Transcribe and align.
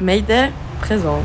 Mayday 0.00 0.50
présente. 0.80 1.24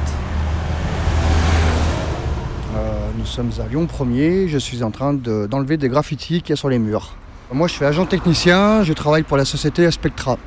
Euh, 2.75 3.07
nous 3.17 3.25
sommes 3.25 3.51
à 3.63 3.67
Lyon 3.69 3.85
1er, 3.87 4.47
je 4.47 4.57
suis 4.57 4.81
en 4.83 4.89
train 4.91 5.13
de- 5.13 5.45
d'enlever 5.47 5.77
des 5.77 5.89
graffitis 5.89 6.41
qu'il 6.41 6.49
y 6.51 6.53
a 6.53 6.55
sur 6.55 6.69
les 6.69 6.79
murs. 6.79 7.11
Moi 7.51 7.67
je 7.67 7.73
suis 7.73 7.85
agent 7.85 8.05
technicien, 8.07 8.83
je 8.83 8.93
travaille 8.93 9.23
pour 9.23 9.37
la 9.37 9.45
société 9.45 9.89
Spectra. 9.91 10.37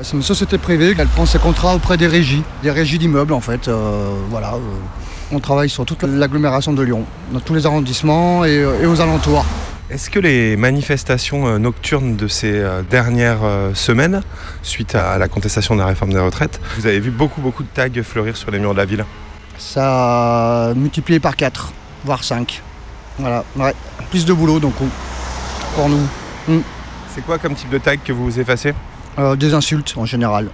C'est 0.00 0.16
une 0.16 0.22
société 0.22 0.56
privée, 0.58 0.94
elle 0.98 1.06
prend 1.08 1.26
ses 1.26 1.38
contrats 1.38 1.74
auprès 1.76 1.96
des 1.96 2.06
régies, 2.06 2.42
des 2.62 2.70
régies 2.70 2.98
d'immeubles 2.98 3.32
en 3.34 3.40
fait. 3.40 3.68
euh, 3.68 4.08
voilà, 4.30 4.54
euh, 4.54 4.58
on 5.30 5.38
travaille 5.40 5.68
sur 5.68 5.84
toute 5.84 6.02
l'agglomération 6.04 6.72
de 6.72 6.82
Lyon, 6.82 7.04
dans 7.32 7.40
tous 7.40 7.54
les 7.54 7.66
arrondissements 7.66 8.44
et 8.46 8.64
aux 8.86 9.00
alentours. 9.00 9.44
Est-ce 9.90 10.08
que 10.08 10.18
les 10.18 10.56
manifestations 10.56 11.46
euh, 11.46 11.58
nocturnes 11.58 12.16
de 12.16 12.26
ces 12.26 12.52
euh, 12.52 12.82
dernières 12.82 13.44
euh, 13.44 13.74
semaines, 13.74 14.22
suite 14.62 14.94
à 14.94 15.18
la 15.18 15.28
contestation 15.28 15.74
de 15.74 15.80
la 15.80 15.86
réforme 15.86 16.12
des 16.12 16.18
retraites, 16.18 16.58
vous 16.78 16.86
avez 16.86 17.00
vu 17.00 17.10
beaucoup 17.10 17.42
beaucoup 17.42 17.62
de 17.62 17.68
tags 17.68 17.88
fleurir 18.02 18.36
sur 18.36 18.50
les 18.50 18.58
murs 18.58 18.72
de 18.72 18.78
la 18.78 18.86
ville? 18.86 19.04
Ça 19.58 20.70
a 20.70 20.74
multiplié 20.74 21.20
par 21.20 21.36
4, 21.36 21.72
voire 22.04 22.24
5. 22.24 22.62
Voilà, 23.18 23.44
ouais. 23.56 23.74
Plus 24.10 24.24
de 24.24 24.32
boulot 24.32 24.58
donc 24.58 24.72
pour 25.76 25.88
nous. 25.88 26.08
C'est 27.14 27.24
quoi 27.24 27.38
comme 27.38 27.54
type 27.54 27.70
de 27.70 27.78
tag 27.78 28.00
que 28.02 28.12
vous 28.12 28.40
effacez? 28.40 28.72
Euh, 29.18 29.36
des 29.36 29.52
insultes 29.54 29.94
en 29.96 30.06
général, 30.06 30.48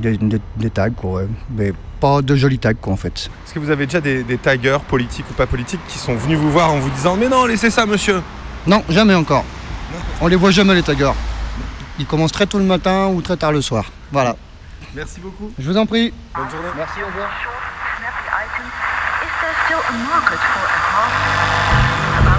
des, 0.00 0.16
des- 0.16 0.40
des 0.56 0.70
tags 0.70 0.90
quoi, 0.90 1.20
ouais. 1.20 1.28
mais 1.54 1.72
pas 2.00 2.22
de 2.22 2.34
jolis 2.34 2.58
tags 2.58 2.74
quoi 2.74 2.94
en 2.94 2.96
fait. 2.96 3.30
Est-ce 3.46 3.54
que 3.54 3.60
vous 3.60 3.70
avez 3.70 3.84
déjà 3.86 4.00
des, 4.00 4.24
des 4.24 4.38
taggers, 4.38 4.80
politiques 4.88 5.26
ou 5.30 5.34
pas 5.34 5.46
politiques, 5.46 5.80
qui 5.86 5.98
sont 5.98 6.16
venus 6.16 6.38
vous 6.38 6.50
voir 6.50 6.72
en 6.72 6.78
vous 6.80 6.90
disant 6.90 7.14
Mais 7.16 7.28
non, 7.28 7.44
laissez 7.44 7.70
ça, 7.70 7.84
monsieur 7.86 8.20
Non, 8.66 8.82
jamais 8.88 9.14
encore. 9.14 9.44
On 10.20 10.26
les 10.26 10.36
voit 10.36 10.50
jamais 10.50 10.74
les 10.74 10.82
taggers. 10.82 11.12
Ils 11.98 12.06
commencent 12.06 12.32
très 12.32 12.46
tôt 12.46 12.58
le 12.58 12.64
matin 12.64 13.06
ou 13.08 13.22
très 13.22 13.36
tard 13.36 13.52
le 13.52 13.62
soir. 13.62 13.84
Voilà. 14.12 14.36
Merci 14.94 15.20
beaucoup. 15.20 15.50
Je 15.58 15.66
vous 15.66 15.76
en 15.76 15.86
prie. 15.86 16.12
Bonne 16.34 16.50
journée. 16.50 16.68
Merci, 16.76 17.02
au 17.02 17.06
revoir. 17.06 17.30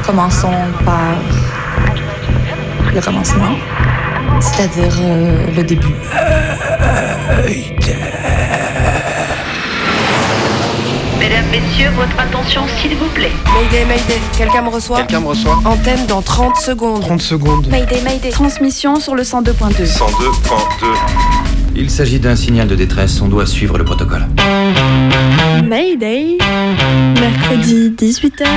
Commençons 0.05 0.51
par 0.83 1.15
le 2.93 3.01
commencement, 3.01 3.55
c'est-à-dire 4.41 4.93
euh, 4.99 5.47
le 5.55 5.63
début. 5.63 5.95
Mesdames, 11.21 11.45
Messieurs, 11.51 11.91
votre 11.95 12.19
attention 12.19 12.63
s'il 12.81 12.95
vous 12.95 13.05
plaît. 13.13 13.29
Mayday, 13.53 13.85
Mayday, 13.85 14.19
quelqu'un 14.35 14.63
me 14.63 14.69
reçoit 14.69 14.97
Quelqu'un 14.97 15.19
me 15.19 15.27
reçoit 15.27 15.61
Antenne 15.65 16.07
dans 16.07 16.23
30 16.23 16.55
secondes. 16.57 17.01
30 17.01 17.21
secondes. 17.21 17.67
Mayday, 17.67 18.01
Mayday. 18.01 18.31
Transmission 18.31 18.99
sur 18.99 19.13
le 19.13 19.21
102.2. 19.21 19.85
102.2. 19.85 20.07
Il 21.75 21.91
s'agit 21.91 22.19
d'un 22.19 22.35
signal 22.35 22.67
de 22.67 22.73
détresse, 22.73 23.21
on 23.21 23.27
doit 23.27 23.45
suivre 23.45 23.77
le 23.77 23.85
protocole. 23.85 24.25
Mayday. 25.63 26.39
Mercredi 27.19 27.93
18h. 27.95 28.47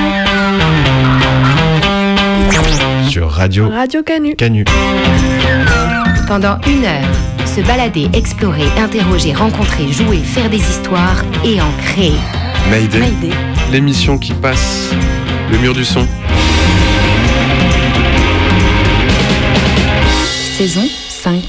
sur 3.10 3.30
Radio 3.30 3.68
Radio 3.68 4.02
Canu. 4.02 4.34
Canu. 4.36 4.64
Pendant 6.26 6.56
une 6.66 6.86
heure, 6.86 7.44
se 7.44 7.60
balader, 7.60 8.08
explorer, 8.14 8.64
interroger, 8.78 9.34
rencontrer, 9.34 9.92
jouer, 9.92 10.16
faire 10.16 10.48
des 10.48 10.56
histoires 10.56 11.22
et 11.44 11.60
en 11.60 11.70
créer. 11.82 12.16
Mayday. 12.70 13.00
Mayday. 13.00 13.34
L'émission 13.70 14.18
qui 14.18 14.32
passe 14.32 14.90
le 15.50 15.58
mur 15.58 15.74
du 15.74 15.84
son. 15.84 16.06
Saison 20.56 20.84
5. 21.08 21.42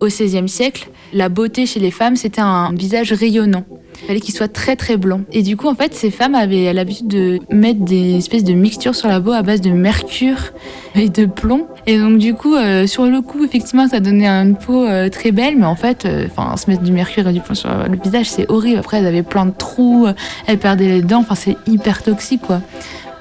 Au 0.00 0.06
XVIe 0.06 0.48
siècle, 0.48 0.88
la 1.12 1.28
beauté 1.28 1.66
chez 1.66 1.80
les 1.80 1.90
femmes, 1.90 2.16
c'était 2.16 2.40
un 2.40 2.72
visage 2.72 3.12
rayonnant. 3.12 3.64
Il 4.02 4.06
fallait 4.06 4.20
qu'il 4.20 4.34
soit 4.34 4.52
très 4.52 4.76
très 4.76 4.96
blanc. 4.96 5.22
Et 5.32 5.42
du 5.42 5.56
coup, 5.56 5.68
en 5.68 5.74
fait, 5.74 5.94
ces 5.94 6.10
femmes 6.10 6.34
avaient 6.34 6.72
l'habitude 6.72 7.08
de 7.08 7.38
mettre 7.50 7.80
des 7.80 8.16
espèces 8.16 8.44
de 8.44 8.52
mixtures 8.52 8.94
sur 8.94 9.08
la 9.08 9.20
peau 9.20 9.32
à 9.32 9.42
base 9.42 9.60
de 9.60 9.70
mercure 9.70 10.52
et 10.94 11.08
de 11.08 11.26
plomb. 11.26 11.66
Et 11.86 11.98
donc, 11.98 12.18
du 12.18 12.34
coup, 12.34 12.54
euh, 12.54 12.86
sur 12.86 13.06
le 13.06 13.20
coup, 13.20 13.44
effectivement, 13.44 13.88
ça 13.88 14.00
donnait 14.00 14.28
une 14.28 14.56
peau 14.56 14.84
euh, 14.84 15.08
très 15.08 15.32
belle. 15.32 15.56
Mais 15.56 15.66
en 15.66 15.76
fait, 15.76 16.04
euh, 16.04 16.26
enfin, 16.26 16.56
se 16.56 16.70
mettre 16.70 16.82
du 16.82 16.92
mercure 16.92 17.28
et 17.28 17.32
du 17.32 17.40
plomb 17.40 17.54
sur 17.54 17.70
le 17.70 17.98
visage, 18.02 18.28
c'est 18.28 18.50
horrible. 18.50 18.78
Après, 18.78 18.98
elles 18.98 19.06
avaient 19.06 19.22
plein 19.22 19.46
de 19.46 19.54
trous, 19.56 20.06
elles 20.46 20.58
perdaient 20.58 20.88
les 20.88 21.02
dents. 21.02 21.20
Enfin, 21.20 21.34
c'est 21.34 21.56
hyper 21.66 22.02
toxique, 22.02 22.42
quoi. 22.42 22.60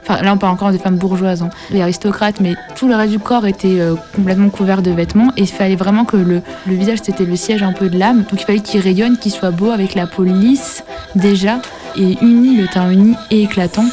Enfin, 0.07 0.21
là, 0.21 0.33
on 0.33 0.37
parle 0.37 0.53
encore 0.53 0.71
des 0.71 0.77
femmes 0.77 0.97
bourgeoises, 0.97 1.41
hein. 1.41 1.49
les 1.71 1.81
aristocrates, 1.81 2.39
mais 2.39 2.55
tout 2.75 2.87
le 2.87 2.95
reste 2.95 3.11
du 3.11 3.17
corps 3.17 3.47
était 3.47 3.79
euh, 3.79 3.95
complètement 4.15 4.49
couvert 4.49 4.83
de 4.83 4.91
vêtements 4.91 5.31
et 5.35 5.41
il 5.41 5.47
fallait 5.47 5.75
vraiment 5.75 6.05
que 6.05 6.15
le, 6.15 6.43
visage, 6.67 6.99
c'était 7.01 7.25
le 7.25 7.35
siège 7.35 7.63
un 7.63 7.73
peu 7.73 7.89
de 7.89 7.97
l'âme. 7.97 8.23
Donc 8.29 8.39
il 8.39 8.45
fallait 8.45 8.59
qu'il 8.59 8.81
rayonne, 8.81 9.17
qu'il 9.17 9.31
soit 9.31 9.49
beau 9.49 9.71
avec 9.71 9.95
la 9.95 10.05
peau 10.05 10.23
lisse 10.23 10.83
déjà 11.15 11.59
et 11.97 12.17
uni, 12.21 12.55
le 12.55 12.67
teint 12.67 12.91
uni 12.91 13.15
et 13.31 13.43
éclatant. 13.43 13.85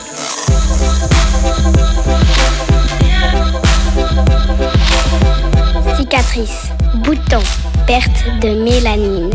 Cicatrices, 5.96 6.68
boutons, 7.04 7.38
perte 7.86 8.24
de 8.42 8.62
mélanine, 8.62 9.30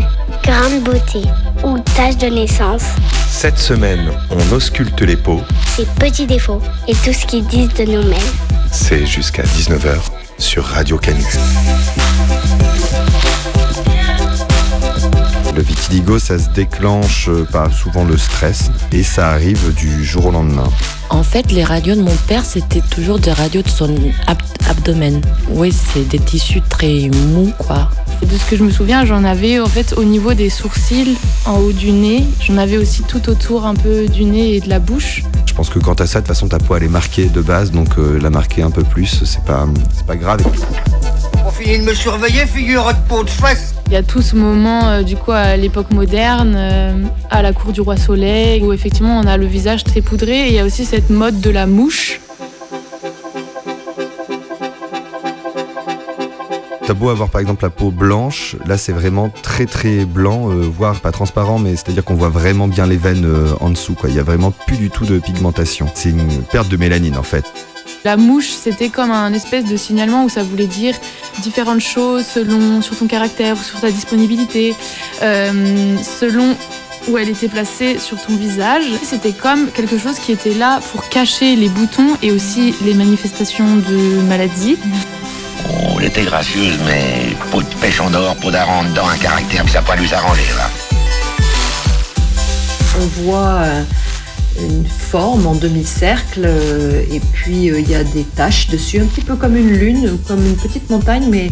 grande 0.47 0.81
beauté 0.83 1.23
ou 1.63 1.77
tache 1.95 2.17
de 2.17 2.27
naissance, 2.27 2.83
Cette 3.29 3.57
semaine, 3.57 4.09
on 4.29 4.55
ausculte 4.55 5.01
les 5.01 5.17
peaux. 5.17 5.41
ces 5.75 5.85
petits 5.99 6.25
défauts 6.25 6.61
et 6.87 6.93
tout 6.93 7.11
ce 7.13 7.25
qu'ils 7.25 7.45
disent 7.45 7.73
de 7.73 7.83
nous-mêmes. 7.83 8.31
C'est 8.71 9.05
jusqu'à 9.05 9.43
19h 9.43 9.97
sur 10.37 10.63
Radio 10.63 10.97
Canu. 10.97 11.25
Vitiligo, 15.89 16.19
ça 16.19 16.37
se 16.37 16.49
déclenche 16.49 17.29
euh, 17.29 17.45
par 17.51 17.71
souvent 17.73 18.03
le 18.03 18.17
stress 18.17 18.71
et 18.91 19.03
ça 19.03 19.29
arrive 19.31 19.73
du 19.75 20.03
jour 20.03 20.25
au 20.27 20.31
lendemain. 20.31 20.67
En 21.09 21.23
fait, 21.23 21.51
les 21.51 21.63
radios 21.63 21.95
de 21.95 22.01
mon 22.01 22.15
père, 22.27 22.43
c'était 22.45 22.81
toujours 22.81 23.19
des 23.19 23.31
radios 23.31 23.61
de 23.61 23.69
son 23.69 23.95
ab- 24.27 24.37
abdomen. 24.69 25.21
Oui, 25.49 25.71
c'est 25.71 26.05
des 26.07 26.19
tissus 26.19 26.61
très 26.67 27.09
mous, 27.33 27.53
quoi. 27.57 27.89
Et 28.21 28.25
de 28.25 28.37
ce 28.37 28.43
que 28.45 28.57
je 28.57 28.63
me 28.63 28.71
souviens, 28.71 29.05
j'en 29.05 29.23
avais 29.23 29.59
en 29.59 29.67
fait 29.67 29.93
au 29.95 30.03
niveau 30.03 30.33
des 30.33 30.49
sourcils, 30.49 31.17
en 31.45 31.59
haut 31.59 31.71
du 31.71 31.91
nez. 31.91 32.25
J'en 32.41 32.57
avais 32.57 32.77
aussi 32.77 33.03
tout 33.03 33.29
autour 33.29 33.65
un 33.65 33.75
peu 33.75 34.07
du 34.07 34.25
nez 34.25 34.55
et 34.55 34.59
de 34.59 34.69
la 34.69 34.79
bouche. 34.79 35.23
Je 35.45 35.53
pense 35.53 35.69
que 35.69 35.79
quand 35.79 35.95
t'as 35.95 36.07
ça, 36.07 36.19
de 36.19 36.25
toute 36.25 36.35
façon, 36.35 36.47
ta 36.49 36.59
peau 36.59 36.75
elle 36.75 36.83
est 36.83 36.87
marquée 36.89 37.27
de 37.27 37.41
base, 37.41 37.71
donc 37.71 37.97
euh, 37.97 38.19
la 38.21 38.29
marquer 38.29 38.61
un 38.63 38.71
peu 38.71 38.83
plus, 38.83 39.23
c'est 39.23 39.43
pas, 39.43 39.65
c'est 39.95 40.05
pas 40.05 40.17
grave. 40.17 40.41
Pour 41.57 41.65
finir 41.65 41.81
de 41.81 41.85
me 41.85 41.95
surveiller, 41.95 42.45
figure 42.45 42.85
de 42.85 43.09
peau 43.09 43.23
de 43.23 43.29
fesse. 43.31 43.73
Il 43.87 43.93
y 43.93 43.95
a 43.95 44.03
tout 44.03 44.21
ce 44.21 44.35
moment, 44.35 44.89
euh, 44.89 45.01
du 45.01 45.15
coup, 45.15 45.31
à 45.31 45.57
l'époque 45.57 45.89
moderne, 45.89 46.53
euh, 46.55 46.93
à 47.31 47.41
la 47.41 47.51
cour 47.51 47.71
du 47.71 47.81
roi 47.81 47.97
Soleil, 47.97 48.61
où 48.63 48.73
effectivement 48.73 49.19
on 49.19 49.25
a 49.25 49.37
le 49.37 49.47
visage 49.47 49.83
très 49.83 50.01
poudré. 50.01 50.41
Et 50.41 50.47
il 50.49 50.53
y 50.53 50.59
a 50.59 50.65
aussi 50.65 50.85
cette 50.85 51.09
mode 51.09 51.41
de 51.41 51.49
la 51.49 51.65
mouche. 51.65 52.21
T'as 56.85 56.93
beau 56.93 57.09
avoir 57.09 57.29
par 57.29 57.41
exemple 57.41 57.63
la 57.63 57.69
peau 57.69 57.91
blanche, 57.91 58.55
là 58.65 58.77
c'est 58.77 58.93
vraiment 58.93 59.29
très 59.29 59.65
très 59.65 60.05
blanc, 60.05 60.49
euh, 60.49 60.61
voire 60.61 61.01
pas 61.01 61.11
transparent, 61.11 61.59
mais 61.59 61.71
c'est-à-dire 61.71 62.05
qu'on 62.05 62.13
voit 62.13 62.29
vraiment 62.29 62.69
bien 62.69 62.85
les 62.85 62.95
veines 62.95 63.25
euh, 63.25 63.51
en 63.59 63.71
dessous. 63.71 63.93
Quoi. 63.93 64.09
Il 64.09 64.15
y 64.15 64.19
a 64.19 64.23
vraiment 64.23 64.51
plus 64.51 64.77
du 64.77 64.89
tout 64.89 65.05
de 65.05 65.19
pigmentation. 65.19 65.87
C'est 65.95 66.11
une 66.11 66.43
perte 66.49 66.69
de 66.69 66.77
mélanine 66.77 67.17
en 67.17 67.23
fait. 67.23 67.43
La 68.07 68.15
mouche, 68.15 68.51
c'était 68.51 68.87
comme 68.87 69.11
un 69.11 69.33
espèce 69.33 69.65
de 69.65 69.75
signalement 69.75 70.23
où 70.23 70.29
ça 70.29 70.41
voulait 70.41 70.65
dire 70.65 70.95
différentes 71.39 71.81
choses 71.81 72.25
selon 72.25 72.81
sur 72.81 72.97
ton 72.97 73.05
caractère, 73.05 73.61
sur 73.61 73.81
ta 73.81 73.91
disponibilité, 73.91 74.73
euh, 75.21 75.97
selon 76.01 76.55
où 77.09 77.17
elle 77.17 77.27
était 77.27 77.49
placée 77.49 77.99
sur 77.99 78.15
ton 78.21 78.37
visage. 78.37 78.85
C'était 79.03 79.33
comme 79.33 79.69
quelque 79.71 79.97
chose 79.97 80.19
qui 80.19 80.31
était 80.31 80.53
là 80.53 80.79
pour 80.93 81.09
cacher 81.09 81.57
les 81.57 81.67
boutons 81.67 82.15
et 82.21 82.31
aussi 82.31 82.73
les 82.85 82.93
manifestations 82.93 83.75
de 83.75 84.21
maladie. 84.21 84.77
Oh, 85.69 85.97
elle 85.99 86.05
était 86.05 86.23
gracieuse, 86.23 86.79
mais 86.85 87.35
peau 87.51 87.61
de 87.61 87.75
pêche 87.81 87.99
en 87.99 88.09
dehors, 88.09 88.37
peau 88.37 88.51
d'aran 88.51 88.85
dedans, 88.85 89.09
un 89.09 89.17
caractère 89.17 89.67
ça 89.67 89.81
pas 89.81 89.97
nous 89.97 90.13
arranger, 90.13 90.47
là. 90.55 90.69
On 93.01 93.05
voit 93.21 93.59
euh, 93.65 93.83
une 94.59 94.85
forme 94.85 95.47
en 95.47 95.55
demi-cercle 95.55 96.41
euh, 96.45 97.03
et 97.11 97.19
puis 97.19 97.69
euh, 97.69 97.79
il 97.79 97.89
y 97.89 97.95
a 97.95 98.03
des 98.03 98.23
taches 98.23 98.67
dessus, 98.67 98.99
un 98.99 99.05
petit 99.05 99.21
peu 99.21 99.35
comme 99.35 99.55
une 99.55 99.71
lune, 99.71 100.17
comme 100.27 100.45
une 100.45 100.55
petite 100.55 100.89
montagne, 100.89 101.25
mais, 101.29 101.51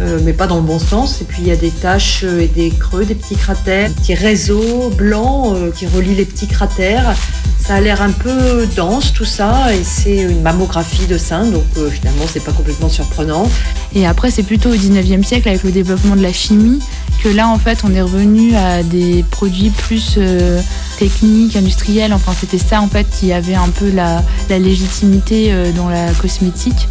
euh, 0.00 0.18
mais 0.24 0.32
pas 0.32 0.46
dans 0.46 0.56
le 0.56 0.62
bon 0.62 0.78
sens. 0.78 1.20
Et 1.20 1.24
puis 1.24 1.38
il 1.42 1.48
y 1.48 1.52
a 1.52 1.56
des 1.56 1.70
taches 1.70 2.24
et 2.24 2.48
des 2.48 2.70
creux, 2.70 3.04
des 3.04 3.14
petits 3.14 3.36
cratères, 3.36 3.90
un 3.90 3.92
petit 3.92 4.14
réseau 4.14 4.90
blanc 4.96 5.54
euh, 5.54 5.70
qui 5.70 5.86
relie 5.86 6.14
les 6.14 6.24
petits 6.24 6.48
cratères. 6.48 7.14
Ça 7.60 7.74
a 7.74 7.80
l'air 7.80 8.00
un 8.00 8.12
peu 8.12 8.66
dense 8.76 9.12
tout 9.12 9.26
ça 9.26 9.74
et 9.74 9.84
c'est 9.84 10.18
une 10.18 10.40
mammographie 10.40 11.06
de 11.06 11.18
sein, 11.18 11.44
donc 11.44 11.64
finalement 11.90 12.24
c'est 12.26 12.42
pas 12.42 12.52
complètement 12.52 12.88
surprenant. 12.88 13.46
Et 13.94 14.06
après, 14.06 14.30
c'est 14.30 14.42
plutôt 14.42 14.70
au 14.70 14.74
19e 14.74 15.22
siècle, 15.22 15.48
avec 15.48 15.64
le 15.64 15.70
développement 15.70 16.16
de 16.16 16.22
la 16.22 16.32
chimie, 16.32 16.80
que 17.22 17.28
là, 17.28 17.48
en 17.48 17.58
fait, 17.58 17.80
on 17.84 17.94
est 17.94 18.00
revenu 18.00 18.54
à 18.54 18.82
des 18.82 19.24
produits 19.30 19.70
plus 19.70 20.14
euh, 20.18 20.60
techniques, 20.98 21.56
industriels. 21.56 22.12
Enfin, 22.12 22.32
c'était 22.38 22.58
ça, 22.58 22.80
en 22.80 22.88
fait, 22.88 23.06
qui 23.10 23.32
avait 23.32 23.54
un 23.54 23.68
peu 23.68 23.90
la, 23.90 24.22
légitimité 24.48 25.48
euh, 25.50 25.72
dans 25.72 25.88
la 25.88 26.12
cosmétique. 26.12 26.88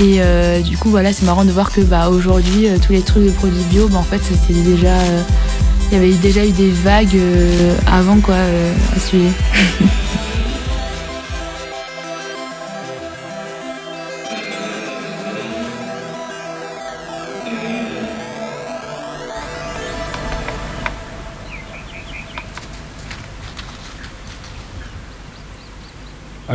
Et 0.00 0.16
euh, 0.20 0.60
du 0.60 0.76
coup, 0.76 0.90
voilà, 0.90 1.12
c'est 1.12 1.24
marrant 1.24 1.44
de 1.44 1.52
voir 1.52 1.72
que 1.72 1.80
bah, 1.80 2.08
aujourd'hui, 2.08 2.68
tous 2.84 2.92
les 2.92 3.02
trucs 3.02 3.24
de 3.24 3.30
produits 3.30 3.64
bio, 3.70 3.88
bah, 3.88 3.98
en 3.98 4.02
fait, 4.02 4.20
c'était 4.22 4.60
déjà 4.60 4.96
Il 5.90 5.94
y 5.94 5.96
avait 5.96 6.12
déjà 6.14 6.44
eu 6.44 6.50
des 6.50 6.70
vagues 6.70 7.18
avant 7.86 8.18
quoi 8.20 8.34
à 8.34 9.00
suivre. 9.00 9.32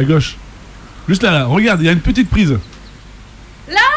À 0.01 0.03
gauche. 0.03 0.35
Juste 1.07 1.21
là, 1.21 1.29
là. 1.29 1.45
Regarde, 1.45 1.79
il 1.81 1.85
y 1.85 1.89
a 1.89 1.91
une 1.91 2.01
petite 2.01 2.27
prise. 2.27 2.57
Là 3.67 3.87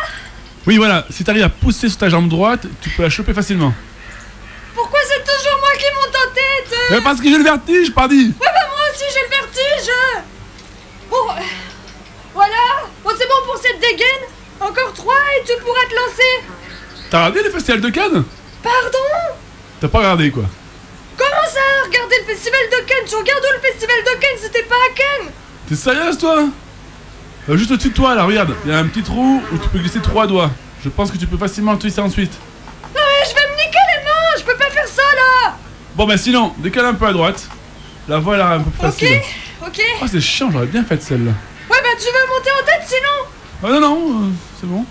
Oui, 0.67 0.77
voilà. 0.77 1.07
Si 1.09 1.25
t'arrives 1.25 1.45
à 1.45 1.49
pousser 1.49 1.89
sur 1.89 1.97
ta 1.97 2.11
jambe 2.11 2.29
droite, 2.29 2.67
tu 2.83 2.91
peux 2.91 3.03
la 3.03 3.09
choper 3.09 3.33
facilement. 3.33 3.73
Pourquoi 4.75 4.99
c'est 5.09 5.25
toujours 5.25 5.59
moi 5.61 5.71
qui 5.79 5.87
monte 5.95 6.15
en 6.15 6.35
tête 6.35 6.79
Mais 6.91 7.01
parce 7.01 7.23
que 7.23 7.31
j'ai 7.31 7.39
le 7.39 7.45
vertige, 7.45 7.95
pardi. 7.95 8.35
Ouais, 8.39 8.53
bah 8.55 8.69
moi 8.69 8.81
aussi 8.93 9.05
j'ai 9.15 9.23
le 9.23 9.31
vertige. 9.31 9.91
Bon, 11.09 11.17
euh, 11.31 11.41
voilà. 12.35 12.85
Bon, 13.03 13.11
c'est 13.19 13.27
bon 13.27 13.47
pour 13.47 13.57
cette 13.57 13.81
dégaine. 13.81 14.29
Encore 14.61 14.93
trois 14.93 15.23
et 15.41 15.47
tu 15.47 15.59
pourras 15.63 15.87
te 15.89 15.95
lancer. 15.95 16.53
T'as 17.09 17.29
regardé 17.29 17.45
le 17.45 17.51
festival 17.51 17.81
de 17.81 17.89
Cannes? 17.89 18.25
Pardon? 18.63 19.39
T'as 19.81 19.89
pas 19.89 19.99
regardé 20.01 20.31
quoi. 20.31 20.45
Comment 21.17 21.49
ça 21.49 21.61
Regardez 21.87 22.17
le 22.29 22.35
festival 22.35 22.61
de 22.73 22.85
Cannes? 22.85 23.07
Tu 23.09 23.15
regardes 23.15 23.43
où 23.43 23.55
le 23.55 23.71
festival 23.71 23.97
de 24.05 24.21
Cannes? 24.21 24.39
C'était 24.43 24.65
pas 24.65 24.75
à 24.75 24.95
Cannes 24.95 25.33
T'es 25.69 25.75
sérieuse 25.77 26.19
toi? 26.19 26.45
Euh, 27.49 27.57
Juste 27.57 27.71
au-dessus 27.71 27.91
de 27.91 27.95
toi 27.95 28.15
là, 28.15 28.25
regarde. 28.25 28.55
Il 28.65 28.71
y 28.71 28.75
a 28.75 28.79
un 28.79 28.87
petit 28.87 29.03
trou 29.03 29.43
où 29.53 29.59
tu 29.59 29.69
peux 29.69 29.79
glisser 29.79 30.01
trois 30.01 30.27
doigts. 30.27 30.51
Je 30.83 30.89
pense 30.89 31.11
que 31.11 31.17
tu 31.17 31.27
peux 31.27 31.37
facilement 31.39 31.73
le 31.73 31.79
twister 31.79 32.01
ensuite. 32.03 32.33
Non 32.95 33.01
mais 33.01 33.29
je 33.29 33.35
vais 33.35 33.41
me 33.51 33.57
niquer 33.57 33.79
les 33.97 34.05
mains 34.05 34.39
Je 34.39 34.43
peux 34.45 34.57
pas 34.57 34.71
faire 34.71 34.87
ça 34.87 35.03
là 35.17 35.57
Bon 35.97 36.07
bah 36.07 36.17
sinon, 36.19 36.53
décale 36.59 36.87
un 36.87 36.95
peu 36.95 37.07
à 37.07 37.13
droite. 37.13 37.49
La 38.09 38.19
voie 38.19 38.35
elle 38.35 38.43
a 38.43 38.49
l'air 38.51 38.61
un 38.61 38.63
peu 38.63 38.71
plus 38.71 38.87
Ok, 38.87 38.93
facile. 38.93 39.21
ok 39.67 39.81
Oh 40.03 40.07
c'est 40.11 40.21
chiant, 40.21 40.51
j'aurais 40.51 40.67
bien 40.67 40.85
fait 40.85 41.03
celle-là. 41.03 41.31
Ouais, 41.71 41.79
bah 41.83 41.89
tu 41.99 42.05
veux 42.07 42.29
monter 42.29 42.51
en 42.51 42.67
tête 42.67 42.87
sinon? 42.87 43.63
Ah 43.63 43.69
non 43.73 43.81
non, 43.81 44.11
euh, 44.27 44.31
c'est 44.61 44.67
bon. 44.67 44.85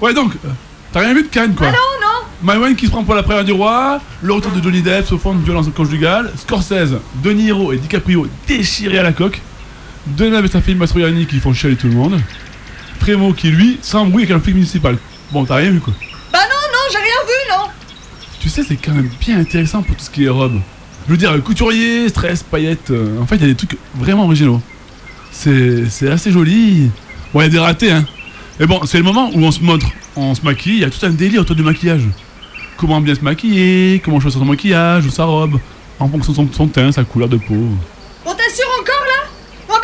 Ouais 0.00 0.12
donc, 0.12 0.32
euh, 0.44 0.48
t'as 0.92 1.00
rien 1.00 1.14
vu 1.14 1.22
de 1.22 1.28
Cannes 1.28 1.54
quoi 1.54 1.68
Ah 1.68 1.72
non, 1.72 2.06
non 2.08 2.26
Maïwen 2.42 2.74
qui 2.74 2.86
se 2.86 2.90
prend 2.90 3.04
pour 3.04 3.14
la 3.14 3.22
première 3.22 3.44
du 3.44 3.52
roi, 3.52 4.00
le 4.22 4.32
retour 4.32 4.50
de 4.52 4.60
Johnny 4.62 4.82
Depp 4.82 5.06
sous 5.06 5.18
forme 5.18 5.38
de 5.40 5.44
violence 5.44 5.66
conjugale, 5.74 6.32
Scorsese, 6.36 6.96
De 7.22 7.30
Niro 7.30 7.72
et 7.72 7.76
DiCaprio 7.78 8.26
déchirés 8.48 8.98
à 8.98 9.02
la 9.04 9.12
coque, 9.12 9.40
Deneuve 10.06 10.44
et 10.44 10.48
sa 10.48 10.60
fille 10.60 10.74
Mastroianni 10.74 11.26
qui 11.26 11.40
font 11.40 11.52
chialer 11.52 11.76
tout 11.76 11.88
le 11.88 11.94
monde, 11.94 12.20
Prémo 13.00 13.32
qui 13.32 13.50
lui 13.50 13.78
s'embrouille 13.82 14.24
avec 14.24 14.36
un 14.36 14.40
flic 14.40 14.54
municipal. 14.54 14.96
Bon, 15.32 15.44
t'as 15.44 15.56
rien 15.56 15.70
vu 15.70 15.80
quoi. 15.80 15.92
Bah 16.32 16.38
non, 16.42 16.72
non, 16.72 16.78
j'ai 16.90 16.98
rien 16.98 17.06
vu, 17.26 17.50
non 17.50 17.70
Tu 18.40 18.48
sais, 18.48 18.62
c'est 18.62 18.76
quand 18.76 18.92
même 18.92 19.10
bien 19.20 19.40
intéressant 19.40 19.82
pour 19.82 19.96
tout 19.96 20.04
ce 20.04 20.10
qui 20.10 20.24
est 20.24 20.28
robe. 20.28 20.60
Je 21.06 21.12
veux 21.12 21.16
dire, 21.16 21.42
couturier, 21.42 22.08
stress, 22.08 22.42
paillettes, 22.42 22.90
euh, 22.90 23.20
en 23.20 23.26
fait, 23.26 23.36
il 23.36 23.42
y 23.42 23.44
a 23.44 23.48
des 23.48 23.54
trucs 23.54 23.76
vraiment 23.94 24.24
originaux. 24.24 24.60
C'est 25.30 26.10
assez 26.10 26.30
joli. 26.32 26.90
Bon, 27.32 27.40
il 27.40 27.44
y 27.44 27.46
a 27.46 27.50
des 27.50 27.58
ratés, 27.58 27.92
hein. 27.92 28.04
Mais 28.58 28.66
bon, 28.66 28.80
c'est 28.86 28.96
le 28.96 29.04
moment 29.04 29.30
où 29.34 29.44
on 29.44 29.50
se 29.50 29.60
montre, 29.60 29.86
on 30.16 30.34
se 30.34 30.42
maquille, 30.42 30.76
il 30.76 30.80
y 30.80 30.84
a 30.84 30.90
tout 30.90 31.04
un 31.04 31.10
délire 31.10 31.42
autour 31.42 31.54
du 31.54 31.62
maquillage. 31.62 32.04
Comment 32.78 33.00
bien 33.00 33.14
se 33.14 33.20
maquiller, 33.20 34.00
comment 34.02 34.18
choisir 34.18 34.40
son 34.40 34.46
maquillage 34.46 35.04
ou 35.04 35.10
sa 35.10 35.24
robe, 35.24 35.58
en 35.98 36.08
fonction 36.08 36.32
de 36.32 36.36
son, 36.36 36.48
son 36.52 36.66
teint, 36.66 36.90
sa 36.90 37.04
couleur 37.04 37.28
de 37.28 37.36
peau. 37.36 37.54
Bon, 38.24 38.32
t'assures 38.32 38.66
encore 38.80 38.95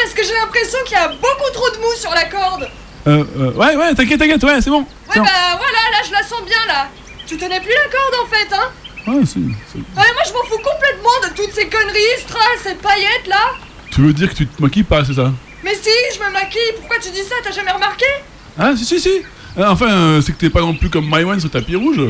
parce 0.02 0.14
que 0.14 0.22
j'ai 0.24 0.34
l'impression 0.34 0.78
qu'il 0.84 0.96
y 0.96 1.00
a 1.00 1.08
beaucoup 1.08 1.50
trop 1.52 1.70
de 1.70 1.76
mou 1.78 1.92
sur 1.96 2.10
la 2.10 2.24
corde. 2.24 2.68
Euh, 3.06 3.24
euh, 3.38 3.52
ouais, 3.52 3.76
ouais, 3.76 3.94
t'inquiète, 3.94 4.18
t'inquiète, 4.20 4.42
ouais, 4.44 4.60
c'est 4.60 4.70
bon. 4.70 4.80
Ouais, 4.82 4.86
bah 5.16 5.58
voilà, 5.58 5.82
là 5.90 5.98
je 6.06 6.12
la 6.12 6.22
sens 6.22 6.42
bien 6.44 6.64
là. 6.68 6.88
Tu 7.26 7.36
tenais 7.36 7.60
plus 7.60 7.70
la 7.72 7.88
corde 7.90 8.14
en 8.24 8.28
fait, 8.28 8.54
hein. 8.54 8.70
Ouais, 9.06 9.24
c'est- 9.26 9.40
Ouais, 9.40 9.82
moi 10.14 10.22
je 10.26 10.32
m'en 10.32 10.44
fous 10.44 10.62
complètement 10.62 11.28
de 11.28 11.34
toutes 11.34 11.52
ces 11.52 11.66
conneries, 11.68 12.20
strass 12.20 12.66
et 12.70 12.74
paillettes 12.76 13.26
là. 13.26 13.52
Tu 13.90 14.00
veux 14.02 14.12
dire 14.12 14.28
que 14.30 14.34
tu 14.36 14.46
te 14.46 14.62
maquilles 14.62 14.84
pas, 14.84 15.04
c'est 15.04 15.14
ça? 15.14 15.32
Mais 15.64 15.74
si, 15.74 15.90
je 16.14 16.24
me 16.24 16.30
maquille, 16.32 16.60
pourquoi 16.78 16.98
tu 16.98 17.10
dis 17.10 17.22
ça? 17.22 17.34
T'as 17.44 17.52
jamais 17.52 17.72
remarqué? 17.72 18.04
Ah, 18.58 18.72
si, 18.76 18.84
si, 18.84 19.00
si. 19.00 19.22
Euh, 19.58 19.66
Enfin, 19.68 19.90
euh, 19.90 20.20
c'est 20.22 20.32
que 20.32 20.38
t'es 20.38 20.50
pas 20.50 20.60
non 20.60 20.74
plus 20.74 20.88
comme 20.88 21.08
Maïwan 21.08 21.38
sur 21.40 21.50
tapis 21.50 21.76
rouge. 21.76 22.00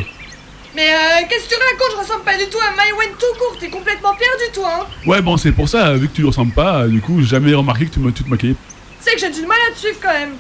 Mais 0.74 0.90
euh, 0.90 1.26
qu'est-ce 1.28 1.44
que 1.44 1.54
tu 1.54 1.60
racontes? 1.60 1.92
Je 1.92 1.96
ressemble 2.00 2.24
pas 2.24 2.36
du 2.38 2.48
tout 2.48 2.58
à 2.58 2.70
Mywen 2.70 3.10
tout 3.18 3.38
court, 3.38 3.56
t'es 3.60 3.68
complètement 3.68 4.14
perdu 4.14 4.52
toi, 4.54 4.80
hein 4.80 4.86
Ouais, 5.06 5.20
bon, 5.20 5.36
c'est 5.36 5.52
pour 5.52 5.68
ça, 5.68 5.92
vu 5.94 6.08
que 6.08 6.14
tu 6.14 6.22
lui 6.22 6.28
ressembles 6.28 6.52
pas, 6.54 6.86
du 6.86 7.00
coup, 7.00 7.20
j'ai 7.20 7.26
jamais 7.28 7.52
remarqué 7.54 7.86
que 7.86 7.90
tu, 7.94 8.00
me- 8.00 8.10
tu 8.12 8.24
te 8.24 8.28
maquillais. 8.30 8.54
C'est 9.00 9.12
que 9.14 9.20
j'ai 9.20 9.30
du 9.30 9.44
mal 9.46 9.58
à 9.70 9.74
te 9.74 9.78
suivre 9.78 9.98
quand 10.00 10.12
même. 10.12 10.34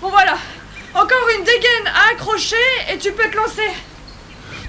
Bon 0.00 0.08
voilà, 0.10 0.36
encore 0.94 1.28
une 1.38 1.44
dégaine 1.44 1.86
à 1.86 2.12
accrocher 2.14 2.56
et 2.92 2.98
tu 2.98 3.10
peux 3.12 3.28
te 3.28 3.36
lancer. 3.36 3.68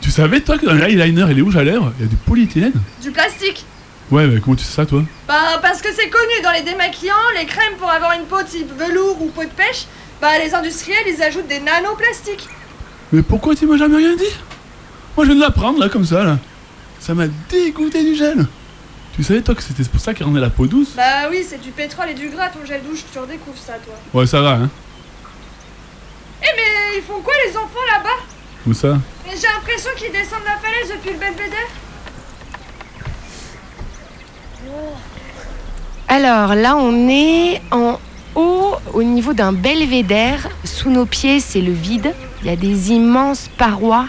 Tu 0.02 0.10
savais, 0.12 0.42
toi, 0.42 0.58
que 0.58 0.66
dans 0.66 0.74
les 0.74 0.82
eyeliner 0.84 1.26
et 1.30 1.34
les 1.34 1.42
rouges 1.42 1.58
à 1.58 1.64
lèvres, 1.64 1.94
il 2.00 2.06
y 2.06 2.08
a 2.08 2.10
du 2.10 2.16
polyéthylène 2.16 2.74
Du 3.02 3.12
plastique. 3.12 3.66
Ouais, 4.12 4.28
mais 4.28 4.40
comment 4.42 4.56
tu 4.56 4.64
sais 4.64 4.74
ça, 4.74 4.86
toi? 4.86 5.02
Bah 5.28 5.60
parce 5.62 5.82
que 5.82 5.88
c'est 5.96 6.10
connu 6.10 6.34
dans 6.44 6.52
les 6.52 6.62
démaquillants, 6.62 7.14
les 7.38 7.46
crèmes 7.46 7.76
pour 7.80 7.90
avoir 7.90 8.12
une 8.14 8.26
peau 8.26 8.42
type 8.44 8.70
velours 8.78 9.22
ou 9.22 9.28
peau 9.30 9.44
de 9.44 9.50
pêche, 9.50 9.86
bah 10.22 10.38
les 10.44 10.54
industriels 10.54 11.06
ils 11.08 11.22
ajoutent 11.24 11.48
des 11.48 11.60
nanoplastiques. 11.62 12.48
Mais 13.12 13.22
pourquoi 13.22 13.56
tu 13.56 13.66
m'as 13.66 13.78
jamais 13.78 13.98
rien 13.98 14.16
dit? 14.16 14.36
Moi, 15.16 15.26
je 15.26 15.32
viens 15.32 15.36
de 15.36 15.42
l'apprendre, 15.42 15.80
là, 15.80 15.90
comme 15.90 16.06
ça, 16.06 16.24
là. 16.24 16.38
Ça 17.00 17.14
m'a 17.14 17.28
dégoûté 17.50 18.04
du 18.04 18.16
gel. 18.16 18.46
Tu 19.16 19.24
savais, 19.24 19.42
toi, 19.42 19.54
que 19.54 19.62
c'était 19.62 19.84
pour 19.84 20.00
ça 20.00 20.14
qu'il 20.14 20.26
rendait 20.26 20.40
la 20.40 20.50
peau 20.50 20.66
douce? 20.66 20.94
Bah 20.96 21.30
oui, 21.30 21.46
c'est 21.48 21.62
du 21.62 21.70
pétrole 21.70 22.10
et 22.10 22.14
du 22.16 22.30
gras 22.30 22.50
ton 22.50 22.66
gel 22.66 22.82
douche, 22.82 23.04
tu 23.12 23.20
redécouvres 23.20 23.58
ça 23.58 23.74
toi. 23.74 23.94
Ouais, 24.14 24.26
ça 24.26 24.42
va, 24.42 24.54
hein. 24.54 24.70
Eh 26.42 26.48
mais 26.56 26.98
ils 26.98 27.04
font 27.04 27.22
quoi 27.22 27.34
les 27.46 27.56
enfants 27.56 27.86
là-bas? 27.94 28.24
Où 28.66 28.74
ça? 28.74 28.98
Mais 29.26 29.34
j'ai 29.36 29.48
l'impression 29.48 29.92
qu'ils 29.98 30.12
descendent 30.12 30.46
la 30.46 30.58
falaise 30.58 30.90
depuis 30.96 31.12
le 31.14 31.20
belvédère. 31.20 31.70
Alors 36.08 36.56
là, 36.56 36.76
on 36.76 37.08
est 37.08 37.62
en 37.72 38.00
haut, 38.36 38.76
au 38.94 39.04
niveau 39.04 39.34
d'un 39.34 39.54
belvédère. 39.54 40.50
Sous 40.64 40.90
nos 40.90 41.06
pieds, 41.06 41.40
c'est 41.40 41.62
le 41.62 41.72
vide. 41.72 42.14
Il 42.42 42.48
y 42.48 42.50
a 42.50 42.56
des 42.56 42.92
immenses 42.92 43.48
parois 43.58 44.08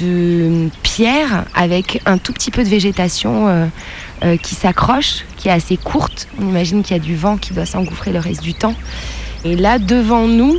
de 0.00 0.68
pierre 0.82 1.44
avec 1.54 2.00
un 2.06 2.18
tout 2.18 2.32
petit 2.32 2.50
peu 2.50 2.64
de 2.64 2.68
végétation 2.68 3.48
euh, 3.48 3.66
euh, 4.24 4.36
qui 4.36 4.54
s'accroche, 4.54 5.24
qui 5.36 5.48
est 5.48 5.52
assez 5.52 5.76
courte. 5.76 6.28
On 6.40 6.48
imagine 6.48 6.82
qu'il 6.82 6.96
y 6.96 7.00
a 7.00 7.02
du 7.02 7.16
vent 7.16 7.36
qui 7.36 7.52
doit 7.52 7.66
s'engouffrer 7.66 8.12
le 8.12 8.18
reste 8.18 8.42
du 8.42 8.54
temps. 8.54 8.74
Et 9.44 9.56
là, 9.56 9.78
devant 9.78 10.26
nous, 10.26 10.56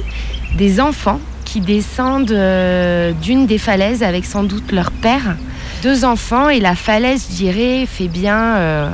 des 0.56 0.80
enfants 0.80 1.20
qui 1.46 1.62
descendent 1.62 2.32
euh, 2.32 3.14
d'une 3.14 3.48
des 3.48 3.58
falaises 3.58 4.04
avec 4.04 4.26
sans 4.26 4.44
doute 4.44 4.72
leur 4.72 4.92
père. 4.92 5.38
Deux 5.84 6.06
enfants 6.06 6.50
et 6.50 6.60
la 6.60 6.76
falaise, 6.76 7.28
je 7.30 7.36
dirais, 7.36 7.86
fait 7.86 8.08
bien 8.08 8.56
euh, 8.58 8.90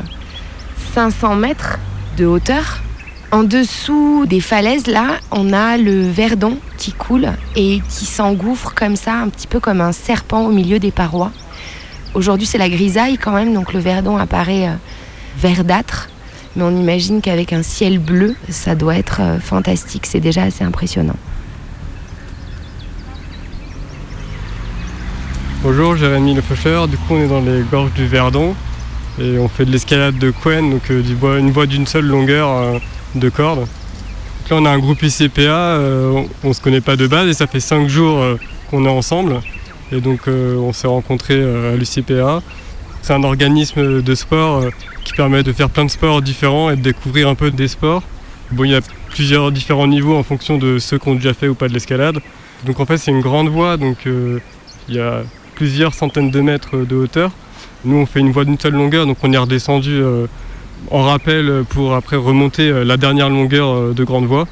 500 0.94 1.36
mètres 1.36 1.80
de 2.18 2.26
hauteur. 2.26 2.82
En 3.34 3.44
dessous 3.44 4.26
des 4.28 4.42
falaises, 4.42 4.88
là, 4.88 5.18
on 5.32 5.54
a 5.54 5.78
le 5.78 6.02
Verdon 6.02 6.58
qui 6.78 6.92
coule 6.92 7.30
et 7.56 7.82
qui 7.88 8.04
s'engouffre 8.04 8.74
comme 8.76 8.98
ça, 8.98 9.14
un 9.14 9.30
petit 9.30 9.48
peu 9.48 9.62
comme 9.62 9.80
un 9.80 9.94
serpent 9.94 10.46
au 10.46 10.52
milieu 10.52 10.80
des 10.80 10.92
parois. 10.92 11.32
Aujourd'hui, 12.14 12.46
c'est 12.46 12.58
la 12.58 12.68
grisaille 12.68 13.18
quand 13.18 13.32
même, 13.32 13.54
donc 13.54 13.72
le 13.72 13.80
Verdon 13.80 14.18
apparaît 14.18 14.68
euh, 14.68 14.74
verdâtre. 15.38 16.10
Mais 16.58 16.64
on 16.64 16.72
imagine 16.72 17.22
qu'avec 17.22 17.54
un 17.54 17.64
ciel 17.64 18.00
bleu, 18.00 18.36
ça 18.50 18.76
doit 18.76 18.98
être 18.98 19.22
euh, 19.22 19.40
fantastique. 19.40 20.08
C'est 20.08 20.20
déjà 20.20 20.44
assez 20.44 20.66
impressionnant. 20.66 21.16
Bonjour, 25.64 25.96
Jérémy 25.96 26.34
Le 26.34 26.42
Faucheur. 26.42 26.90
Du 26.90 26.98
coup, 26.98 27.14
on 27.14 27.24
est 27.24 27.30
dans 27.30 27.40
les 27.40 27.62
gorges 27.72 27.94
du 27.94 28.06
Verdon 28.06 28.56
et 29.22 29.38
on 29.38 29.48
fait 29.48 29.64
de 29.64 29.72
l'escalade 29.72 30.18
de 30.18 30.32
Quen, 30.32 30.70
donc 30.70 30.92
euh, 30.92 31.40
une 31.40 31.52
voie 31.52 31.66
d'une 31.66 31.88
seule 31.88 32.08
longueur 32.08 32.82
de 33.16 33.30
corde. 33.30 33.60
Donc 33.60 34.50
là, 34.50 34.58
on 34.58 34.66
a 34.66 34.70
un 34.70 34.80
groupe 34.80 35.02
ICPA, 35.02 35.42
euh, 35.42 36.26
on, 36.44 36.50
on 36.50 36.54
se 36.54 36.62
connaît 36.62 36.82
pas 36.82 36.96
de 36.96 37.08
base 37.08 37.28
et 37.28 37.34
ça 37.34 37.48
fait 37.48 37.60
cinq 37.60 37.88
jours 37.88 38.20
euh, 38.20 38.36
qu'on 38.70 38.86
est 38.86 38.90
ensemble. 38.90 39.42
Et 39.92 40.00
donc, 40.02 40.28
euh, 40.28 40.56
on 40.56 40.74
s'est 40.74 40.88
rencontrés 40.88 41.42
à 41.42 41.76
l'UCPA. 41.76 42.42
C'est 43.02 43.14
un 43.14 43.24
organisme 43.24 44.02
de 44.02 44.16
sport 44.16 44.64
qui 45.04 45.14
permet 45.14 45.44
de 45.44 45.52
faire 45.52 45.70
plein 45.70 45.86
de 45.86 45.90
sports 45.90 46.22
différents 46.22 46.70
et 46.70 46.76
de 46.76 46.82
découvrir 46.82 47.28
un 47.28 47.36
peu 47.36 47.52
des 47.52 47.68
sports. 47.68 48.04
Bon, 48.52 48.64
il 48.64 48.72
y 48.72 48.76
a 48.76 48.82
plusieurs 49.10 49.52
différents 49.52 49.88
niveaux 49.88 50.16
en 50.16 50.24
fonction 50.24 50.58
de 50.58 50.78
ceux 50.78 50.98
qui 50.98 51.10
ont 51.10 51.16
déjà 51.16 51.34
fait 51.34 51.48
ou 51.48 51.56
pas 51.56 51.68
de 51.68 51.74
l'escalade. 51.74 52.20
Donc 52.66 52.80
en 52.80 52.86
fait, 52.86 52.98
c'est 52.98 53.12
une 53.12 53.22
grande 53.22 53.50
voie, 53.50 53.78
donc 53.78 54.06
il 54.06 54.96
y 54.96 55.00
a 55.00 55.24
plusieurs 55.56 55.96
centaines 55.96 56.30
de 56.30 56.42
mètres 56.42 56.78
de 56.78 56.96
hauteur. 56.96 57.32
Nous, 57.84 57.98
on 57.98 58.06
fait 58.06 58.20
une 58.20 58.32
voie 58.32 58.46
d'une 58.46 58.60
seule 58.60 58.74
longueur, 58.74 59.08
donc 59.08 59.18
on 59.24 59.34
est 59.34 59.38
redescendu 59.38 60.02
en 60.90 61.04
rappel 61.04 61.64
pour 61.70 61.94
après 61.94 62.16
remonter 62.16 62.70
euh, 62.70 62.84
la 62.84 62.98
dernière 62.98 63.30
longueur 63.30 63.68
euh, 63.70 63.94
de 63.94 64.04
grande 64.04 64.26
voie. 64.26 64.48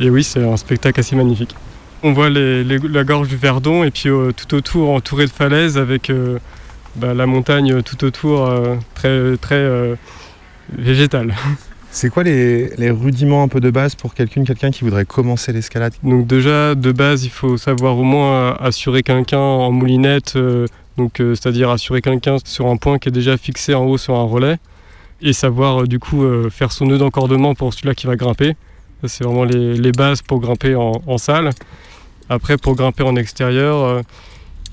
Et 0.00 0.10
oui, 0.10 0.24
c'est 0.24 0.44
un 0.44 0.56
spectacle 0.56 1.00
assez 1.00 1.16
magnifique. 1.16 1.54
On 2.02 2.12
voit 2.12 2.28
les- 2.28 2.64
les- 2.64 2.78
la 2.78 3.04
gorge 3.04 3.28
du 3.28 3.36
Verdon 3.36 3.82
et 3.84 3.90
puis 3.90 4.08
euh, 4.10 4.32
tout 4.32 4.54
autour 4.54 4.90
entouré 4.90 5.24
de 5.26 5.30
falaises 5.30 5.78
avec 5.78 6.10
euh, 6.10 6.38
bah, 6.96 7.14
la 7.14 7.26
montagne 7.26 7.82
tout 7.82 8.04
autour 8.04 8.44
euh, 8.46 8.74
très, 8.94 9.36
très 9.38 9.54
euh, 9.54 9.94
végétale. 10.76 11.34
C'est 11.90 12.10
quoi 12.10 12.24
les, 12.24 12.70
les 12.76 12.90
rudiments 12.90 13.44
un 13.44 13.48
peu 13.48 13.60
de 13.60 13.70
base 13.70 13.94
pour 13.94 14.14
quelqu'un 14.14 14.42
quelqu'un 14.42 14.72
qui 14.72 14.82
voudrait 14.82 15.04
commencer 15.04 15.52
l'escalade? 15.52 15.92
Donc 16.02 16.26
déjà, 16.26 16.74
de 16.74 16.90
base, 16.90 17.24
il 17.24 17.30
faut 17.30 17.56
savoir 17.56 17.96
au 17.96 18.02
moins 18.02 18.32
euh, 18.32 18.54
assurer 18.58 19.04
quelqu'un 19.04 19.38
en 19.38 19.70
moulinette, 19.70 20.34
euh, 20.34 20.66
Donc, 20.98 21.20
euh, 21.20 21.36
c'est-à-dire 21.36 21.70
assurer 21.70 22.02
quelqu'un 22.02 22.36
sur 22.44 22.66
un 22.66 22.76
point 22.76 22.98
qui 22.98 23.08
est 23.10 23.12
déjà 23.12 23.36
fixé 23.36 23.74
en 23.74 23.84
haut 23.84 23.96
sur 23.98 24.14
un 24.16 24.24
relais 24.24 24.56
et 25.24 25.32
savoir 25.32 25.82
euh, 25.82 25.86
du 25.86 25.98
coup 25.98 26.22
euh, 26.22 26.50
faire 26.50 26.70
son 26.70 26.86
nœud 26.86 26.98
d'encordement 26.98 27.54
pour 27.54 27.72
celui-là 27.74 27.94
qui 27.94 28.06
va 28.06 28.14
grimper. 28.14 28.54
C'est 29.06 29.24
vraiment 29.24 29.44
les, 29.44 29.92
bases 29.92 30.22
pour 30.22 30.40
grimper 30.40 30.74
en, 30.76 31.18
salle. 31.18 31.50
Après, 32.30 32.56
pour 32.56 32.74
grimper 32.74 33.02
en 33.02 33.16
extérieur, 33.16 33.76
euh, 33.76 34.02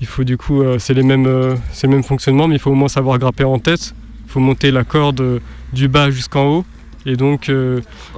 il 0.00 0.06
faut 0.06 0.24
du 0.24 0.38
coup, 0.38 0.62
c'est 0.78 0.94
les 0.94 1.02
mêmes, 1.02 1.58
c'est 1.70 1.86
le 1.86 1.92
même 1.92 2.02
fonctionnement, 2.02 2.48
mais 2.48 2.54
il 2.54 2.58
faut 2.58 2.70
au 2.70 2.74
moins 2.74 2.88
savoir 2.88 3.18
grimper 3.18 3.44
en 3.44 3.58
tête. 3.58 3.94
Il 4.24 4.30
faut 4.30 4.40
monter 4.40 4.70
la 4.70 4.84
corde 4.84 5.42
du 5.74 5.86
bas 5.86 6.10
jusqu'en 6.10 6.46
haut 6.46 6.64
et 7.04 7.16
donc 7.16 7.52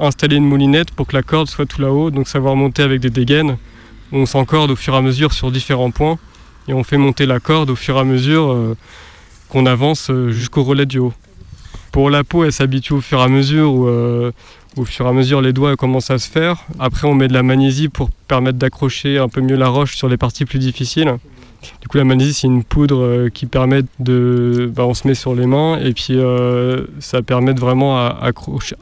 installer 0.01 0.37
une 0.37 0.47
moulinette 0.47 0.93
pour 0.93 1.09
que 1.09 1.17
la 1.17 1.25
corde 1.25 1.49
soit 1.49 1.67
tout 1.67 1.83
là-haut. 1.83 2.13
Donc 2.13 2.29
savoir 2.29 2.55
monter 2.55 2.85
avec 2.85 3.01
des 3.01 3.11
dégaines. 3.11 3.57
On 4.13 4.25
s'encorde 4.25 4.71
au 4.71 4.77
fur 4.77 4.95
et 4.95 4.99
à 4.99 5.03
mesure 5.03 5.33
sur 5.33 5.51
différents 5.51 5.91
points 5.91 6.17
et 6.69 6.75
on 6.75 6.85
fait 6.85 6.97
monter 6.97 7.27
la 7.27 7.41
corde 7.41 7.71
au 7.71 7.77
fur 7.77 7.97
et 7.97 8.01
à 8.01 8.05
mesure 8.05 8.77
qu'on 9.49 9.67
avance 9.67 10.13
jusqu'au 10.29 10.63
relais 10.63 10.87
du 10.87 11.01
haut. 11.01 11.13
Pour 11.95 12.11
la 12.11 12.25
peau, 12.25 12.43
elle 12.43 12.51
s'habitue 12.51 12.95
au 12.95 13.01
fur 13.01 13.21
et 13.21 13.23
à 13.23 13.29
mesure 13.29 13.73
où, 13.73 13.87
euh, 13.87 14.33
au 14.77 14.85
fur 14.85 15.07
et 15.07 15.09
à 15.09 15.13
mesure 15.13 15.41
les 15.41 15.53
doigts 15.53 15.77
commencent 15.77 16.11
à 16.11 16.19
se 16.19 16.29
faire. 16.29 16.57
Après, 16.81 17.07
on 17.07 17.15
met 17.15 17.29
de 17.29 17.33
la 17.33 17.45
magnésie 17.45 17.89
pour 17.89 18.11
permettre 18.11 18.59
d'accrocher 18.59 19.19
un 19.19 19.29
peu 19.29 19.41
mieux 19.41 19.55
la 19.55 19.69
roche 19.69 19.95
sur 19.95 20.09
les 20.09 20.17
parties 20.17 20.45
plus 20.45 20.59
difficiles. 20.59 21.15
Du 21.81 21.87
coup, 21.87 21.97
la 21.97 22.03
magnésie, 22.03 22.35
c'est 22.35 22.49
une 22.49 22.65
poudre 22.65 23.01
euh, 23.01 23.29
qui 23.29 23.47
permet 23.47 23.83
de. 24.01 24.69
bah, 24.75 24.87
on 24.87 24.95
se 24.95 25.07
met 25.07 25.15
sur 25.15 25.37
les 25.37 25.47
mains 25.47 25.79
et 25.79 25.93
puis 25.93 26.19
euh, 26.19 26.85
ça 26.99 27.23
permet 27.23 27.53
vraiment 27.53 27.97
à- 27.97 28.19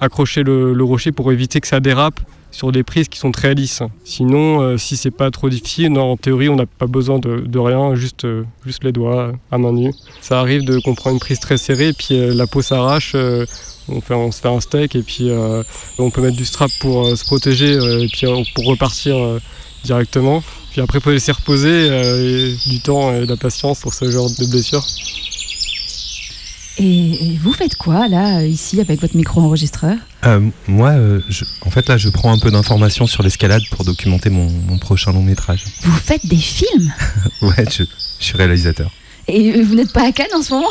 accrocher, 0.01 0.43
le 0.43 0.83
rocher 0.83 1.13
pour 1.13 1.31
éviter 1.33 1.61
que 1.61 1.69
ça 1.69 1.81
dérape 1.81 2.19
sur 2.53 2.71
des 2.71 2.83
prises 2.83 3.09
qui 3.09 3.19
sont 3.19 3.33
très 3.33 3.55
lisses. 3.55 3.83
Sinon, 4.05 4.61
euh, 4.61 4.77
si 4.77 4.97
c'est 4.97 5.11
pas 5.11 5.31
trop 5.31 5.49
difficile, 5.49 5.89
non, 5.89 6.13
en 6.13 6.17
théorie, 6.17 6.49
on 6.49 6.57
n'a 6.57 6.67
pas 6.67 6.87
besoin 6.87 7.19
de, 7.19 7.59
rien, 7.59 7.95
juste, 7.95 8.25
euh, 8.25 8.45
juste 8.65 8.85
les 8.85 8.93
doigts 8.93 9.29
euh, 9.29 9.33
à 9.51 9.59
main 9.59 9.73
nue. 9.73 9.93
Ça 10.21 10.39
arrive 10.39 10.65
de 10.65 10.79
qu'on 10.79 10.95
prend 10.95 11.11
une 11.11 11.19
prise 11.19 11.41
très 11.41 11.57
serrée 11.57 11.89
et 11.89 11.93
puis 11.93 12.13
euh, 12.13 12.35
la 12.35 12.47
peau 12.47 12.63
s'arrache. 12.63 13.17
on, 13.89 14.01
fait, 14.01 14.15
on 14.15 14.31
se 14.31 14.41
fait 14.41 14.49
un 14.49 14.61
steak 14.61 14.95
et 14.95 15.03
puis 15.03 15.31
on 15.99 16.11
peut 16.11 16.21
mettre 16.21 16.37
du 16.37 16.45
strap 16.45 16.71
pour 16.81 17.17
se 17.17 17.25
protéger 17.25 17.73
et 17.73 18.09
puis 18.09 18.27
pour 18.55 18.67
repartir 18.67 19.17
directement. 19.85 20.43
Puis 20.71 20.81
après, 20.81 20.99
il 20.99 21.03
faut 21.03 21.11
laisser 21.11 21.33
reposer 21.33 22.55
du 22.67 22.81
temps 22.81 23.13
et 23.15 23.27
de 23.27 23.31
la 23.31 23.37
patience 23.37 23.81
pour 23.81 23.93
ce 23.93 24.11
genre 24.11 24.29
de 24.29 24.51
blessure. 24.51 24.85
Et, 26.79 27.37
vous 27.43 27.53
faites 27.53 27.77
quoi 27.77 28.09
là, 28.09 28.45
ici, 28.45 28.81
avec 28.81 29.01
votre 29.01 29.17
micro-enregistreur? 29.17 29.97
Euh, 30.25 30.41
moi, 30.69 30.91
euh, 30.91 31.21
je- 31.29 31.45
en 31.63 31.71
fait, 31.71 31.89
là, 31.89 31.97
je 31.97 32.09
prends 32.09 32.33
un 32.33 32.39
peu 32.39 32.51
d'informations 32.51 33.07
sur 33.09 33.23
l'escalade 33.25 33.63
pour 33.73 33.85
documenter 33.85 34.31
mon, 34.31 34.49
mon 34.69 34.79
prochain 34.79 35.13
long 35.13 35.23
métrage. 35.23 35.65
Vous 35.83 35.93
faites 35.97 36.25
des 36.27 36.37
films? 36.37 36.93
Ouais, 37.43 37.65
je, 37.71 37.83
je 38.21 38.25
suis 38.25 38.37
réalisateur. 38.37 38.91
Et 39.27 39.61
vous 39.63 39.75
n'êtes 39.75 39.93
pas 39.93 40.07
à 40.07 40.13
Cannes 40.13 40.27
en 40.37 40.43
ce 40.43 40.53
moment? 40.53 40.69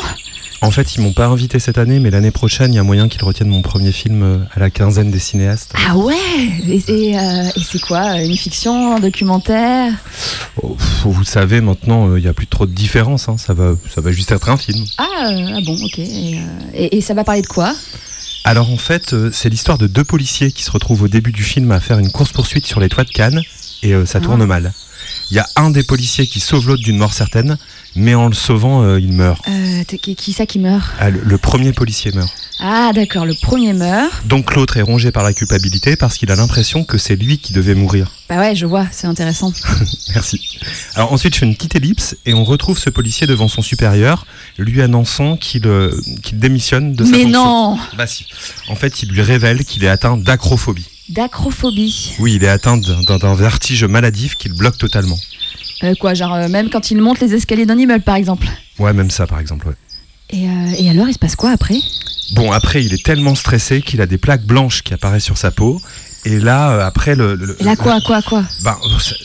En 0.62 0.70
fait, 0.70 0.94
ils 0.94 1.00
m'ont 1.02 1.12
pas 1.12 1.26
invité 1.26 1.58
cette 1.58 1.76
année, 1.76 1.98
mais 1.98 2.10
l'année 2.10 2.30
prochaine, 2.30 2.72
il 2.72 2.76
y 2.76 2.78
a 2.78 2.82
moyen 2.84 3.08
qu'ils 3.08 3.24
retiennent 3.24 3.48
mon 3.48 3.62
premier 3.62 3.90
film 3.92 4.22
euh, 4.22 4.38
à 4.54 4.60
la 4.60 4.70
quinzaine 4.70 5.10
des 5.10 5.18
cinéastes. 5.18 5.74
Ah 5.88 5.96
ouais 5.98 6.14
Et, 6.68 6.82
et, 7.10 7.18
euh, 7.18 7.42
et 7.56 7.60
c'est 7.62 7.80
quoi? 7.80 8.22
Une 8.22 8.36
fiction, 8.36 8.94
un 8.96 9.00
documentaire? 9.00 9.92
Oh, 10.62 10.76
vous 11.04 11.24
savez, 11.24 11.60
maintenant, 11.60 12.16
il 12.16 12.22
y 12.24 12.28
a 12.28 12.32
plus 12.32 12.46
trop 12.46 12.64
de 12.66 12.72
différence. 12.72 13.28
hein. 13.28 13.36
Ça 13.38 13.52
va, 13.54 13.74
ça 13.94 14.00
va 14.00 14.12
juste 14.12 14.30
être 14.32 14.48
un 14.48 14.56
film. 14.56 14.84
ah, 14.98 15.04
euh, 15.26 15.48
ah 15.56 15.60
bon, 15.66 15.74
ok. 15.84 15.98
Et 16.74 17.00
ça 17.02 17.12
va 17.14 17.24
parler 17.24 17.42
de 17.42 17.46
quoi? 17.48 17.74
Alors 18.44 18.70
en 18.70 18.76
fait, 18.76 19.12
euh, 19.12 19.30
c'est 19.32 19.48
l'histoire 19.48 19.78
de 19.78 19.86
deux 19.86 20.04
policiers 20.04 20.50
qui 20.50 20.64
se 20.64 20.70
retrouvent 20.70 21.02
au 21.02 21.08
début 21.08 21.32
du 21.32 21.44
film 21.44 21.70
à 21.70 21.80
faire 21.80 21.98
une 21.98 22.10
course-poursuite 22.10 22.66
sur 22.66 22.80
les 22.80 22.88
toits 22.88 23.04
de 23.04 23.10
Cannes 23.10 23.40
et 23.82 23.94
euh, 23.94 24.04
ça 24.04 24.18
Ah. 24.20 24.24
tourne 24.24 24.44
mal. 24.44 24.72
Il 25.32 25.36
y 25.36 25.38
a 25.38 25.48
un 25.56 25.70
des 25.70 25.82
policiers 25.82 26.26
qui 26.26 26.40
sauve 26.40 26.66
l'autre 26.68 26.82
d'une 26.82 26.98
mort 26.98 27.14
certaine, 27.14 27.56
mais 27.96 28.14
en 28.14 28.26
le 28.28 28.34
sauvant, 28.34 28.82
euh, 28.82 29.00
il 29.00 29.14
meurt. 29.14 29.42
euh, 29.48 29.82
qui, 29.84 30.14
qui 30.14 30.34
ça 30.34 30.44
qui 30.44 30.58
meurt? 30.58 30.92
Ah, 31.00 31.08
le, 31.08 31.22
le 31.24 31.38
premier 31.38 31.72
policier 31.72 32.12
meurt. 32.12 32.30
Ah 32.60 32.92
d'accord, 32.94 33.24
le 33.24 33.32
premier 33.40 33.72
meurt. 33.72 34.26
Donc 34.26 34.54
l'autre 34.54 34.76
est 34.76 34.82
rongé 34.82 35.10
par 35.10 35.22
la 35.22 35.32
culpabilité 35.32 35.96
parce 35.96 36.18
qu'il 36.18 36.30
a 36.30 36.36
l'impression 36.36 36.84
que 36.84 36.98
c'est 36.98 37.16
lui 37.16 37.38
qui 37.38 37.54
devait 37.54 37.74
mourir. 37.74 38.12
Bah 38.28 38.40
ouais, 38.40 38.54
je 38.54 38.66
vois, 38.66 38.86
c'est 38.92 39.06
intéressant. 39.06 39.54
Merci. 40.14 40.38
Alors 40.96 41.14
ensuite, 41.14 41.32
je 41.32 41.38
fais 41.40 41.46
une 41.46 41.54
petite 41.56 41.76
ellipse 41.76 42.14
et 42.26 42.34
on 42.34 42.44
retrouve 42.44 42.78
ce 42.78 42.90
policier 42.90 43.26
devant 43.26 43.48
son 43.48 43.62
supérieur, 43.62 44.26
lui 44.58 44.82
annonçant 44.82 45.38
qu'il 45.38 45.66
euh, 45.66 45.98
démissionne 46.34 46.92
de 46.92 47.06
sa 47.06 47.10
Mais 47.10 47.22
fonction. 47.22 47.42
non 47.44 47.78
Bah 47.96 48.06
si. 48.06 48.26
En 48.68 48.74
fait, 48.76 49.02
il 49.02 49.08
lui 49.08 49.22
révèle 49.22 49.64
qu'il 49.64 49.82
est 49.82 49.88
atteint 49.88 50.18
d'acrophobie. 50.18 50.88
D'acrophobie. 51.12 52.14
Oui, 52.20 52.34
il 52.36 52.44
est 52.44 52.48
atteint 52.48 52.78
d'un 52.78 53.34
vertige 53.34 53.84
maladif 53.84 54.34
qui 54.34 54.48
le 54.48 54.54
bloque 54.54 54.78
totalement. 54.78 55.18
Euh, 55.84 55.94
quoi, 56.00 56.14
genre 56.14 56.34
euh, 56.34 56.48
même 56.48 56.70
quand 56.70 56.90
il 56.90 56.98
monte 57.00 57.20
les 57.20 57.34
escaliers 57.34 57.66
d'un 57.66 57.78
immeuble 57.78 58.04
par 58.04 58.16
exemple. 58.16 58.46
Ouais, 58.78 58.92
même 58.92 59.10
ça 59.10 59.26
par 59.26 59.38
exemple. 59.38 59.68
ouais. 59.68 59.74
Et, 60.30 60.48
euh, 60.48 60.74
et 60.78 60.88
alors, 60.88 61.08
il 61.08 61.12
se 61.12 61.18
passe 61.18 61.36
quoi 61.36 61.50
après? 61.50 61.78
Bon, 62.34 62.50
après, 62.50 62.82
il 62.82 62.94
est 62.94 63.04
tellement 63.04 63.34
stressé 63.34 63.82
qu'il 63.82 64.00
a 64.00 64.06
des 64.06 64.16
plaques 64.16 64.44
blanches 64.46 64.82
qui 64.82 64.94
apparaissent 64.94 65.24
sur 65.24 65.36
sa 65.36 65.50
peau. 65.50 65.80
Et 66.24 66.38
là, 66.38 66.70
euh, 66.70 66.86
après 66.86 67.16
le. 67.16 67.34
le- 67.34 67.56
Et 67.60 67.64
là 67.64 67.74
quoi, 67.74 68.00
quoi, 68.06 68.22
quoi 68.22 68.44
Ben, 68.62 68.76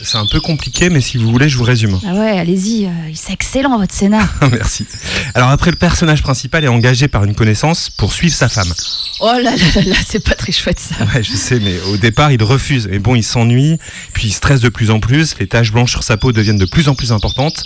c'est- 0.02 0.16
un 0.18 0.26
peu 0.26 0.40
compliqué, 0.40 0.90
mais 0.90 1.00
si 1.00 1.16
vous 1.16 1.30
voulez, 1.30 1.48
je 1.48 1.56
vous 1.56 1.62
résume. 1.64 1.98
Ah 2.04 2.12
ouais, 2.14 2.36
allez-y, 2.38 2.86
euh, 2.86 2.90
c'est 3.14 3.32
excellent 3.32 3.78
votre 3.78 3.94
scénar. 3.94 4.26
Merci. 4.52 4.84
Alors 5.34 5.48
après, 5.50 5.70
le 5.70 5.76
personnage 5.76 6.22
principal 6.22 6.64
est 6.64 6.68
engagé 6.68 7.06
par 7.06 7.22
une 7.24 7.36
connaissance 7.36 7.88
pour 7.90 8.12
suivre 8.12 8.34
sa 8.34 8.48
femme. 8.48 8.72
Oh 9.20 9.26
là 9.32 9.42
là 9.42 9.50
là 9.76 9.82
là, 9.82 9.96
c'est 10.08 10.22
pas 10.24 10.34
très 10.34 10.50
chouette 10.52 10.80
ça. 10.80 10.96
Ouais, 11.14 11.22
je 11.22 11.32
sais, 11.36 11.60
mais 11.60 11.78
au 11.92 11.96
départ, 11.96 12.32
il 12.32 12.42
refuse. 12.42 12.88
Et 12.90 12.98
bon, 12.98 13.14
il 13.14 13.22
s'ennuie, 13.22 13.78
puis 14.12 14.28
il 14.28 14.32
stresse 14.32 14.60
de 14.60 14.68
plus 14.68 14.90
en 14.90 14.98
plus. 14.98 15.36
Les 15.38 15.46
taches 15.46 15.70
blanches 15.72 15.90
sur 15.92 16.02
sa 16.02 16.16
peau 16.16 16.32
deviennent 16.32 16.58
de 16.58 16.66
plus 16.66 16.88
en 16.88 16.94
plus 16.96 17.12
importantes. 17.12 17.62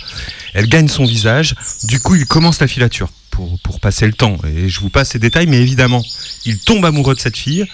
Elle 0.53 0.67
gagne 0.67 0.87
son 0.87 1.05
visage. 1.05 1.55
Du 1.85 1.99
coup, 1.99 2.15
il 2.15 2.25
commence 2.27 2.59
la 2.59 2.67
filature 2.67 3.09
pour, 3.31 3.57
pour 3.63 3.79
passer 3.79 4.05
le 4.05 4.13
temps. 4.13 4.37
Et 4.55 4.69
je 4.69 4.79
vous 4.79 4.89
passe 4.89 5.09
ces 5.09 5.19
détails, 5.19 5.47
mais 5.47 5.57
évidemment, 5.57 6.03
il 6.45 6.59
tombe 6.59 6.85
amoureux 6.85 7.15
de 7.15 7.19
cette 7.19 7.37
fille. 7.37 7.65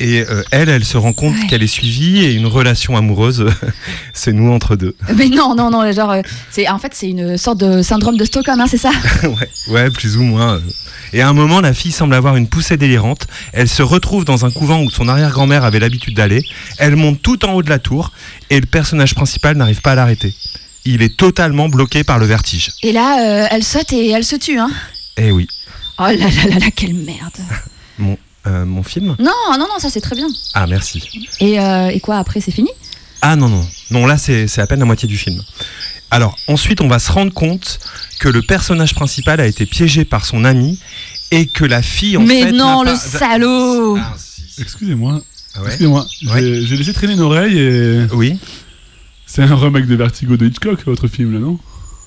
Et 0.00 0.22
euh, 0.22 0.42
elle, 0.50 0.68
elle 0.70 0.84
se 0.84 0.96
rend 0.96 1.12
compte 1.12 1.34
qu'elle 1.48 1.62
est 1.62 1.66
suivie 1.66 2.24
et 2.24 2.32
une 2.32 2.46
relation 2.46 2.96
amoureuse 2.96 3.46
se 4.14 4.30
noue 4.30 4.50
entre 4.50 4.74
deux. 4.74 4.96
Mais 5.16 5.28
non, 5.28 5.54
non, 5.54 5.70
non, 5.70 5.92
genre, 5.92 6.10
euh, 6.12 6.22
c'est 6.50 6.68
en 6.68 6.78
fait 6.78 6.92
c'est 6.94 7.10
une 7.10 7.36
sorte 7.36 7.58
de 7.58 7.82
syndrome 7.82 8.16
de 8.16 8.24
Stockholm, 8.24 8.60
hein, 8.60 8.66
c'est 8.68 8.78
ça? 8.78 8.90
Ouais, 9.22 9.48
ouais, 9.68 9.90
plus 9.90 10.16
ou 10.16 10.22
moins. 10.22 10.54
euh. 10.56 10.60
Et 11.12 11.20
à 11.22 11.28
un 11.28 11.32
moment, 11.32 11.60
la 11.60 11.74
fille 11.74 11.92
semble 11.92 12.14
avoir 12.14 12.36
une 12.36 12.46
poussée 12.48 12.76
délirante. 12.76 13.26
Elle 13.52 13.68
se 13.68 13.82
retrouve 13.82 14.24
dans 14.24 14.46
un 14.46 14.50
couvent 14.50 14.80
où 14.82 14.90
son 14.90 15.08
arrière-grand-mère 15.08 15.64
avait 15.64 15.80
l'habitude 15.80 16.14
d'aller. 16.16 16.42
Elle 16.78 16.96
monte 16.96 17.20
tout 17.20 17.44
en 17.44 17.52
haut 17.52 17.62
de 17.62 17.68
la 17.68 17.78
tour 17.80 18.12
et 18.48 18.58
le 18.60 18.66
personnage 18.66 19.14
principal 19.14 19.56
n'arrive 19.56 19.80
pas 19.82 19.92
à 19.92 19.94
l'arrêter. 19.96 20.32
Il 20.86 21.02
est 21.02 21.14
totalement 21.16 21.68
bloqué 21.68 22.04
par 22.04 22.18
le 22.18 22.26
vertige. 22.26 22.70
Et 22.82 22.92
là, 22.92 23.42
euh, 23.44 23.46
elle 23.50 23.64
saute 23.64 23.92
et 23.92 24.08
elle 24.10 24.24
se 24.24 24.36
tue, 24.36 24.58
hein? 24.58 24.70
Eh 25.18 25.30
oui, 25.30 25.46
Oh 25.98 26.04
là 26.04 26.12
là 26.14 26.48
là 26.48 26.58
là, 26.58 26.66
quelle 26.74 26.94
merde 26.94 27.36
euh, 28.46 28.64
mon 28.64 28.82
film 28.82 29.16
Non, 29.18 29.32
non, 29.52 29.58
non, 29.58 29.78
ça 29.78 29.90
c'est 29.90 30.00
très 30.00 30.16
bien. 30.16 30.28
Ah, 30.54 30.66
merci. 30.66 31.02
Et, 31.40 31.60
euh, 31.60 31.88
et 31.88 32.00
quoi, 32.00 32.16
après, 32.18 32.40
c'est 32.40 32.50
fini? 32.52 32.70
Ah 33.22 33.36
non, 33.36 33.48
non. 33.48 33.66
Non, 33.90 34.06
là, 34.06 34.16
c'est 34.18 34.46
c'est 34.48 34.60
à 34.62 34.66
peine 34.66 34.78
la 34.80 34.86
moitié 34.86 35.06
du 35.08 35.18
film. 35.18 35.42
Alors, 36.10 36.36
ensuite, 36.48 36.80
on 36.80 36.88
va 36.88 36.98
se 36.98 37.12
rendre 37.12 37.32
compte 37.32 37.78
que 38.18 38.28
le 38.28 38.42
personnage 38.42 38.94
principal 38.94 39.40
a 39.40 39.46
été 39.46 39.66
piégé 39.66 40.04
par 40.04 40.24
son 40.24 40.44
ami 40.44 40.78
et 41.30 41.46
que 41.46 41.64
la 41.64 41.82
fille, 41.82 42.16
en 42.16 42.22
Mais 42.22 42.42
fait. 42.44 42.52
non, 42.52 42.82
n'a 42.82 42.92
le 42.92 42.96
pas- 42.96 43.18
salaud 43.18 43.98
Excusez-moi. 44.58 45.20
Ah 45.54 45.60
ouais 45.62 45.66
Excusez-moi. 45.68 46.06
J'ai 46.22 46.66
j'ai 46.66 46.76
laissé 46.76 46.92
traîner 46.92 47.12
une 47.14 47.20
oreille 47.20 47.58
et. 47.58 48.06
Oui. 48.12 48.38
C'est 49.26 49.42
un 49.42 49.54
remake 49.54 49.86
de 49.86 49.94
Vertigo 49.94 50.36
de 50.36 50.46
Hitchcock, 50.46 50.84
votre 50.86 51.06
film, 51.06 51.32
là, 51.32 51.38
non? 51.38 51.58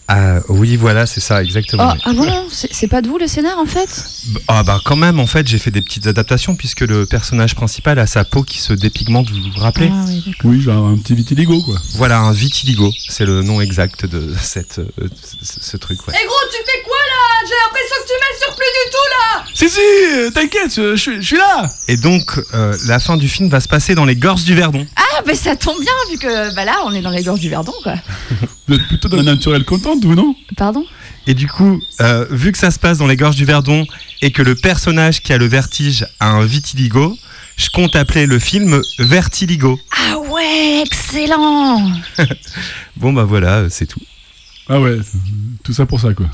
Ah, 0.09 0.39
oui, 0.49 0.75
voilà, 0.75 1.05
c'est 1.05 1.21
ça, 1.21 1.41
exactement. 1.41 1.93
Oh, 1.95 2.01
Ah 2.03 2.13
bon 2.13 2.27
C'est 2.49 2.73
c'est 2.73 2.87
pas 2.87 3.01
de 3.01 3.07
vous 3.07 3.17
le 3.17 3.27
scénar 3.27 3.57
en 3.57 3.65
fait? 3.65 4.05
Ah 4.47 4.61
bah 4.63 4.79
quand 4.83 4.95
même 4.97 5.19
en 5.19 5.27
fait 5.27 5.47
j'ai 5.47 5.57
fait 5.57 5.71
des 5.71 5.81
petites 5.81 6.07
adaptations 6.07 6.55
puisque 6.55 6.81
le 6.81 7.05
personnage 7.05 7.55
principal 7.55 7.97
a 7.99 8.05
sa 8.07 8.23
peau 8.25 8.43
qui 8.43 8.59
se 8.59 8.73
dépigmente, 8.73 9.29
vous 9.29 9.41
vous 9.53 9.59
rappelez? 9.59 9.89
Ah 9.91 10.03
oui, 10.07 10.23
d'accord. 10.25 10.51
Oui, 10.51 10.61
genre 10.61 10.87
un 10.87 10.97
petit 10.97 11.15
vitiligo, 11.15 11.61
quoi. 11.63 11.75
Voilà 11.95 12.19
un 12.19 12.33
vitiligo, 12.33 12.91
c'est 13.09 13.25
le 13.25 13.41
nom 13.43 13.61
exact 13.61 14.05
de 14.05 14.33
cette, 14.41 14.79
euh, 14.79 15.07
ce, 15.41 15.59
ce 15.61 15.77
truc 15.77 16.05
ouais. 16.07 16.13
Eh 16.21 16.25
gros, 16.27 16.35
tu 16.51 16.57
fais 16.65 16.83
quoi? 16.83 16.92
J'ai 17.45 17.53
l'impression 17.65 17.95
que 18.01 18.07
tu 18.07 18.13
m'as 18.19 18.45
surplus 18.45 18.73
du 18.85 18.91
tout 18.91 19.09
là 19.11 19.43
Si, 19.53 19.69
si, 19.69 19.79
euh, 20.15 20.29
t'inquiète, 20.31 20.73
je, 20.75 20.95
je- 20.95 21.21
je 21.21 21.25
suis 21.25 21.37
là 21.37 21.69
Et 21.87 21.97
donc 21.97 22.39
euh, 22.53 22.75
la 22.87 22.99
fin 22.99 23.17
du 23.17 23.27
film 23.27 23.49
va 23.49 23.59
se 23.59 23.67
passer 23.67 23.95
dans 23.95 24.05
les 24.05 24.15
gorges 24.15 24.43
du 24.45 24.55
Verdon. 24.55 24.85
Ah, 24.95 25.21
mais 25.25 25.35
ça 25.35 25.55
tombe 25.55 25.79
bien 25.79 25.93
vu 26.11 26.17
que 26.17 26.53
bah 26.55 26.65
là, 26.65 26.77
on 26.85 26.93
est 26.93 27.01
dans 27.01 27.09
les 27.11 27.23
gorges 27.23 27.39
du 27.41 27.49
Verdon, 27.49 27.73
quoi. 27.83 27.95
Vous 28.67 28.75
êtes 28.75 28.87
plutôt 28.87 29.07
dans 29.09 29.17
la 29.17 29.23
naturelle 29.23 29.65
contente, 29.65 30.03
vous, 30.05 30.15
non? 30.15 30.35
Pardon? 30.57 30.85
Et 31.27 31.33
du 31.33 31.47
coup, 31.47 31.79
euh, 32.01 32.25
vu 32.31 32.51
que 32.51 32.57
ça 32.57 32.71
se 32.71 32.79
passe 32.79 32.97
dans 32.97 33.07
les 33.07 33.15
gorges 33.17 33.35
du 33.35 33.45
Verdon 33.45 33.85
et 34.21 34.31
que 34.31 34.41
le 34.41 34.55
personnage 34.55 35.21
qui 35.21 35.31
a 35.33 35.37
le 35.37 35.45
vertige 35.45 36.05
a 36.19 36.29
un 36.31 36.43
vitiligo, 36.45 37.17
je 37.57 37.69
compte 37.69 37.95
appeler 37.95 38.25
le 38.25 38.39
film 38.39 38.81
Vertiligo. 38.99 39.79
Ah 40.11 40.17
ouais, 40.19 40.81
excellent 40.85 41.91
Bon 42.97 43.13
bah 43.13 43.23
voilà, 43.23 43.57
euh, 43.59 43.67
c'est 43.69 43.85
tout. 43.85 44.01
Ah 44.69 44.79
ouais, 44.79 44.97
tout 45.63 45.73
ça 45.73 45.85
pour 45.85 45.99
ça, 45.99 46.13
quoi. 46.13 46.25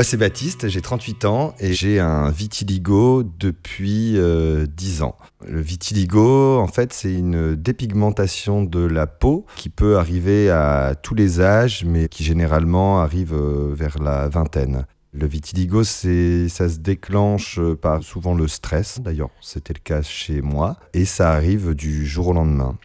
Moi, 0.00 0.04
c'est 0.04 0.16
Baptiste, 0.16 0.66
j'ai 0.68 0.80
38 0.80 1.26
ans 1.26 1.54
et 1.60 1.74
j'ai 1.74 2.00
un 2.00 2.30
vitiligo 2.30 3.22
depuis 3.22 4.16
euh, 4.16 4.64
10 4.66 5.02
ans. 5.02 5.14
Le 5.46 5.60
vitiligo, 5.60 6.58
en 6.58 6.68
fait, 6.68 6.94
c'est 6.94 7.12
une 7.12 7.54
dépigmentation 7.54 8.62
de 8.62 8.80
la 8.80 9.06
peau 9.06 9.44
qui 9.56 9.68
peut 9.68 9.98
arriver 9.98 10.48
à 10.48 10.94
tous 10.94 11.14
les 11.14 11.42
âges, 11.42 11.84
mais 11.84 12.08
qui 12.08 12.24
généralement 12.24 13.02
arrive 13.02 13.34
euh, 13.34 13.74
vers 13.74 14.02
la 14.02 14.30
vingtaine. 14.30 14.86
Le 15.12 15.26
vitiligo, 15.26 15.84
ça 15.84 16.00
se 16.06 16.78
déclenche 16.78 17.58
euh, 17.58 17.76
par 17.76 18.02
souvent 18.02 18.32
le 18.32 18.48
stress. 18.48 19.02
D'ailleurs, 19.02 19.28
c'était 19.42 19.74
le 19.74 19.80
cas 19.84 20.00
chez 20.00 20.40
moi. 20.40 20.78
Et 20.94 21.04
ça 21.04 21.30
arrive 21.32 21.74
du 21.74 22.06
jour 22.06 22.28
au 22.28 22.32
lendemain. 22.32 22.78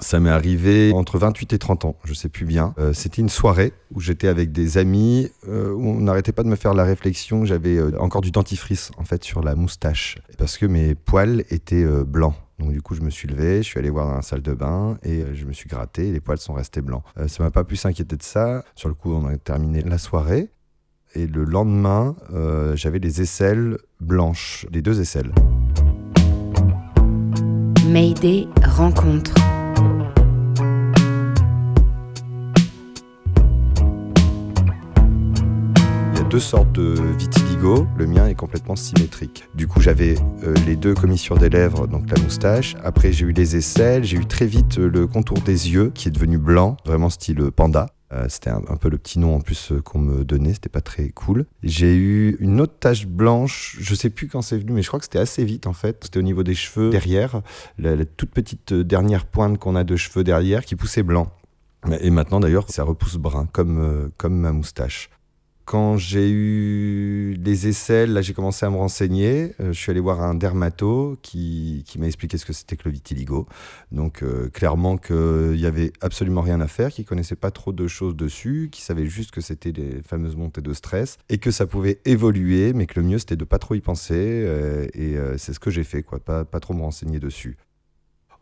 Ça 0.00 0.20
m'est 0.20 0.30
arrivé 0.30 0.92
entre 0.94 1.18
28 1.18 1.54
et 1.54 1.58
30 1.58 1.84
ans, 1.86 1.96
je 2.04 2.12
sais 2.12 2.28
plus 2.28 2.44
bien. 2.44 2.74
Euh, 2.78 2.92
c'était 2.92 3.22
une 3.22 3.28
soirée 3.28 3.72
où 3.94 4.00
j'étais 4.00 4.28
avec 4.28 4.52
des 4.52 4.78
amis, 4.78 5.30
euh, 5.48 5.72
où 5.72 5.88
on 5.88 6.00
n'arrêtait 6.00 6.32
pas 6.32 6.42
de 6.42 6.48
me 6.48 6.56
faire 6.56 6.74
la 6.74 6.84
réflexion 6.84 7.44
j'avais 7.44 7.76
euh, 7.76 7.98
encore 7.98 8.20
du 8.20 8.30
dentifrice 8.30 8.90
en 8.98 9.04
fait 9.04 9.24
sur 9.24 9.42
la 9.42 9.54
moustache, 9.54 10.18
parce 10.38 10.58
que 10.58 10.66
mes 10.66 10.94
poils 10.94 11.44
étaient 11.50 11.86
blancs. 12.04 12.34
Donc 12.58 12.72
du 12.72 12.82
coup, 12.82 12.94
je 12.94 13.02
me 13.02 13.10
suis 13.10 13.28
levé, 13.28 13.58
je 13.58 13.68
suis 13.68 13.78
allé 13.78 13.90
voir 13.90 14.06
dans 14.06 14.14
la 14.14 14.22
salle 14.22 14.42
de 14.42 14.52
bain 14.52 14.98
et 15.02 15.24
je 15.34 15.44
me 15.44 15.52
suis 15.52 15.68
gratté 15.68 16.10
les 16.10 16.20
poils 16.20 16.38
sont 16.38 16.54
restés 16.54 16.80
blancs. 16.80 17.02
Ça 17.26 17.42
m'a 17.42 17.50
pas 17.50 17.64
pu 17.64 17.76
s'inquiéter 17.76 18.16
de 18.16 18.22
ça. 18.22 18.64
Sur 18.74 18.88
le 18.88 18.94
coup, 18.94 19.12
on 19.12 19.26
a 19.26 19.36
terminé 19.36 19.82
la 19.82 19.98
soirée 19.98 20.48
et 21.14 21.26
le 21.26 21.44
lendemain, 21.44 22.16
j'avais 22.74 22.98
les 22.98 23.20
aisselles 23.20 23.78
blanches, 24.00 24.66
les 24.70 24.80
deux 24.80 25.00
aisselles. 25.00 25.32
Mayday 27.86 28.48
rencontre. 28.64 29.34
Deux 36.28 36.40
sortes 36.40 36.72
de 36.72 36.94
vitiligo. 37.16 37.86
Le 37.96 38.06
mien 38.06 38.26
est 38.26 38.34
complètement 38.34 38.74
symétrique. 38.74 39.44
Du 39.54 39.68
coup, 39.68 39.80
j'avais 39.80 40.16
euh, 40.42 40.54
les 40.66 40.74
deux 40.74 40.94
commissures 40.94 41.38
des 41.38 41.48
lèvres, 41.48 41.86
donc 41.86 42.10
la 42.10 42.20
moustache. 42.20 42.74
Après, 42.82 43.12
j'ai 43.12 43.26
eu 43.26 43.32
les 43.32 43.56
aisselles. 43.56 44.02
J'ai 44.02 44.16
eu 44.16 44.26
très 44.26 44.46
vite 44.46 44.78
euh, 44.78 44.88
le 44.88 45.06
contour 45.06 45.40
des 45.40 45.70
yeux 45.70 45.92
qui 45.94 46.08
est 46.08 46.10
devenu 46.10 46.38
blanc, 46.38 46.76
vraiment 46.84 47.10
style 47.10 47.50
panda. 47.54 47.86
Euh, 48.12 48.26
c'était 48.28 48.50
un, 48.50 48.60
peu 48.60 48.88
le 48.88 48.98
petit 48.98 49.18
nom 49.18 49.36
en 49.36 49.40
plus 49.40 49.72
qu'on 49.84 49.98
me 49.98 50.24
donnait, 50.24 50.54
c'était 50.54 50.68
pas 50.68 50.80
très 50.80 51.10
cool. 51.10 51.46
J'ai 51.62 51.94
eu 51.94 52.36
une 52.40 52.60
autre 52.60 52.74
tache 52.78 53.06
blanche, 53.06 53.76
je 53.80 53.94
sais 53.94 54.10
plus 54.10 54.28
quand 54.28 54.42
c'est 54.42 54.58
venu, 54.58 54.72
mais 54.72 54.82
je 54.82 54.88
crois 54.88 54.98
que 54.98 55.04
c'était 55.04 55.18
assez 55.18 55.44
vite 55.44 55.66
en 55.66 55.72
fait. 55.72 56.04
C'était 56.04 56.18
au 56.18 56.22
niveau 56.22 56.42
des 56.42 56.54
cheveux 56.54 56.90
derrière, 56.90 57.42
la, 57.78 58.04
toute 58.04 58.30
petite 58.30 58.72
dernière 58.72 59.26
pointe 59.26 59.58
qu'on 59.58 59.76
a 59.76 59.84
de 59.84 59.96
cheveux 59.96 60.24
derrière 60.24 60.64
qui 60.64 60.76
poussait 60.76 61.02
blanc. 61.02 61.28
Et 62.00 62.10
maintenant 62.10 62.40
d'ailleurs, 62.40 62.68
ça 62.68 62.82
repousse 62.82 63.16
brun, 63.16 63.46
comme, 63.52 64.10
comme 64.16 64.36
ma 64.36 64.50
moustache. 64.50 65.10
Quand 65.66 65.96
j'ai 65.96 66.30
eu 66.30 67.34
les 67.44 67.66
aisselles, 67.66 68.12
là 68.12 68.22
j'ai 68.22 68.34
commencé 68.34 68.64
à 68.64 68.70
me 68.70 68.76
renseigner. 68.76 69.52
Euh, 69.58 69.72
je 69.72 69.78
suis 69.78 69.90
allé 69.90 69.98
voir 69.98 70.22
un 70.22 70.34
dermato 70.34 71.18
qui, 71.22 71.84
m'a 71.98 72.06
expliqué 72.06 72.38
ce 72.38 72.46
que 72.46 72.52
c'était 72.52 72.76
que 72.76 72.88
le 72.88 72.92
vitiligo. 72.92 73.48
Donc 73.90 74.22
euh, 74.22 74.48
clairement 74.48 74.96
qu'il 74.96 75.56
y 75.56 75.66
avait 75.66 75.92
absolument 76.00 76.42
rien 76.42 76.60
à 76.60 76.68
faire, 76.68 76.90
qu'il 76.90 77.04
connaissait 77.04 77.34
pas 77.34 77.50
trop 77.50 77.72
de 77.72 77.88
choses 77.88 78.14
dessus, 78.14 78.68
qu'il 78.70 78.84
savait 78.84 79.06
juste 79.06 79.32
que 79.32 79.40
c'était 79.40 79.72
les 79.72 80.02
fameuses 80.02 80.36
montées 80.36 80.60
de 80.60 80.72
stress 80.72 81.18
et 81.28 81.38
que 81.38 81.50
ça 81.50 81.66
pouvait 81.66 82.00
évoluer, 82.04 82.72
mais 82.72 82.86
que 82.86 83.00
le 83.00 83.06
mieux 83.06 83.18
c'était 83.18 83.36
de 83.36 83.44
pas 83.44 83.58
trop 83.58 83.74
y 83.74 83.80
penser. 83.80 84.14
euh, 84.14 84.86
et 84.94 85.16
euh, 85.16 85.36
c'est 85.38 85.52
ce 85.52 85.60
que 85.60 85.70
j'ai 85.70 85.84
fait, 85.84 86.02
quoi, 86.02 86.18
pas, 86.20 86.44
pas 86.44 86.60
trop 86.60 86.74
me 86.74 86.82
renseigner 86.82 87.18
dessus. 87.18 87.56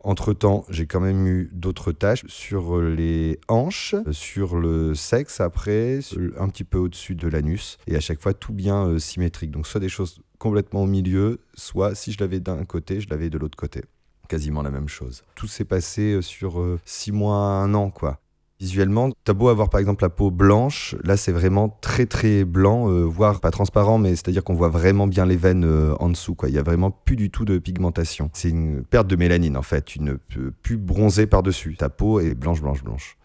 Entre-temps, 0.05 0.65
j'ai 0.69 0.85
quand 0.85 0.99
même 0.99 1.25
eu 1.25 1.49
d'autres 1.51 1.91
tâches 1.91 2.23
sur 2.27 2.79
les 2.79 3.39
hanches, 3.47 3.95
sur 4.11 4.55
le 4.55 4.93
sexe 4.93 5.41
après, 5.41 5.99
un 6.37 6.47
petit 6.47 6.63
peu 6.63 6.77
au-dessus 6.77 7.15
de 7.15 7.27
l'anus, 7.27 7.79
et 7.87 7.95
à 7.95 7.99
chaque 7.99 8.21
fois 8.21 8.35
tout 8.35 8.53
bien 8.53 8.85
euh, 8.85 8.99
symétrique. 8.99 9.49
Donc 9.49 9.65
soit 9.65 9.79
des 9.79 9.89
choses 9.89 10.19
complètement 10.37 10.83
au 10.83 10.85
milieu, 10.85 11.39
soit 11.55 11.95
si 11.95 12.11
je 12.11 12.19
l'avais 12.19 12.39
d'un 12.39 12.65
côté, 12.65 13.01
je 13.01 13.09
l'avais 13.09 13.31
de 13.31 13.39
l'autre 13.39 13.57
côté. 13.57 13.81
Quasiment 14.29 14.61
la 14.61 14.69
même 14.69 14.89
chose. 14.89 15.23
Tout 15.33 15.47
s'est 15.47 15.65
passé 15.65 16.13
euh, 16.13 16.21
sur 16.21 16.61
euh, 16.61 16.79
six 16.85 17.11
mois, 17.11 17.37
un 17.37 17.73
an, 17.73 17.89
quoi. 17.89 18.19
Visuellement, 18.59 19.09
t'as 19.25 19.33
beau 19.33 19.49
avoir 19.49 19.69
par 19.69 19.81
exemple 19.81 20.03
la 20.03 20.09
peau 20.09 20.31
blanche, 20.31 20.95
là 21.03 21.17
c'est 21.17 21.33
vraiment 21.33 21.77
très 21.81 22.05
très 22.05 22.45
blanc, 22.45 22.89
euh, 22.89 23.03
voire 23.03 23.41
pas 23.41 23.51
transparent, 23.51 23.97
mais 23.97 24.11
c'est-à-dire 24.11 24.45
qu'on 24.45 24.53
voit 24.53 24.69
vraiment 24.69 25.07
bien 25.07 25.25
les 25.25 25.35
veines 25.35 25.65
euh, 25.65 25.93
en 25.99 26.07
dessous. 26.07 26.37
Il 26.47 26.53
y 26.53 26.57
a 26.57 26.63
vraiment 26.63 26.89
plus 26.89 27.17
du 27.17 27.29
tout 27.29 27.43
de 27.43 27.57
pigmentation. 27.57 28.29
C'est 28.31 28.49
une 28.49 28.83
perte 28.83 29.07
de 29.07 29.17
mélanine 29.17 29.57
en 29.57 29.61
fait, 29.61 29.83
tu 29.83 30.01
ne 30.01 30.13
peux 30.13 30.51
plus 30.51 30.77
bronzer 30.77 31.27
par-dessus. 31.27 31.75
Ta 31.75 31.89
peau 31.89 32.21
est 32.21 32.33
blanche, 32.33 32.61
blanche, 32.61 32.81
blanche. 32.81 33.17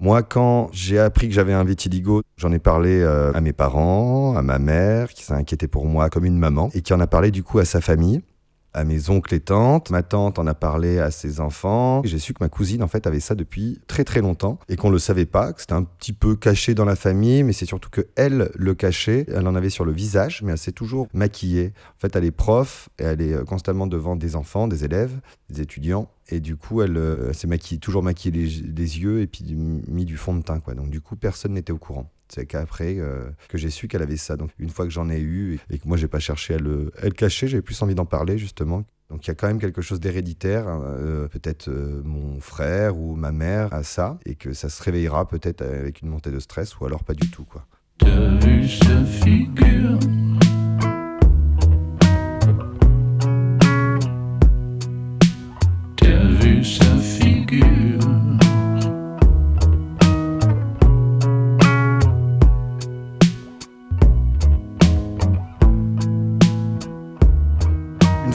Moi, 0.00 0.22
quand 0.22 0.68
j'ai 0.72 0.98
appris 0.98 1.28
que 1.28 1.34
j'avais 1.34 1.52
un 1.54 1.64
vitiligo, 1.64 2.22
j'en 2.36 2.52
ai 2.52 2.58
parlé 2.58 3.00
euh, 3.00 3.32
à 3.32 3.40
mes 3.40 3.52
parents, 3.52 4.36
à 4.36 4.42
ma 4.42 4.58
mère, 4.58 5.14
qui 5.14 5.22
s'est 5.22 5.32
inquiétée 5.32 5.68
pour 5.68 5.86
moi 5.86 6.10
comme 6.10 6.24
une 6.24 6.38
maman, 6.38 6.70
et 6.74 6.82
qui 6.82 6.92
en 6.92 7.00
a 7.00 7.06
parlé 7.06 7.30
du 7.30 7.42
coup 7.42 7.58
à 7.58 7.64
sa 7.64 7.80
famille 7.80 8.20
à 8.74 8.84
mes 8.84 9.10
oncles 9.10 9.34
et 9.34 9.40
tantes. 9.40 9.90
Ma 9.90 10.02
tante 10.02 10.38
en 10.38 10.46
a 10.46 10.54
parlé 10.54 10.98
à 10.98 11.10
ses 11.10 11.40
enfants. 11.40 12.02
J'ai 12.04 12.18
su 12.18 12.34
que 12.34 12.42
ma 12.42 12.48
cousine, 12.48 12.82
en 12.82 12.88
fait, 12.88 13.06
avait 13.06 13.20
ça 13.20 13.34
depuis 13.34 13.80
très 13.86 14.04
très 14.04 14.20
longtemps 14.20 14.58
et 14.68 14.76
qu'on 14.76 14.90
le 14.90 14.98
savait 14.98 15.26
pas, 15.26 15.52
que 15.52 15.60
c'était 15.60 15.72
un 15.74 15.84
petit 15.84 16.12
peu 16.12 16.36
caché 16.36 16.74
dans 16.74 16.84
la 16.84 16.96
famille, 16.96 17.42
mais 17.42 17.52
c'est 17.52 17.66
surtout 17.66 17.90
que 17.90 18.06
elle 18.16 18.50
le 18.54 18.74
cachait. 18.74 19.26
Elle 19.28 19.46
en 19.46 19.54
avait 19.54 19.70
sur 19.70 19.84
le 19.84 19.92
visage, 19.92 20.42
mais 20.42 20.52
elle 20.52 20.58
s'est 20.58 20.72
toujours 20.72 21.08
maquillée. 21.12 21.72
En 21.96 22.00
fait, 22.00 22.16
elle 22.16 22.24
est 22.24 22.30
prof 22.30 22.88
et 22.98 23.04
elle 23.04 23.20
est 23.20 23.34
euh, 23.34 23.44
constamment 23.44 23.86
devant 23.86 24.16
des 24.16 24.36
enfants, 24.36 24.68
des 24.68 24.84
élèves, 24.84 25.20
des 25.50 25.62
étudiants. 25.62 26.08
Et 26.28 26.40
du 26.40 26.56
coup, 26.56 26.82
elle, 26.82 26.96
euh, 26.96 27.32
s'est 27.32 27.48
toujours 27.78 28.02
maquillée 28.02 28.32
les 28.32 29.00
yeux 29.00 29.20
et 29.20 29.26
puis 29.26 29.54
mis 29.54 30.04
du 30.04 30.16
fond 30.16 30.34
de 30.34 30.42
teint, 30.42 30.60
quoi. 30.60 30.74
Donc, 30.74 30.88
du 30.88 31.00
coup, 31.00 31.16
personne 31.16 31.52
n'était 31.52 31.72
au 31.72 31.78
courant. 31.78 32.10
C'est 32.34 32.46
qu'après 32.46 32.96
euh, 32.98 33.28
que 33.48 33.58
j'ai 33.58 33.68
su 33.68 33.88
qu'elle 33.88 34.00
avait 34.00 34.16
ça. 34.16 34.38
Donc 34.38 34.50
une 34.58 34.70
fois 34.70 34.86
que 34.86 34.90
j'en 34.90 35.10
ai 35.10 35.20
eu 35.20 35.60
et, 35.68 35.78
que 35.78 35.86
moi 35.86 35.98
j'ai 35.98 36.08
pas 36.08 36.18
cherché 36.18 36.54
à 36.54 36.58
le, 36.58 36.90
cacher, 37.14 37.46
j'avais 37.46 37.62
plus 37.62 37.80
envie 37.82 37.94
d'en 37.94 38.06
parler 38.06 38.38
justement. 38.38 38.84
Donc 39.10 39.26
il 39.26 39.28
y 39.28 39.30
a 39.32 39.34
quand 39.34 39.48
même 39.48 39.60
quelque 39.60 39.82
chose 39.82 40.00
d'héréditaire, 40.00 40.66
hein, 40.66 40.82
euh, 40.82 41.28
peut-être 41.28 41.68
euh, 41.68 42.00
mon 42.04 42.40
frère 42.40 42.96
ou 42.96 43.16
ma 43.16 43.32
mère 43.32 43.74
a 43.74 43.82
ça 43.82 44.18
et 44.24 44.34
que 44.34 44.54
ça 44.54 44.70
se 44.70 44.82
réveillera 44.82 45.28
peut-être 45.28 45.60
avec 45.60 46.00
une 46.00 46.08
montée 46.08 46.30
de 46.30 46.38
stress 46.38 46.78
ou 46.80 46.86
alors 46.86 47.04
pas 47.04 47.12
du 47.12 47.30
tout 47.30 47.44
quoi. 47.44 47.66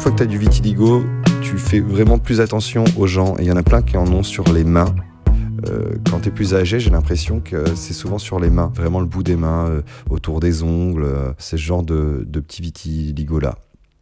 Fois 0.08 0.13
que 0.13 0.24
tu 0.24 0.24
as 0.24 0.28
du 0.28 0.38
vitiligo, 0.38 1.04
tu 1.41 1.58
fais 1.58 1.82
vraiment 1.82 2.17
plus 2.17 2.39
attention 2.39 2.86
aux 2.96 3.08
gens 3.08 3.36
et 3.39 3.41
il 3.41 3.48
y 3.48 3.52
en 3.52 3.58
a 3.58 3.63
plein 3.63 3.82
qui 3.82 3.98
en 3.98 4.10
ont 4.13 4.24
sur 4.24 4.46
les 4.54 4.63
mains. 4.63 4.96
Euh, 5.67 5.96
quand 6.10 6.22
tu 6.22 6.30
es 6.30 6.32
plus 6.32 6.54
âgé, 6.54 6.80
j'ai 6.80 6.91
l'impression 6.91 7.41
que 7.41 7.76
c'est 7.76 7.93
souvent 7.93 8.17
sur 8.17 8.39
les 8.39 8.50
mains, 8.50 8.72
vraiment 8.74 9.02
le 9.02 9.06
bout 9.06 9.24
des 9.24 9.36
mains, 9.36 9.67
euh, 9.67 9.82
autour 10.10 10.39
des 10.39 10.63
ongles, 10.63 11.04
euh, 11.04 11.34
ce 11.39 11.58
genre 11.58 11.84
de, 11.84 12.26
petits 12.32 12.62
vitiligo 12.62 13.39
là. 13.41 13.56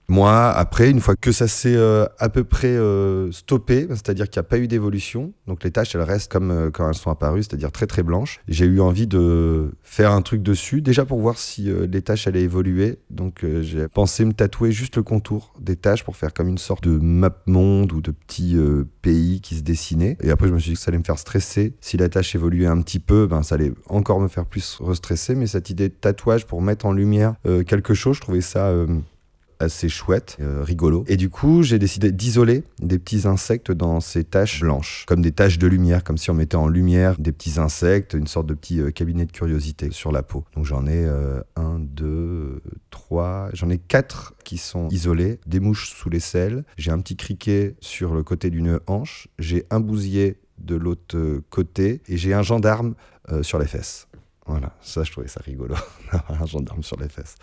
Moi, 0.07 0.49
après, 0.51 0.91
une 0.91 0.99
fois 0.99 1.15
que 1.15 1.31
ça 1.31 1.47
s'est 1.47 1.75
euh, 1.75 2.05
à 2.19 2.29
peu 2.29 2.43
près 2.43 2.67
euh, 2.67 3.31
stoppé, 3.31 3.87
c'est-à-dire 3.89 4.29
qu'il 4.29 4.39
n'y 4.39 4.45
a 4.45 4.49
pas 4.49 4.59
eu 4.59 4.67
d'évolution, 4.67 5.33
donc 5.47 5.63
les 5.63 5.71
taches, 5.71 5.95
elles 5.95 6.01
restent 6.01 6.31
comme 6.31 6.51
euh, 6.51 6.69
quand 6.69 6.87
elles 6.87 6.95
sont 6.95 7.09
apparues, 7.09 7.41
c'est-à-dire 7.41 7.71
très 7.71 7.87
très 7.87 8.03
blanches, 8.03 8.39
j'ai 8.47 8.65
eu 8.65 8.81
envie 8.81 9.07
de 9.07 9.71
faire 9.81 10.11
un 10.11 10.21
truc 10.21 10.43
dessus, 10.43 10.81
déjà 10.81 11.05
pour 11.05 11.19
voir 11.19 11.39
si 11.39 11.71
les 11.89 12.01
taches 12.01 12.27
allaient 12.27 12.43
évoluer. 12.43 12.99
Donc 13.09 13.45
j'ai 13.61 13.87
pensé 13.87 14.25
me 14.25 14.33
tatouer 14.33 14.71
juste 14.71 14.97
le 14.97 15.03
contour 15.03 15.53
des 15.59 15.75
taches 15.75 16.03
pour 16.03 16.15
faire 16.15 16.33
comme 16.33 16.47
une 16.47 16.57
sorte 16.57 16.83
de 16.83 16.97
map 16.97 17.35
monde 17.47 17.91
ou 17.91 18.01
de 18.01 18.11
petit 18.11 18.57
pays 19.01 19.41
qui 19.41 19.55
se 19.55 19.61
dessinait. 19.61 20.17
Et 20.21 20.29
après, 20.29 20.47
je 20.47 20.53
me 20.53 20.59
suis 20.59 20.71
dit 20.71 20.75
que 20.75 20.81
ça 20.81 20.89
allait 20.89 20.97
me 20.97 21.03
faire 21.03 21.19
stresser. 21.19 21.73
Si 21.81 21.97
la 21.97 22.09
tache 22.09 22.35
évoluait 22.35 22.67
un 22.67 22.81
petit 22.81 22.99
peu, 22.99 23.27
ben, 23.27 23.43
ça 23.43 23.55
allait 23.55 23.73
encore 23.87 24.19
me 24.19 24.27
faire 24.27 24.45
plus 24.45 24.79
restresser. 24.81 25.35
Mais 25.35 25.47
cette 25.47 25.69
idée 25.69 25.89
de 25.89 25.93
tatouage 25.93 26.45
pour 26.45 26.61
mettre 26.61 26.85
en 26.85 26.93
lumière 26.93 27.35
quelque 27.67 27.93
chose, 27.93 28.17
je 28.17 28.21
trouvais 28.21 28.41
ça... 28.41 28.71
assez 29.59 29.89
chouette, 29.89 30.37
euh, 30.39 30.63
rigolo. 30.63 31.03
Et 31.07 31.17
du 31.17 31.29
coup, 31.29 31.63
j'ai 31.63 31.79
décidé 31.79 32.11
d'isoler 32.11 32.63
des 32.79 32.99
petits 32.99 33.27
insectes 33.27 33.71
dans 33.71 33.99
ces 33.99 34.23
taches 34.23 34.61
blanches, 34.61 35.05
comme 35.07 35.21
des 35.21 35.31
taches 35.31 35.57
de 35.57 35.67
lumière, 35.67 36.03
comme 36.03 36.17
si 36.17 36.29
on 36.29 36.33
mettait 36.33 36.55
en 36.55 36.67
lumière 36.67 37.17
des 37.17 37.31
petits 37.31 37.59
insectes, 37.59 38.13
une 38.13 38.27
sorte 38.27 38.47
de 38.47 38.53
petit 38.53 38.79
euh, 38.79 38.91
cabinet 38.91 39.25
de 39.25 39.31
curiosité 39.31 39.91
sur 39.91 40.11
la 40.11 40.23
peau. 40.23 40.45
Donc 40.55 40.65
j'en 40.65 40.85
ai 40.85 41.05
euh, 41.05 41.41
un, 41.55 41.79
deux, 41.79 42.61
trois, 42.89 43.49
j'en 43.53 43.69
ai 43.69 43.77
quatre 43.77 44.33
qui 44.43 44.57
sont 44.57 44.87
isolés, 44.89 45.39
des 45.45 45.59
mouches 45.59 45.89
sous 45.89 46.09
les 46.09 46.19
selles, 46.19 46.63
j'ai 46.77 46.91
un 46.91 46.99
petit 46.99 47.15
criquet 47.15 47.75
sur 47.79 48.13
le 48.13 48.23
côté 48.23 48.49
d'une 48.49 48.79
hanche, 48.87 49.27
j'ai 49.39 49.65
un 49.69 49.79
bousier 49.79 50.37
de 50.57 50.75
l'autre 50.75 51.41
côté 51.49 52.01
et 52.07 52.17
j'ai 52.17 52.33
un 52.33 52.41
gendarme 52.41 52.95
sur 53.41 53.59
les 53.59 53.65
fesses. 53.65 54.07
Voilà, 54.45 54.75
ça 54.81 55.03
je 55.03 55.11
trouvais 55.11 55.27
ça 55.27 55.41
rigolo, 55.43 55.75
un 56.29 56.45
gendarme 56.45 56.83
sur 56.83 56.99
les 56.99 57.09
fesses. 57.09 57.35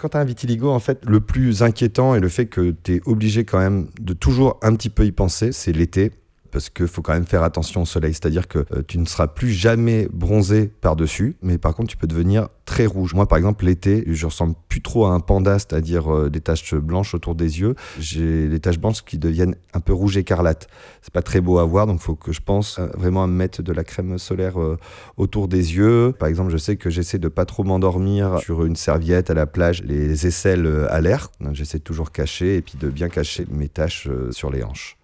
Quand 0.00 0.08
tu 0.08 0.16
un 0.16 0.24
vitiligo, 0.24 0.70
en 0.70 0.78
fait, 0.78 1.04
le 1.06 1.20
plus 1.20 1.62
inquiétant 1.62 2.14
et 2.14 2.20
le 2.20 2.30
fait 2.30 2.46
que 2.46 2.74
tu 2.82 3.02
obligé 3.04 3.44
quand 3.44 3.58
même 3.58 3.90
de 4.00 4.14
toujours 4.14 4.58
un 4.62 4.74
petit 4.74 4.88
peu 4.88 5.04
y 5.04 5.12
penser, 5.12 5.52
c'est 5.52 5.72
l'été. 5.72 6.10
Parce 6.50 6.70
qu'il 6.70 6.86
faut 6.86 7.02
quand 7.02 7.12
même 7.12 7.26
faire 7.26 7.42
attention 7.42 7.82
au 7.82 7.86
soleil. 7.86 8.12
C'est-à-dire 8.12 8.48
que 8.48 8.60
euh, 8.72 8.82
tu 8.86 8.98
ne 8.98 9.06
seras 9.06 9.28
plus 9.28 9.50
jamais 9.50 10.08
bronzé 10.12 10.68
par-dessus, 10.80 11.36
mais 11.42 11.58
par 11.58 11.74
contre, 11.74 11.90
tu 11.90 11.96
peux 11.96 12.06
devenir 12.06 12.48
très 12.64 12.86
rouge. 12.86 13.14
Moi, 13.14 13.26
par 13.26 13.38
exemple, 13.38 13.64
l'été, 13.64 14.04
je 14.06 14.26
ressemble 14.26 14.54
plus 14.68 14.82
trop 14.82 15.06
à 15.06 15.10
un 15.10 15.20
panda, 15.20 15.58
c'est-à-dire 15.58 16.12
euh, 16.12 16.30
des 16.30 16.40
taches 16.40 16.74
blanches 16.74 17.14
autour 17.14 17.34
des 17.34 17.60
yeux. 17.60 17.74
J'ai 17.98 18.48
des 18.48 18.60
taches 18.60 18.78
blanches 18.78 19.02
qui 19.04 19.18
deviennent 19.18 19.56
un 19.74 19.80
peu 19.80 19.92
rouge 19.92 20.16
écarlate. 20.16 20.68
C'est 21.02 21.12
pas 21.12 21.22
très 21.22 21.40
beau 21.40 21.58
à 21.58 21.64
voir, 21.64 21.86
donc 21.86 22.00
il 22.00 22.04
faut 22.04 22.14
que 22.14 22.32
je 22.32 22.40
pense 22.40 22.78
euh, 22.78 22.86
vraiment 22.96 23.24
à 23.24 23.26
me 23.26 23.32
mettre 23.32 23.62
de 23.62 23.72
la 23.72 23.84
crème 23.84 24.18
solaire 24.18 24.54
autour 25.16 25.48
des 25.48 25.76
yeux. 25.76 26.14
Par 26.18 26.28
exemple, 26.28 26.50
je 26.50 26.56
sais 26.56 26.76
que 26.76 26.90
j'essaie 26.90 27.18
de 27.18 27.28
pas 27.28 27.44
trop 27.44 27.64
m'endormir 27.64 28.38
sur 28.40 28.64
une 28.64 28.76
serviette 28.76 29.30
à 29.30 29.34
la 29.34 29.46
plage, 29.46 29.82
les 29.82 30.26
aisselles 30.26 30.86
à 30.88 31.00
l'air. 31.00 31.30
J'essaie 31.52 31.78
toujours 31.78 32.12
cacher 32.12 32.56
et 32.56 32.62
puis 32.62 32.74
de 32.78 32.88
bien 32.88 33.08
cacher 33.08 33.46
mes 33.50 33.68
taches 33.68 34.08
sur 34.30 34.50
les 34.50 34.62
hanches. 34.62 34.99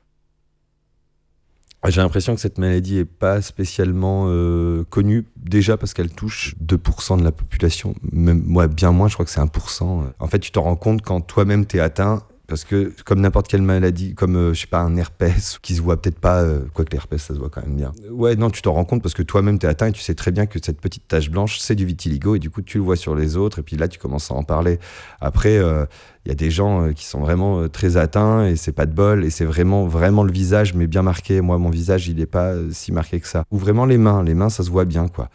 J'ai 1.88 2.00
l'impression 2.00 2.34
que 2.34 2.40
cette 2.40 2.58
maladie 2.58 2.98
est 2.98 3.04
pas 3.04 3.40
spécialement 3.42 4.26
euh, 4.28 4.84
connue, 4.90 5.26
déjà 5.36 5.76
parce 5.76 5.94
qu'elle 5.94 6.10
touche 6.10 6.54
2% 6.64 7.18
de 7.18 7.24
la 7.24 7.32
population, 7.32 7.94
même 8.12 8.42
moi 8.44 8.66
bien 8.66 8.92
moins, 8.92 9.08
je 9.08 9.14
crois 9.14 9.24
que 9.24 9.30
c'est 9.30 9.40
1%. 9.40 10.04
En 10.18 10.26
fait, 10.26 10.38
tu 10.38 10.50
t'en 10.50 10.62
rends 10.62 10.76
compte 10.76 11.02
quand 11.02 11.20
toi-même 11.20 11.66
t'es 11.66 11.80
atteint, 11.80 12.22
parce 12.46 12.64
que 12.64 12.92
comme 13.04 13.20
n'importe 13.20 13.48
quelle 13.48 13.62
maladie, 13.62 14.14
comme 14.14 14.36
euh, 14.36 14.54
je 14.54 14.60
sais 14.60 14.66
pas 14.66 14.80
un 14.80 14.96
herpès, 14.96 15.58
qui 15.62 15.74
se 15.74 15.82
voit 15.82 16.00
peut-être 16.00 16.18
pas, 16.18 16.42
euh, 16.42 16.60
quoique 16.72 16.92
l'herpès 16.92 17.20
ça 17.20 17.34
se 17.34 17.38
voit 17.38 17.50
quand 17.50 17.62
même 17.62 17.76
bien. 17.76 17.92
Ouais, 18.10 18.36
non, 18.36 18.50
tu 18.50 18.62
t'en 18.62 18.72
rends 18.72 18.84
compte 18.84 19.02
parce 19.02 19.14
que 19.14 19.22
toi-même 19.22 19.58
t'es 19.58 19.66
atteint 19.66 19.88
et 19.88 19.92
tu 19.92 20.00
sais 20.00 20.14
très 20.14 20.30
bien 20.30 20.46
que 20.46 20.58
cette 20.62 20.80
petite 20.80 21.08
tache 21.08 21.30
blanche 21.30 21.58
c'est 21.58 21.74
du 21.74 21.84
vitiligo 21.84 22.34
et 22.36 22.38
du 22.38 22.50
coup 22.50 22.62
tu 22.62 22.78
le 22.78 22.84
vois 22.84 22.96
sur 22.96 23.14
les 23.14 23.36
autres 23.36 23.60
et 23.60 23.62
puis 23.62 23.76
là 23.76 23.88
tu 23.88 23.98
commences 23.98 24.30
à 24.30 24.34
en 24.34 24.44
parler. 24.44 24.78
Après, 25.20 25.56
euh, 25.58 25.86
il 26.24 26.28
y 26.28 26.32
a 26.32 26.34
des 26.34 26.50
gens 26.50 26.86
euh, 26.86 26.92
qui 26.92 27.04
sont 27.04 27.20
vraiment 27.20 27.68
très 27.68 27.96
atteints 27.96 28.46
et 28.46 28.56
c'est 28.56 28.72
pas 28.72 28.86
de 28.86 28.92
bol 28.92 29.24
et 29.24 29.30
c'est 29.30 29.44
vraiment 29.44 29.86
vraiment 29.86 30.22
le 30.22 30.32
visage 30.32 30.74
mais 30.74 30.86
bien 30.86 31.02
marqué. 31.02 31.40
Moi 31.40 31.58
mon 31.58 31.70
visage 31.70 32.08
il 32.08 32.20
est 32.20 32.26
pas 32.26 32.54
si 32.70 32.92
marqué 32.92 33.20
que 33.20 33.28
ça. 33.28 33.44
Ou 33.50 33.58
vraiment 33.58 33.86
les 33.86 33.98
mains, 33.98 34.22
les 34.22 34.34
mains 34.34 34.50
ça 34.50 34.62
se 34.62 34.70
voit 34.70 34.84
bien 34.84 35.08
quoi. 35.08 35.28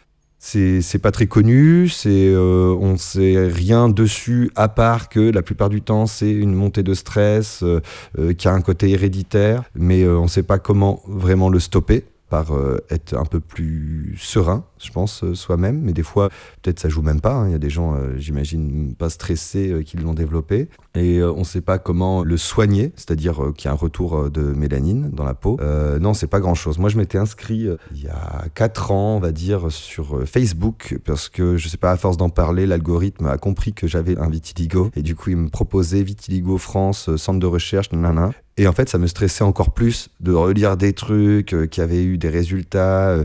C'est 0.44 0.98
pas 1.00 1.12
très 1.12 1.28
connu, 1.28 1.88
c'est 1.88 2.10
euh, 2.10 2.76
on 2.80 2.96
sait 2.96 3.46
rien 3.46 3.88
dessus 3.88 4.50
à 4.56 4.68
part 4.68 5.08
que 5.08 5.20
la 5.20 5.40
plupart 5.40 5.68
du 5.68 5.82
temps 5.82 6.06
c'est 6.06 6.32
une 6.32 6.52
montée 6.52 6.82
de 6.82 6.94
stress 6.94 7.62
euh, 7.62 7.80
euh, 8.18 8.34
qui 8.34 8.48
a 8.48 8.52
un 8.52 8.60
côté 8.60 8.90
héréditaire, 8.90 9.62
mais 9.76 10.02
euh, 10.02 10.18
on 10.18 10.26
sait 10.26 10.42
pas 10.42 10.58
comment 10.58 11.00
vraiment 11.06 11.48
le 11.48 11.60
stopper 11.60 12.04
par 12.28 12.54
euh, 12.54 12.84
être 12.90 13.14
un 13.14 13.24
peu 13.24 13.38
plus 13.38 14.16
serein, 14.18 14.64
je 14.82 14.90
pense, 14.92 15.24
euh, 15.24 15.34
soi-même. 15.34 15.80
Mais 15.82 15.92
des 15.92 16.02
fois, 16.02 16.28
peut-être 16.62 16.80
ça 16.80 16.88
joue 16.88 17.02
même 17.02 17.20
pas. 17.20 17.34
hein. 17.34 17.48
Il 17.48 17.52
y 17.52 17.54
a 17.54 17.58
des 17.58 17.70
gens, 17.70 17.94
euh, 17.94 18.14
j'imagine, 18.16 18.94
pas 18.94 19.10
stressés 19.10 19.70
euh, 19.70 19.82
qui 19.82 19.96
l'ont 19.96 20.14
développé. 20.14 20.68
Et 20.94 21.22
on 21.22 21.38
ne 21.38 21.44
sait 21.44 21.62
pas 21.62 21.78
comment 21.78 22.22
le 22.22 22.36
soigner, 22.36 22.92
c'est-à-dire 22.96 23.52
qu'il 23.56 23.66
y 23.66 23.68
a 23.68 23.72
un 23.72 23.76
retour 23.76 24.30
de 24.30 24.42
mélanine 24.42 25.08
dans 25.10 25.24
la 25.24 25.32
peau. 25.32 25.58
Non, 26.00 26.12
c'est 26.12 26.26
pas 26.26 26.38
grand-chose. 26.38 26.78
Moi, 26.78 26.90
je 26.90 26.98
m'étais 26.98 27.16
inscrit 27.16 27.66
il 27.94 28.02
y 28.02 28.08
a 28.08 28.44
4 28.54 28.90
ans, 28.90 29.16
on 29.16 29.18
va 29.18 29.32
dire, 29.32 29.72
sur 29.72 30.20
Facebook, 30.26 30.98
parce 31.06 31.30
que, 31.30 31.56
je 31.56 31.68
sais 31.68 31.78
pas, 31.78 31.92
à 31.92 31.96
force 31.96 32.18
d'en 32.18 32.28
parler, 32.28 32.66
l'algorithme 32.66 33.24
a 33.24 33.38
compris 33.38 33.72
que 33.72 33.86
j'avais 33.86 34.18
un 34.18 34.28
vitiligo. 34.28 34.90
Et 34.94 35.00
du 35.00 35.16
coup, 35.16 35.30
il 35.30 35.36
me 35.36 35.48
proposait 35.48 36.02
Vitiligo 36.02 36.58
France, 36.58 37.16
centre 37.16 37.38
de 37.38 37.46
recherche, 37.46 37.90
nanana. 37.92 38.32
Et 38.58 38.66
en 38.68 38.72
fait, 38.72 38.90
ça 38.90 38.98
me 38.98 39.06
stressait 39.06 39.44
encore 39.44 39.70
plus 39.72 40.10
de 40.20 40.32
relire 40.32 40.76
des 40.76 40.92
trucs 40.92 41.56
qui 41.70 41.80
avaient 41.80 42.04
eu 42.04 42.18
des 42.18 42.28
résultats. 42.28 43.16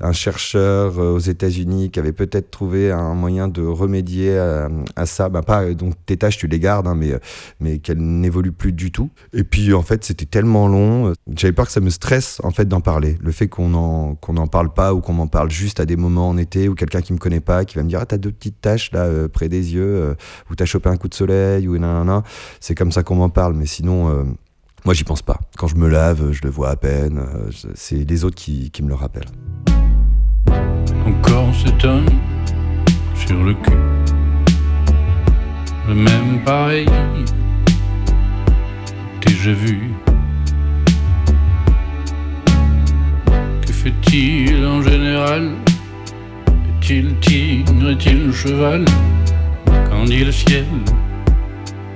un 0.00 0.12
chercheur 0.12 0.96
aux 1.12 1.18
États-Unis 1.18 1.90
qui 1.90 1.98
avait 1.98 2.12
peut-être 2.12 2.50
trouvé 2.50 2.90
un 2.90 3.14
moyen 3.14 3.48
de 3.48 3.62
remédier 3.62 4.36
à, 4.36 5.06
ça. 5.06 5.28
Bah, 5.28 5.42
pas 5.42 5.62
euh, 5.64 5.74
donc 5.74 5.94
tes 6.06 6.16
tâches, 6.16 6.38
tu 6.38 6.46
les 6.46 6.58
gardes, 6.60 6.86
hein, 6.86 6.94
mais, 6.94 7.12
euh, 7.12 7.18
mais 7.60 7.78
qu'elles 7.78 7.98
n'évoluent 7.98 8.52
plus 8.52 8.72
du 8.72 8.90
tout. 8.92 9.10
Et 9.32 9.44
puis 9.44 9.72
en 9.74 9.82
fait, 9.82 10.04
c'était 10.04 10.24
tellement 10.26 10.68
long. 10.68 11.08
euh, 11.08 11.12
J'avais 11.36 11.52
peur 11.52 11.66
que 11.66 11.72
ça 11.72 11.80
me 11.80 11.90
stresse 11.90 12.40
en 12.44 12.50
fait 12.50 12.66
d'en 12.66 12.80
parler. 12.80 13.18
Le 13.20 13.32
fait 13.32 13.48
qu'on 13.48 13.74
en 13.74 14.16
n'en 14.32 14.46
parle 14.46 14.72
pas 14.72 14.94
ou 14.94 15.00
qu'on 15.00 15.12
m'en 15.12 15.26
parle 15.26 15.50
juste 15.50 15.80
à 15.80 15.86
des 15.86 15.96
moments 15.96 16.28
en 16.28 16.36
été 16.36 16.68
ou 16.68 16.74
quelqu'un 16.74 17.00
qui 17.00 17.12
me 17.12 17.18
connaît 17.18 17.40
pas 17.40 17.64
qui 17.64 17.76
va 17.76 17.82
me 17.82 17.88
dire 17.88 18.00
ah 18.02 18.06
t'as 18.06 18.18
deux 18.18 18.32
petites 18.32 18.60
taches 18.60 18.90
là 18.92 19.00
euh, 19.04 19.28
près 19.28 19.48
des 19.48 19.74
yeux 19.74 19.82
euh, 19.96 20.14
ou 20.50 20.54
t'as 20.54 20.64
chopé 20.64 20.88
un 20.88 20.96
coup 20.96 21.08
de 21.08 21.14
soleil 21.14 21.68
ou 21.68 21.78
nanana. 21.78 22.22
C'est 22.60 22.74
comme 22.74 22.92
ça 22.92 23.02
qu'on 23.02 23.16
m'en 23.16 23.28
parle. 23.28 23.54
Mais 23.54 23.66
sinon. 23.66 24.08
euh, 24.10 24.24
moi, 24.84 24.92
j'y 24.92 25.04
pense 25.04 25.22
pas. 25.22 25.40
Quand 25.56 25.66
je 25.66 25.76
me 25.76 25.88
lave, 25.88 26.32
je 26.32 26.42
le 26.42 26.50
vois 26.50 26.68
à 26.68 26.76
peine. 26.76 27.18
euh, 27.18 27.50
C'est 27.74 28.04
les 28.08 28.24
autres 28.24 28.36
qui, 28.36 28.70
qui 28.70 28.82
me 28.82 28.88
le 28.90 28.94
rappellent. 28.94 29.30
Encore 31.06 31.52
cet 31.54 31.84
homme 31.84 32.06
sur 33.14 33.42
le 33.42 33.54
cul. 33.54 33.72
Le 35.88 35.94
même 35.94 36.40
pareil, 36.44 36.86
déjà 39.20 39.52
vu. 39.52 39.90
Que 43.66 43.72
fait-il 43.72 44.64
en 44.66 44.80
général? 44.82 45.52
Est-il 46.80 47.14
tigre, 47.20 47.90
est-il 47.90 48.32
cheval? 48.32 48.84
Qu'en 49.90 50.04
dit 50.04 50.24
le 50.24 50.32
ciel 50.32 50.64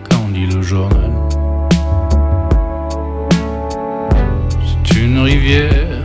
Qu'en 0.09 0.29
dit 0.29 0.47
le 0.47 0.63
journal? 0.63 1.13
C'est 4.65 4.97
une 4.99 5.19
rivière 5.19 6.05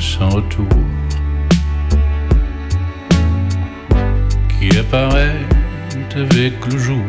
sans 0.00 0.28
retour 0.30 0.66
qui 4.68 4.78
apparaît 4.78 5.36
avec 6.14 6.52
le 6.70 6.78
jour. 6.78 7.02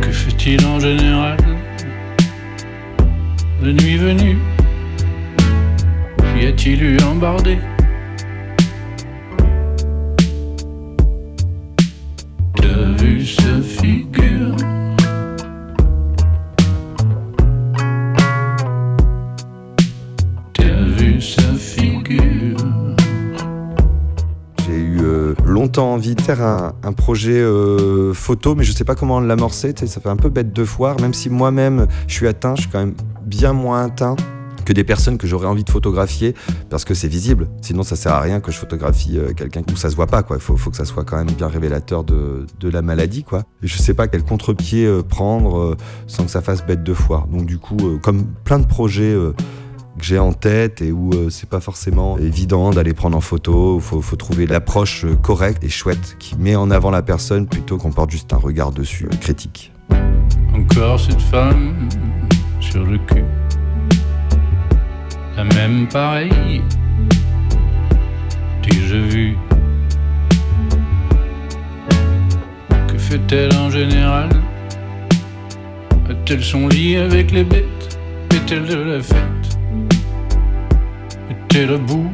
Que 0.00 0.10
fait-il 0.10 0.64
en 0.64 0.78
général 0.78 1.36
La 3.62 3.72
nuit 3.72 3.96
venue, 3.96 4.38
y 6.40 6.46
a-t-il 6.46 6.82
eu 6.82 6.98
embardé 7.02 7.58
envie 25.82 26.14
de 26.14 26.20
faire 26.20 26.42
un, 26.42 26.92
projet 26.92 27.40
euh, 27.40 28.12
photo, 28.14 28.54
mais 28.54 28.64
je 28.64 28.72
sais 28.72 28.84
pas 28.84 28.94
comment 28.94 29.20
l'amorcer. 29.20 29.74
Ça 29.76 30.00
fait 30.00 30.08
un 30.08 30.16
peu 30.16 30.28
bête 30.28 30.52
de 30.52 30.64
foire, 30.64 31.00
même 31.00 31.14
si 31.14 31.30
moi-même 31.30 31.86
je 32.06 32.14
suis 32.14 32.28
atteint, 32.28 32.54
je 32.56 32.62
suis 32.62 32.70
quand 32.70 32.78
même 32.78 32.94
bien 33.24 33.52
moins 33.52 33.84
atteint 33.86 34.16
que 34.64 34.72
des 34.72 34.82
personnes 34.82 35.16
que 35.16 35.28
j'aurais 35.28 35.46
envie 35.46 35.62
de 35.62 35.70
photographier 35.70 36.34
parce 36.70 36.84
que 36.84 36.92
c'est 36.92 37.08
visible. 37.08 37.48
Sinon, 37.62 37.84
ça 37.84 37.94
sert 37.94 38.12
à 38.12 38.20
rien 38.20 38.40
que 38.40 38.50
je 38.50 38.58
photographie 38.58 39.16
euh, 39.16 39.32
quelqu'un 39.32 39.62
où 39.72 39.76
ça 39.76 39.90
se 39.90 39.96
voit 39.96 40.08
pas. 40.08 40.24
Quoi. 40.24 40.38
Il 40.38 40.42
faut, 40.42 40.56
faut 40.56 40.70
que 40.70 40.76
ça 40.76 40.84
soit 40.84 41.04
quand 41.04 41.16
même 41.16 41.30
bien 41.30 41.46
révélateur 41.46 42.02
de, 42.02 42.46
la 42.62 42.82
maladie. 42.82 43.22
Quoi. 43.22 43.44
Je 43.62 43.76
sais 43.76 43.94
pas 43.94 44.08
quel 44.08 44.24
contre-pied 44.24 44.84
euh, 44.84 45.02
prendre 45.02 45.76
sans 46.08 46.24
que 46.24 46.30
ça 46.30 46.42
fasse 46.42 46.66
bête 46.66 46.82
de 46.82 46.94
foire. 46.94 47.28
Donc 47.28 47.46
du 47.46 47.58
coup, 47.58 47.98
comme 48.02 48.26
plein 48.44 48.58
de 48.58 48.66
projets 48.66 49.16
que 49.98 50.04
j'ai 50.04 50.18
en 50.18 50.32
tête 50.32 50.82
et 50.82 50.92
où 50.92 51.10
euh, 51.12 51.30
c'est 51.30 51.48
pas 51.48 51.60
forcément 51.60 52.18
évident 52.18 52.70
d'aller 52.70 52.94
prendre 52.94 53.16
en 53.16 53.20
photo. 53.20 53.76
Il 53.78 53.82
faut, 53.82 54.02
faut 54.02 54.16
trouver 54.16 54.46
l'approche 54.46 55.04
euh, 55.04 55.16
correcte 55.16 55.64
et 55.64 55.68
chouette 55.68 56.16
qui 56.18 56.36
met 56.36 56.56
en 56.56 56.70
avant 56.70 56.90
la 56.90 57.02
personne 57.02 57.46
plutôt 57.46 57.78
qu'on 57.78 57.92
porte 57.92 58.10
juste 58.10 58.32
un 58.32 58.36
regard 58.36 58.72
dessus 58.72 59.06
euh, 59.06 59.16
critique. 59.16 59.72
Encore 60.54 61.00
cette 61.00 61.20
femme 61.20 61.88
sur 62.60 62.84
le 62.84 62.98
cul. 62.98 63.24
La 65.36 65.44
même 65.44 65.86
pareille. 65.88 66.62
Déjà 68.62 68.98
vu. 68.98 69.36
Que 72.88 72.98
fait-elle 72.98 73.54
en 73.56 73.70
général? 73.70 74.30
A-t-elle 76.08 76.42
son 76.42 76.68
lit 76.68 76.96
avec 76.96 77.32
les 77.32 77.44
bêtes? 77.44 77.98
Est-elle 78.30 78.66
de 78.66 78.76
la 78.76 79.02
fête? 79.02 79.45
Au 81.58 81.78
bout 81.78 82.12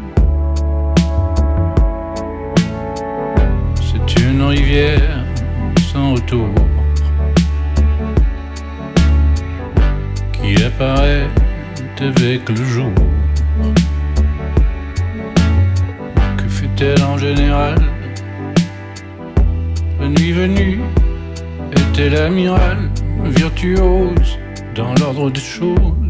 C'est 3.75 4.21
une 4.21 4.41
rivière 4.41 5.25
sans 5.93 6.15
retour. 6.15 6.49
qui 10.33 10.63
apparaît 10.63 11.27
avec 12.01 12.49
le 12.49 12.65
jour. 12.65 12.93
Que 16.37 16.49
fait-elle 16.49 17.03
en 17.03 17.19
général? 17.19 17.79
La 20.01 20.09
nuit 20.09 20.33
venue, 20.33 20.79
est-elle 21.73 22.17
amirale, 22.17 22.91
virtuose 23.25 24.39
dans 24.77 24.95
l'ordre 25.01 25.31
des 25.33 25.41
choses? 25.41 26.02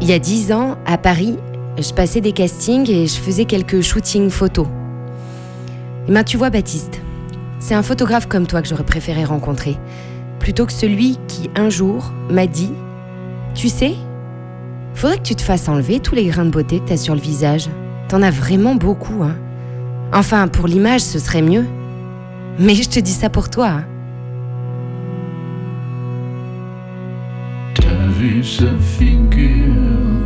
Il 0.00 0.08
y 0.08 0.12
a 0.12 0.18
dix 0.18 0.52
ans, 0.52 0.76
à 0.86 0.98
Paris, 0.98 1.38
je 1.78 1.92
passais 1.92 2.20
des 2.20 2.32
castings 2.32 2.90
et 2.90 3.06
je 3.06 3.14
faisais 3.14 3.44
quelques 3.44 3.80
shootings 3.80 4.30
photos. 4.30 4.66
Et 6.08 6.12
ben 6.12 6.24
tu 6.24 6.36
vois 6.36 6.50
Baptiste, 6.50 7.00
C'est 7.58 7.74
un 7.74 7.82
photographe 7.82 8.26
comme 8.26 8.46
toi 8.46 8.60
que 8.60 8.68
j'aurais 8.68 8.84
préféré 8.84 9.24
rencontrer, 9.24 9.78
plutôt 10.38 10.66
que 10.66 10.72
celui 10.72 11.18
qui, 11.28 11.50
un 11.54 11.70
jour, 11.70 12.12
m'a 12.30 12.46
dit 12.46 12.72
Tu 13.54 13.68
sais, 13.68 13.94
faudrait 14.94 15.18
que 15.18 15.22
tu 15.22 15.34
te 15.34 15.42
fasses 15.42 15.68
enlever 15.68 16.00
tous 16.00 16.14
les 16.14 16.26
grains 16.26 16.44
de 16.44 16.50
beauté 16.50 16.80
que 16.80 16.88
t'as 16.88 16.96
sur 16.96 17.14
le 17.14 17.20
visage. 17.20 17.68
T'en 18.08 18.22
as 18.22 18.30
vraiment 18.30 18.74
beaucoup, 18.74 19.22
hein. 19.22 19.36
Enfin, 20.12 20.46
pour 20.48 20.68
l'image, 20.68 21.00
ce 21.00 21.18
serait 21.18 21.42
mieux. 21.42 21.64
Mais 22.58 22.74
je 22.74 22.88
te 22.88 23.00
dis 23.00 23.12
ça 23.12 23.30
pour 23.30 23.50
toi. 23.50 23.68
Hein. 23.68 23.84
T'as 28.24 28.30
vu 28.30 28.42
sa 28.42 28.78
figure 28.78 30.23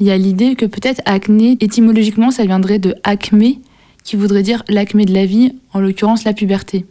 il 0.00 0.06
y 0.06 0.10
a 0.10 0.16
l'idée 0.16 0.56
que 0.56 0.64
peut-être 0.64 1.02
acné, 1.04 1.58
étymologiquement, 1.60 2.30
ça 2.30 2.44
viendrait 2.44 2.78
de 2.78 2.94
acmé, 3.04 3.60
qui 4.02 4.16
voudrait 4.16 4.42
dire 4.42 4.62
l'acmé 4.68 5.04
de 5.04 5.12
la 5.12 5.26
vie, 5.26 5.52
en 5.74 5.80
l'occurrence 5.80 6.24
la 6.24 6.32
puberté. 6.32 6.86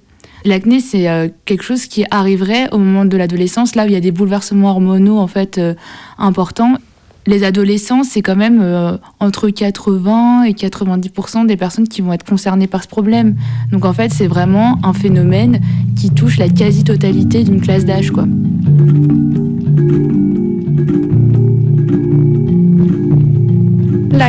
L'acné, 0.45 0.79
c'est 0.79 1.09
euh, 1.09 1.27
quelque 1.45 1.63
chose 1.63 1.85
qui 1.87 2.05
arriverait 2.11 2.69
au 2.71 2.77
moment 2.77 3.05
de 3.05 3.17
l'adolescence, 3.17 3.75
là 3.75 3.83
où 3.83 3.87
il 3.87 3.93
y 3.93 3.97
a 3.97 3.99
des 3.99 4.11
bouleversements 4.11 4.69
hormonaux 4.69 5.17
en 5.17 5.27
fait 5.27 5.57
euh, 5.57 5.73
importants. 6.17 6.75
Les 7.27 7.43
adolescents, 7.43 8.03
c'est 8.03 8.21
quand 8.21 8.37
même 8.37 8.59
euh, 8.61 8.95
entre 9.19 9.49
80 9.49 10.43
et 10.43 10.53
90% 10.53 11.45
des 11.45 11.57
personnes 11.57 11.87
qui 11.87 12.01
vont 12.01 12.13
être 12.13 12.23
concernées 12.23 12.67
par 12.67 12.83
ce 12.83 12.87
problème. 12.87 13.35
Donc 13.71 13.85
en 13.85 13.93
fait, 13.93 14.13
c'est 14.13 14.27
vraiment 14.27 14.79
un 14.83 14.93
phénomène 14.93 15.59
qui 15.97 16.11
touche 16.11 16.37
la 16.37 16.47
quasi-totalité 16.47 17.43
d'une 17.43 17.59
classe 17.59 17.85
d'âge, 17.85 18.11
quoi. 18.11 18.25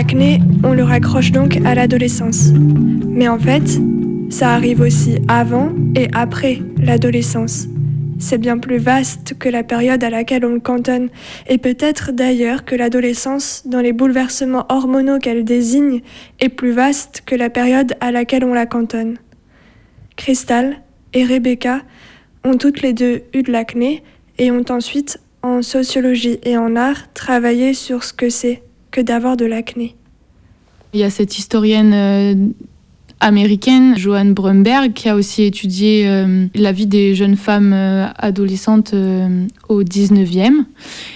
L'acné, 0.00 0.40
on 0.64 0.72
le 0.72 0.82
raccroche 0.82 1.30
donc 1.30 1.58
à 1.62 1.74
l'adolescence. 1.74 2.52
Mais 3.06 3.28
en 3.28 3.38
fait, 3.38 3.78
ça 4.30 4.54
arrive 4.54 4.80
aussi 4.80 5.18
avant 5.28 5.74
et 5.94 6.08
après 6.14 6.60
l'adolescence. 6.78 7.66
C'est 8.18 8.38
bien 8.38 8.56
plus 8.56 8.78
vaste 8.78 9.34
que 9.38 9.50
la 9.50 9.62
période 9.62 10.02
à 10.02 10.08
laquelle 10.08 10.46
on 10.46 10.54
le 10.54 10.60
cantonne, 10.60 11.10
et 11.48 11.58
peut-être 11.58 12.12
d'ailleurs 12.12 12.64
que 12.64 12.74
l'adolescence, 12.74 13.64
dans 13.66 13.82
les 13.82 13.92
bouleversements 13.92 14.64
hormonaux 14.70 15.18
qu'elle 15.18 15.44
désigne, 15.44 16.00
est 16.38 16.48
plus 16.48 16.72
vaste 16.72 17.22
que 17.26 17.34
la 17.34 17.50
période 17.50 17.92
à 18.00 18.10
laquelle 18.10 18.44
on 18.44 18.54
la 18.54 18.64
cantonne. 18.64 19.18
Crystal 20.16 20.80
et 21.12 21.26
Rebecca 21.26 21.82
ont 22.42 22.56
toutes 22.56 22.80
les 22.80 22.94
deux 22.94 23.24
eu 23.34 23.42
de 23.42 23.52
l'acné 23.52 24.02
et 24.38 24.50
ont 24.50 24.64
ensuite, 24.70 25.20
en 25.42 25.60
sociologie 25.60 26.38
et 26.42 26.56
en 26.56 26.74
art, 26.74 27.12
travaillé 27.12 27.74
sur 27.74 28.02
ce 28.02 28.14
que 28.14 28.30
c'est 28.30 28.62
que 28.90 29.00
d'avoir 29.00 29.36
de 29.36 29.44
l'acné. 29.44 29.96
Il 30.92 31.00
y 31.00 31.04
a 31.04 31.10
cette 31.10 31.38
historienne 31.38 31.92
euh, 31.94 32.34
américaine, 33.20 33.96
Joanne 33.96 34.34
Brumberg, 34.34 34.92
qui 34.92 35.08
a 35.08 35.14
aussi 35.14 35.44
étudié 35.44 36.08
euh, 36.08 36.46
la 36.56 36.72
vie 36.72 36.86
des 36.86 37.14
jeunes 37.14 37.36
femmes 37.36 37.72
euh, 37.72 38.06
adolescentes 38.18 38.92
au 39.68 39.84
19e, 39.84 40.64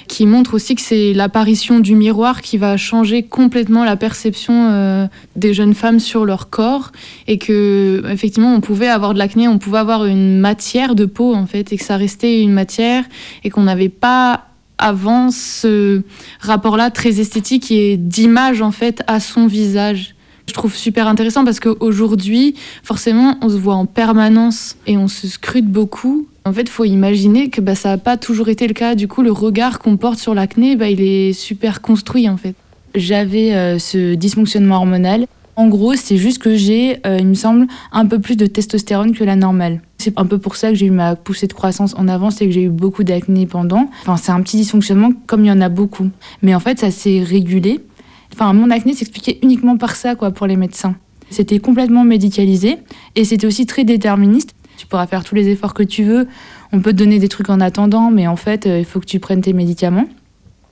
qui 0.06 0.26
montre 0.26 0.54
aussi 0.54 0.76
que 0.76 0.80
c'est 0.80 1.12
l'apparition 1.12 1.80
du 1.80 1.96
miroir 1.96 2.40
qui 2.40 2.56
va 2.56 2.76
changer 2.76 3.24
complètement 3.24 3.84
la 3.84 3.96
perception 3.96 5.08
des 5.34 5.54
jeunes 5.54 5.74
femmes 5.74 5.98
sur 5.98 6.24
leur 6.24 6.50
corps 6.50 6.92
et 7.26 7.38
que 7.38 8.04
effectivement 8.08 8.54
on 8.54 8.60
pouvait 8.60 8.88
avoir 8.88 9.12
de 9.12 9.18
l'acné, 9.18 9.48
on 9.48 9.58
pouvait 9.58 9.78
avoir 9.78 10.04
une 10.04 10.38
matière 10.38 10.94
de 10.94 11.06
peau 11.06 11.34
en 11.34 11.46
fait 11.46 11.72
et 11.72 11.76
que 11.76 11.84
ça 11.84 11.96
restait 11.96 12.42
une 12.42 12.52
matière 12.52 13.04
et 13.42 13.50
qu'on 13.50 13.62
n'avait 13.62 13.88
pas 13.88 14.44
avant 14.84 15.30
ce 15.30 16.02
rapport-là 16.40 16.90
très 16.90 17.18
esthétique 17.18 17.70
et 17.70 17.96
d'image 17.96 18.60
en 18.60 18.70
fait 18.70 19.02
à 19.06 19.18
son 19.18 19.46
visage. 19.46 20.14
Je 20.46 20.52
trouve 20.52 20.74
super 20.74 21.08
intéressant 21.08 21.42
parce 21.42 21.58
qu'aujourd'hui, 21.58 22.54
forcément, 22.82 23.38
on 23.40 23.48
se 23.48 23.54
voit 23.54 23.76
en 23.76 23.86
permanence 23.86 24.76
et 24.86 24.98
on 24.98 25.08
se 25.08 25.26
scrute 25.26 25.66
beaucoup. 25.66 26.28
En 26.44 26.52
fait, 26.52 26.68
faut 26.68 26.84
imaginer 26.84 27.48
que 27.48 27.62
bah, 27.62 27.74
ça 27.74 27.88
n'a 27.88 27.98
pas 27.98 28.18
toujours 28.18 28.50
été 28.50 28.68
le 28.68 28.74
cas. 28.74 28.94
Du 28.94 29.08
coup, 29.08 29.22
le 29.22 29.32
regard 29.32 29.78
qu'on 29.78 29.96
porte 29.96 30.18
sur 30.18 30.34
l'acné, 30.34 30.76
bah, 30.76 30.90
il 30.90 31.00
est 31.00 31.32
super 31.32 31.80
construit 31.80 32.28
en 32.28 32.36
fait. 32.36 32.54
J'avais 32.94 33.54
euh, 33.54 33.78
ce 33.78 34.14
dysfonctionnement 34.14 34.76
hormonal 34.76 35.26
en 35.56 35.68
gros, 35.68 35.94
c'est 35.94 36.16
juste 36.16 36.38
que 36.38 36.56
j'ai, 36.56 36.98
euh, 37.06 37.18
il 37.20 37.26
me 37.26 37.34
semble, 37.34 37.66
un 37.92 38.06
peu 38.06 38.18
plus 38.18 38.36
de 38.36 38.46
testostérone 38.46 39.12
que 39.12 39.24
la 39.24 39.36
normale. 39.36 39.80
C'est 39.98 40.18
un 40.18 40.26
peu 40.26 40.38
pour 40.38 40.56
ça 40.56 40.70
que 40.70 40.74
j'ai 40.74 40.86
eu 40.86 40.90
ma 40.90 41.16
poussée 41.16 41.46
de 41.46 41.52
croissance 41.52 41.94
en 41.96 42.08
avant, 42.08 42.30
c'est 42.30 42.46
que 42.46 42.52
j'ai 42.52 42.64
eu 42.64 42.70
beaucoup 42.70 43.04
d'acné 43.04 43.46
pendant. 43.46 43.88
Enfin, 44.02 44.16
c'est 44.16 44.32
un 44.32 44.42
petit 44.42 44.56
dysfonctionnement 44.56 45.10
comme 45.26 45.44
il 45.44 45.48
y 45.48 45.52
en 45.52 45.60
a 45.60 45.68
beaucoup. 45.68 46.08
Mais 46.42 46.54
en 46.54 46.60
fait, 46.60 46.78
ça 46.78 46.90
s'est 46.90 47.22
régulé. 47.22 47.80
Enfin, 48.32 48.52
mon 48.52 48.70
acné 48.70 48.94
s'expliquait 48.94 49.38
uniquement 49.42 49.76
par 49.76 49.94
ça, 49.94 50.16
quoi, 50.16 50.32
pour 50.32 50.46
les 50.46 50.56
médecins. 50.56 50.96
C'était 51.30 51.58
complètement 51.58 52.04
médicalisé 52.04 52.78
et 53.14 53.24
c'était 53.24 53.46
aussi 53.46 53.66
très 53.66 53.84
déterministe. 53.84 54.54
Tu 54.76 54.86
pourras 54.86 55.06
faire 55.06 55.24
tous 55.24 55.36
les 55.36 55.48
efforts 55.48 55.72
que 55.72 55.84
tu 55.84 56.02
veux, 56.02 56.26
on 56.72 56.80
peut 56.80 56.92
te 56.92 56.96
donner 56.96 57.20
des 57.20 57.28
trucs 57.28 57.48
en 57.48 57.60
attendant, 57.60 58.10
mais 58.10 58.26
en 58.26 58.36
fait, 58.36 58.66
euh, 58.66 58.80
il 58.80 58.84
faut 58.84 58.98
que 58.98 59.06
tu 59.06 59.20
prennes 59.20 59.40
tes 59.40 59.52
médicaments. 59.52 60.06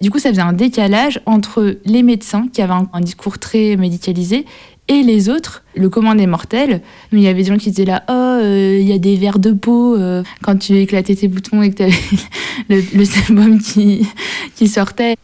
Du 0.03 0.11
coup, 0.11 0.19
ça 0.19 0.31
faisait 0.31 0.43
un 0.43 0.53
décalage 0.53 1.21
entre 1.27 1.77
les 1.85 2.03
médecins 2.03 2.49
qui 2.53 2.61
avaient 2.61 2.75
un, 2.93 3.01
discours 3.01 3.39
très 3.39 3.77
médicalisé 3.77 4.47
et 4.89 5.03
les 5.03 5.29
autres, 5.29 5.63
le 5.77 5.89
commun 5.89 6.15
des 6.15 6.27
mortels. 6.27 6.81
il 7.13 7.21
y 7.21 7.29
avait 7.29 7.43
des 7.43 7.49
gens 7.49 7.57
qui 7.57 7.71
disaient 7.71 7.85
là, 7.85 8.03
oh, 8.09 8.13
euh, 8.13 8.79
il 8.81 8.87
y 8.87 8.93
a 8.93 8.99
des 8.99 9.17
verres 9.17 9.39
de 9.39 9.53
peau 9.53 9.97
euh, 9.97 10.23
quand 10.43 10.57
tu 10.57 10.77
éclatais 10.79 11.15
tes 11.15 11.29
boutons 11.29 11.63
et 11.63 11.71
que 11.71 11.77
tu 11.77 11.83
avais 11.85 11.93
le, 12.69 12.77
le 12.99 13.59
qui, 13.59 14.07
qui 14.57 14.69
sortait. 14.69 15.17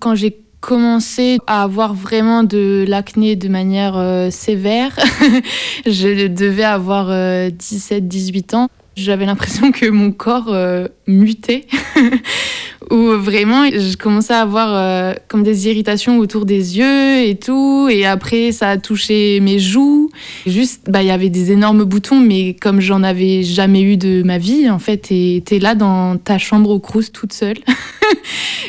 Quand 0.00 0.14
j'ai 0.14 0.36
commencé 0.60 1.38
à 1.46 1.62
avoir 1.62 1.94
vraiment 1.94 2.42
de 2.42 2.84
l'acné 2.86 3.36
de 3.36 3.48
manière 3.48 3.96
euh, 3.96 4.30
sévère, 4.30 4.98
je 5.86 6.26
devais 6.28 6.64
avoir 6.64 7.10
17-18 7.10 8.56
ans. 8.56 8.68
J'avais 8.96 9.26
l'impression 9.26 9.72
que 9.72 9.86
mon 9.86 10.12
corps 10.12 10.54
mutait. 11.06 11.66
Où 12.90 13.12
vraiment 13.12 13.64
je 13.70 13.96
commençais 13.96 14.34
à 14.34 14.40
avoir 14.40 14.74
euh, 14.74 15.14
comme 15.28 15.42
des 15.42 15.68
irritations 15.68 16.18
autour 16.18 16.44
des 16.44 16.76
yeux 16.76 17.22
et 17.22 17.34
tout. 17.34 17.88
Et 17.90 18.04
après 18.04 18.52
ça 18.52 18.70
a 18.70 18.76
touché 18.76 19.40
mes 19.40 19.58
joues. 19.58 20.10
Juste 20.46 20.82
bah 20.88 21.02
il 21.02 21.08
y 21.08 21.10
avait 21.10 21.30
des 21.30 21.50
énormes 21.50 21.84
boutons 21.84 22.20
mais 22.20 22.54
comme 22.60 22.80
j'en 22.80 23.02
avais 23.02 23.42
jamais 23.42 23.82
eu 23.82 23.96
de 23.96 24.22
ma 24.22 24.38
vie 24.38 24.68
en 24.68 24.78
fait 24.78 25.10
et 25.10 25.42
t'es 25.44 25.58
là 25.58 25.74
dans 25.74 26.18
ta 26.18 26.36
chambre 26.38 26.70
au 26.70 26.78
crous 26.78 27.10
toute 27.12 27.32
seule. 27.32 27.58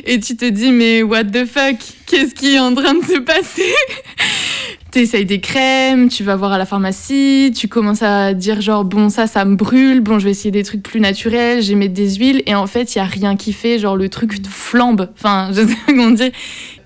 Et 0.05 0.19
tu 0.19 0.35
te 0.35 0.45
dis 0.45 0.71
mais 0.71 1.03
what 1.03 1.25
the 1.25 1.45
fuck? 1.45 1.77
Qu'est-ce 2.05 2.35
qui 2.35 2.55
est 2.55 2.59
en 2.59 2.73
train 2.73 2.93
de 2.93 3.03
se 3.03 3.19
passer? 3.19 3.73
Tu 4.95 5.01
essayes 5.01 5.25
des 5.25 5.41
crèmes, 5.41 6.08
tu 6.08 6.23
vas 6.23 6.38
voir 6.38 6.53
à 6.53 6.58
la 6.58 6.65
pharmacie, 6.65 7.51
tu 7.53 7.67
commences 7.67 8.01
à 8.01 8.34
dire 8.34 8.62
genre 8.62 8.86
bon 8.86 9.10
ça 9.10 9.27
ça 9.27 9.43
me 9.43 9.58
brûle, 9.58 9.99
bon 9.99 10.19
je 10.19 10.23
vais 10.23 10.31
essayer 10.31 10.51
des 10.51 10.63
trucs 10.63 10.84
plus 10.84 11.01
naturels, 11.01 11.62
j'ai 11.62 11.75
mettre 11.75 11.93
des 11.93 12.15
huiles 12.15 12.43
et 12.45 12.55
en 12.55 12.65
fait 12.65 12.95
il 12.95 12.99
y 12.99 13.01
a 13.01 13.03
rien 13.03 13.36
qui 13.36 13.51
fait, 13.51 13.77
genre 13.77 13.97
le 13.97 14.08
truc 14.08 14.47
flambe. 14.47 15.10
Enfin, 15.17 15.49
je 15.51 15.67
sais 15.67 15.75
comment 15.86 16.12
dire 16.12 16.31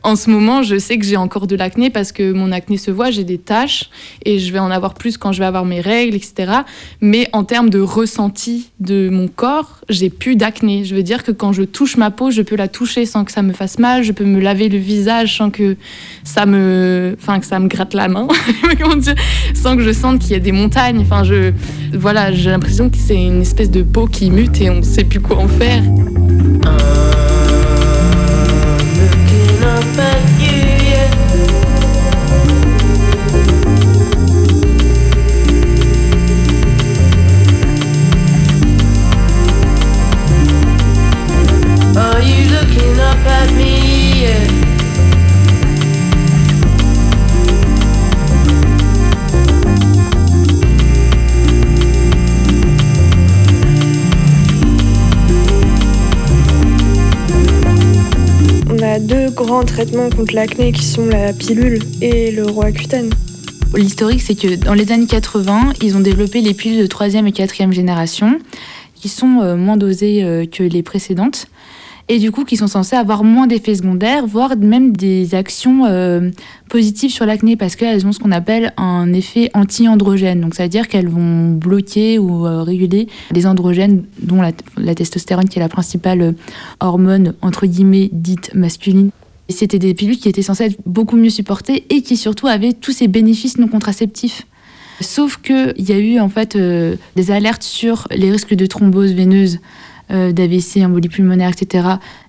en 0.04 0.16
ce 0.16 0.30
moment, 0.30 0.64
je 0.64 0.78
sais 0.78 0.98
que 0.98 1.06
j'ai 1.06 1.18
encore 1.18 1.48
de 1.48 1.56
l'acné 1.56 1.90
parce 1.90 2.12
que 2.12 2.32
mon 2.32 2.52
acné 2.52 2.78
se 2.78 2.92
voit, 2.92 3.12
j'ai 3.12 3.24
des 3.24 3.38
taches 3.38 3.90
et 4.26 4.40
je 4.40 4.52
vais 4.54 4.60
en 4.60 4.72
avoir 4.72 4.94
plus 4.94 5.18
quand 5.18 5.32
je 5.32 5.40
vais 5.40 5.46
avoir 5.46 5.66
mes 5.66 5.82
règles, 5.82 6.16
etc. 6.16 6.52
Mais 7.02 7.28
en 7.34 7.44
termes 7.44 7.70
de 7.70 7.80
ressenti 7.80 8.72
de 8.80 9.10
mon 9.10 9.28
corps, 9.28 9.82
j'ai 9.90 10.10
plus 10.10 10.36
d'acné. 10.36 10.86
Je 10.86 10.96
veux 10.96 11.04
dire 11.04 11.24
que 11.24 11.32
quand 11.32 11.52
je 11.52 11.64
touche 11.64 11.98
ma 11.98 12.12
peau, 12.12 12.32
je 12.32 12.42
peux 12.42 12.56
la 12.56 12.68
toucher 12.68 13.06
sans 13.06 13.26
que 13.26 13.32
ça 13.32 13.42
me 13.42 13.54
fasse 13.54 13.80
mal, 13.80 14.04
je 14.04 14.12
peux 14.12 14.26
me 14.26 14.40
laver 14.40 14.70
le 14.70 14.78
visage 14.78 15.38
sans 15.38 15.50
que 15.50 15.76
ça 16.24 16.46
me, 16.46 17.16
enfin 17.20 17.40
que 17.40 17.46
ça 17.46 17.60
me 17.60 17.68
gratte 17.68 17.94
la 17.94 18.08
main, 18.08 18.28
dire, 18.98 19.16
sans 19.54 19.76
que 19.76 19.84
je 19.84 19.92
sente 19.92 20.20
qu'il 20.20 20.32
y 20.32 20.36
a 20.36 20.40
des 20.40 20.52
montagnes. 20.52 21.00
Enfin, 21.00 21.24
je, 21.24 21.52
voilà, 21.94 22.32
j'ai 22.32 22.50
l'impression 22.50 22.90
que 22.90 22.98
c'est 22.98 23.22
une 23.22 23.42
espèce 23.42 23.72
de 23.72 23.84
peau 23.84 24.08
qui 24.08 24.32
mute 24.32 24.62
et 24.62 24.70
on 24.70 24.78
ne 24.78 24.84
sait 24.84 25.04
plus 25.04 25.20
quoi 25.20 25.38
en 25.38 25.48
faire. 25.48 25.84
Deux 59.00 59.30
grands 59.30 59.64
traitements 59.64 60.10
contre 60.10 60.36
l'acné 60.36 60.72
qui 60.72 60.84
sont 60.84 61.06
la 61.06 61.34
pilule 61.34 61.80
et 62.02 62.32
le 62.32 62.46
Roaccutane. 62.46 63.10
L'historique, 63.76 64.22
c'est 64.22 64.36
que 64.36 64.56
dans 64.56 64.74
les 64.74 64.92
années 64.92 65.06
80, 65.06 65.74
ils 65.82 65.96
ont 65.96 66.00
développé 66.00 66.42
les 66.42 66.54
pilules 66.54 66.82
de 66.82 66.88
troisième 66.88 67.28
et 67.28 67.32
quatrième 67.32 67.72
génération, 67.72 68.40
qui 68.96 69.10
sont 69.10 69.40
euh, 69.42 69.56
moins 69.56 69.78
dosées 69.78 70.24
euh, 70.24 70.46
que 70.46 70.64
les 70.64 70.84
précédentes, 70.84 71.48
et 72.10 72.20
du 72.20 72.32
coup 72.32 72.44
qui 72.44 72.58
sont 72.58 72.68
censées 72.68 72.96
avoir 72.96 73.24
moins 73.24 73.48
d'effets 73.48 73.76
secondaires, 73.76 74.28
voire 74.28 74.58
même 74.58 74.92
des 74.96 75.36
actions 75.36 75.86
euh, 75.86 76.32
positives 76.68 77.12
sur 77.12 77.26
l'acné, 77.26 77.56
parce 77.56 77.76
qu'elles 77.76 78.06
ont 78.06 78.12
ce 78.12 78.20
qu'on 78.20 78.32
appelle 78.32 78.74
un 78.78 79.14
effet 79.14 79.50
anti-androgène. 79.54 80.42
Donc 80.42 80.56
ça 80.56 80.64
veut 80.64 80.70
dire 80.70 80.88
qu'elles 80.88 81.08
vont 81.08 81.52
bloquer 81.52 82.20
ou 82.20 82.42
réguler 82.64 83.08
les 83.32 83.46
androgènes, 83.46 84.04
dont 84.22 84.42
la, 84.42 84.96
testostérone, 84.96 85.48
qui 85.48 85.60
est 85.60 85.62
la 85.62 85.70
principale 85.70 86.34
hormone, 86.80 87.36
entre 87.42 87.68
guillemets, 87.68 88.10
dite 88.12 88.54
masculine. 88.56 89.12
C'était 89.50 89.80
des 89.80 89.94
pilules 89.94 90.18
qui 90.18 90.30
étaient 90.30 90.42
censées 90.44 90.66
être 90.66 90.78
beaucoup 90.86 91.16
mieux 91.16 91.30
supportées 91.30 91.86
et 91.90 92.02
qui 92.02 92.18
surtout 92.18 92.48
avaient 92.48 92.74
tous 92.74 92.92
ces 92.92 93.08
bénéfices 93.08 93.58
non 93.58 93.68
contraceptifs. 93.68 94.46
Sauf 95.02 95.38
qu'il 95.38 95.74
y 95.78 95.92
a 95.92 95.98
eu 95.98 96.20
en 96.20 96.30
fait 96.30 96.56
euh, 96.56 96.96
des 97.16 97.32
alertes 97.32 97.64
sur 97.64 98.08
les 98.12 98.32
risques 98.32 98.54
de 98.54 98.66
thrombose 98.66 99.14
veineuse, 99.14 99.60
euh, 100.12 100.32
d'AVC, 100.32 100.84
embolie 100.84 101.08
pulmonaire, 101.08 101.52
etc. 101.52 101.88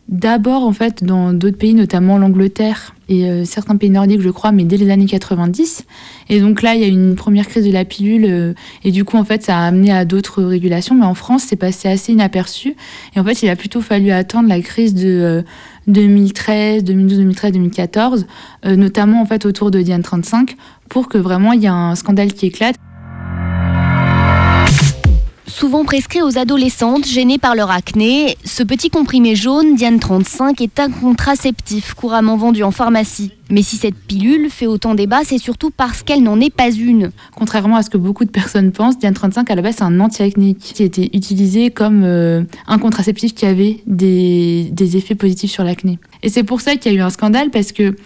D'abord 0.08 0.64
en 0.64 0.72
fait 0.72 1.02
dans 1.02 1.32
d'autres 1.32 1.56
pays, 1.56 1.72
notamment 1.72 2.18
l'Angleterre 2.18 2.94
et 3.08 3.24
euh, 3.24 3.46
certains 3.46 3.76
pays 3.76 3.88
nordiques, 3.88 4.20
je 4.20 4.28
crois, 4.28 4.52
mais 4.52 4.64
dès 4.64 4.76
les 4.76 4.90
années 4.90 5.06
90. 5.06 5.86
Et 6.28 6.40
donc 6.40 6.60
là, 6.60 6.74
il 6.74 6.82
y 6.82 6.84
a 6.84 6.88
une 6.88 7.14
première 7.14 7.46
crise 7.46 7.64
de 7.64 7.72
la 7.72 7.86
pilule 7.86 8.26
euh, 8.28 8.52
et 8.84 8.90
du 8.90 9.04
coup 9.04 9.16
en 9.16 9.24
fait 9.24 9.42
ça 9.42 9.56
a 9.56 9.66
amené 9.66 9.92
à 9.92 10.04
d'autres 10.04 10.42
régulations. 10.42 10.94
Mais 10.94 11.06
en 11.06 11.14
France, 11.14 11.44
c'est 11.48 11.56
passé 11.56 11.88
assez 11.88 12.12
inaperçu. 12.12 12.76
Et 13.16 13.20
en 13.20 13.24
fait, 13.24 13.42
il 13.42 13.48
a 13.48 13.56
plutôt 13.56 13.80
fallu 13.80 14.10
attendre 14.10 14.48
la 14.48 14.60
crise 14.60 14.92
de 14.92 15.42
2013, 15.86 16.84
2012, 16.84 17.18
2013, 17.18 17.52
2014, 17.52 18.26
notamment 18.76 19.22
en 19.22 19.26
fait 19.26 19.46
autour 19.46 19.70
de 19.70 19.80
Diane 19.80 20.02
35, 20.02 20.54
pour 20.90 21.08
que 21.08 21.16
vraiment 21.16 21.52
il 21.52 21.62
y 21.62 21.64
ait 21.64 21.68
un 21.68 21.94
scandale 21.94 22.34
qui 22.34 22.44
éclate. 22.44 22.76
Souvent 25.50 25.84
prescrit 25.84 26.22
aux 26.22 26.38
adolescentes 26.38 27.06
gênées 27.06 27.38
par 27.38 27.54
leur 27.54 27.70
acné, 27.70 28.36
ce 28.44 28.62
petit 28.62 28.88
comprimé 28.88 29.34
jaune 29.34 29.74
Diane 29.74 29.98
35 29.98 30.60
est 30.60 30.78
un 30.78 30.90
contraceptif 30.90 31.92
couramment 31.94 32.36
vendu 32.36 32.62
en 32.62 32.70
pharmacie. 32.70 33.32
Mais 33.50 33.62
si 33.62 33.76
cette 33.76 33.96
pilule 33.96 34.48
fait 34.48 34.68
autant 34.68 34.94
débat, 34.94 35.20
c'est 35.24 35.38
surtout 35.38 35.70
parce 35.70 36.02
qu'elle 36.02 36.22
n'en 36.22 36.40
est 36.40 36.54
pas 36.54 36.70
une. 36.70 37.10
Contrairement 37.34 37.76
à 37.76 37.82
ce 37.82 37.90
que 37.90 37.98
beaucoup 37.98 38.24
de 38.24 38.30
personnes 38.30 38.70
pensent, 38.70 38.98
Diane 38.98 39.12
35 39.12 39.50
à 39.50 39.54
la 39.56 39.62
base 39.62 39.74
c'est 39.78 39.82
un 39.82 39.98
anti-acné 39.98 40.54
qui 40.54 40.82
a 40.82 40.86
été 40.86 41.14
utilisé 41.14 41.70
comme 41.70 42.04
euh, 42.04 42.44
un 42.68 42.78
contraceptif 42.78 43.34
qui 43.34 43.44
avait 43.44 43.82
des 43.86 44.96
effets 44.96 45.16
positifs 45.16 45.50
sur 45.50 45.64
l'acné. 45.64 45.98
Et 46.22 46.28
c'est 46.28 46.44
pour 46.44 46.60
ça 46.60 46.76
qu'il 46.76 46.92
y 46.92 46.94
a 46.94 46.98
eu 46.98 47.02
un 47.02 47.10
scandale 47.10 47.50
parce 47.50 47.72
que 47.72 47.96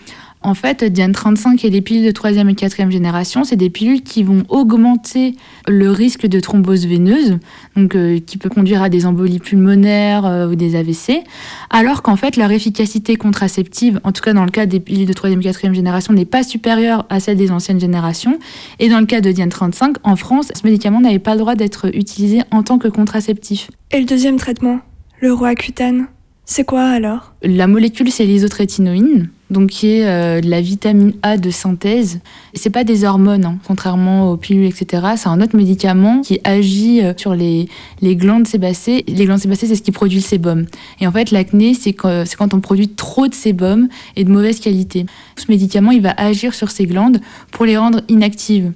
en 0.45 0.53
fait, 0.53 0.85
Diane 0.85 1.13
35 1.13 1.65
et 1.65 1.71
les 1.71 1.81
pilules 1.81 2.05
de 2.05 2.11
troisième 2.11 2.51
et 2.51 2.55
quatrième 2.55 2.91
génération, 2.91 3.45
c'est 3.45 3.57
des 3.57 3.71
pilules 3.71 4.03
qui 4.03 4.23
vont 4.23 4.45
augmenter 4.51 5.35
le 5.67 5.91
risque 5.91 6.27
de 6.27 6.39
thrombose 6.39 6.87
veineuse, 6.87 7.39
donc 7.77 7.97
euh, 7.97 8.21
qui 8.21 8.37
peut 8.37 8.51
conduire 8.51 8.83
à 8.83 8.91
des 8.91 9.07
embolies 9.07 9.39
pulmonaires 9.39 10.27
euh, 10.27 10.47
ou 10.47 10.55
des 10.55 10.77
AVC, 10.77 11.25
alors 11.71 12.03
qu'en 12.03 12.17
fait 12.17 12.37
leur 12.37 12.51
efficacité 12.51 13.17
contraceptive, 13.17 14.01
en 14.05 14.13
tout 14.13 14.23
cas 14.23 14.35
dans 14.35 14.45
le 14.45 14.51
cas 14.51 14.67
des 14.67 14.81
pilules 14.81 15.07
de 15.07 15.13
troisième 15.15 15.41
et 15.41 15.45
quatrième 15.45 15.75
génération, 15.75 16.13
n'est 16.13 16.27
pas 16.27 16.43
supérieure 16.43 17.07
à 17.09 17.21
celle 17.21 17.39
des 17.39 17.51
anciennes 17.51 17.81
générations. 17.81 18.39
Et 18.81 18.91
dans 18.91 19.01
le 19.01 19.07
cas 19.07 19.23
de 19.23 19.33
Diane 19.33 19.49
35, 19.49 19.97
en 20.03 20.17
France, 20.17 20.53
ce 20.55 20.67
médicament 20.67 21.01
n'avait 21.01 21.19
pas 21.19 21.33
le 21.33 21.41
droit 21.41 21.55
d'être 21.55 21.87
utilisé 21.97 22.43
en 22.51 22.63
tant 22.63 22.77
que 22.77 22.89
contraceptif. 22.89 23.71
Et 23.93 23.99
le 23.99 24.05
deuxième 24.05 24.37
traitement, 24.37 24.81
le 25.23 25.33
Roaccutane, 25.33 26.07
c'est 26.45 26.65
quoi 26.65 26.83
alors? 26.83 27.33
La 27.43 27.67
molécule, 27.67 28.11
c'est 28.11 28.27
l'isotrétinoïne 28.27 29.31
donc 29.55 29.71
qui 29.71 29.93
est 29.93 30.07
euh, 30.07 30.43
la 30.45 30.61
vitamine 30.61 31.15
A 31.23 31.39
de 31.39 31.51
synthèse. 31.51 32.21
C'est 32.53 32.69
pas 32.69 32.85
des 32.85 33.05
hormones, 33.05 33.47
hein, 33.47 33.59
contrairement 33.67 34.31
aux 34.31 34.37
pilules, 34.37 34.67
etc. 34.67 35.15
C'est 35.17 35.29
un 35.29 35.41
autre 35.41 35.57
médicament 35.57 36.21
qui 36.21 36.41
agit 36.45 37.03
euh, 37.03 37.15
sur 37.17 37.35
les, 37.35 37.69
les 38.03 38.17
glandes 38.17 38.47
sébacées. 38.47 39.05
Les 39.09 39.25
glandes 39.25 39.39
sébacées, 39.39 39.67
c'est 39.67 39.77
ce 39.77 39.83
qui 39.83 39.93
produit 39.93 40.19
le 40.19 40.25
sébum. 40.25 40.67
Et 41.01 41.07
en 41.07 41.13
fait, 41.13 41.31
l'acné, 41.31 41.73
c'est 41.73 41.95
quand, 41.95 42.25
quand 42.37 42.53
on 42.53 42.61
produit 42.61 42.89
trop 42.89 43.29
de 43.29 43.35
sébum 43.35 43.89
et 44.17 44.25
de 44.25 44.31
mauvaise 44.31 44.61
qualité. 44.61 45.07
Ce 45.37 45.47
médicament, 45.49 45.93
il 45.93 46.03
va 46.03 46.13
agir 46.19 46.53
sur 46.53 46.71
ces 46.71 46.85
glandes 46.85 47.21
pour 47.51 47.65
les 47.65 47.79
rendre 47.79 48.03
inactives. 48.09 48.73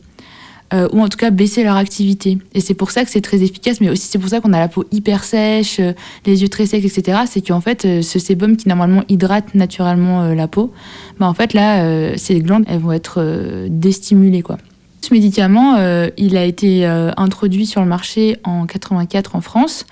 Euh, 0.75 0.87
ou 0.93 1.01
en 1.01 1.09
tout 1.09 1.17
cas 1.17 1.31
baisser 1.31 1.65
leur 1.65 1.77
activité. 1.77 2.37
Et 2.53 2.61
c'est 2.61 2.75
pour 2.75 2.91
ça 2.91 3.03
que 3.03 3.11
c'est 3.11 3.23
très 3.23 3.43
efficace, 3.43 3.81
mais 3.81 3.89
aussi 3.89 4.07
c'est 4.07 4.19
pour 4.19 4.29
ça 4.29 4.41
qu'on 4.41 4.53
a 4.53 4.59
la 4.59 4.69
peau 4.69 4.85
hyper 4.93 5.25
sèche, 5.25 5.81
euh, 5.81 5.95
les 6.27 6.43
yeux 6.43 6.51
très 6.51 6.67
secs, 6.67 6.85
etc. 6.85 7.21
C'est 7.27 7.41
qu'en 7.41 7.63
fait, 7.63 7.87
euh, 7.87 8.03
ce 8.03 8.19
sébum 8.19 8.59
qui 8.59 8.69
normalement 8.69 9.03
hydrate 9.09 9.55
naturellement 9.55 10.35
la 10.35 10.47
peau, 10.47 10.71
bah 11.19 11.27
en 11.27 11.33
fait 11.33 11.55
là, 11.55 12.17
ces 12.19 12.41
glandes, 12.41 12.65
elles 12.69 12.81
vont 12.81 12.93
être 12.93 13.67
déstimulées 13.69 14.43
quoi. 14.43 14.59
Ce 15.01 15.15
médicament, 15.15 15.77
il 16.17 16.37
a 16.37 16.45
été 16.45 16.85
introduit 16.85 17.67
sur 17.67 17.81
le 17.81 17.87
marché 17.87 18.37
en 18.45 18.67
84 18.67 19.37
en 19.37 19.41
France. 19.41 19.87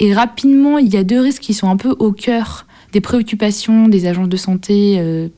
Et 0.00 0.12
rapidement, 0.12 0.78
il 0.78 0.92
y 0.92 0.96
a 0.96 1.04
deux 1.04 1.20
risques 1.20 1.42
qui 1.42 1.54
sont 1.54 1.68
un 1.68 1.76
peu 1.76 1.94
au 1.98 2.12
cœur 2.12 2.66
des 2.92 3.00
préoccupations 3.00 3.88
des 3.88 4.06
agences 4.06 4.28
de 4.28 4.36
santé 4.36 5.28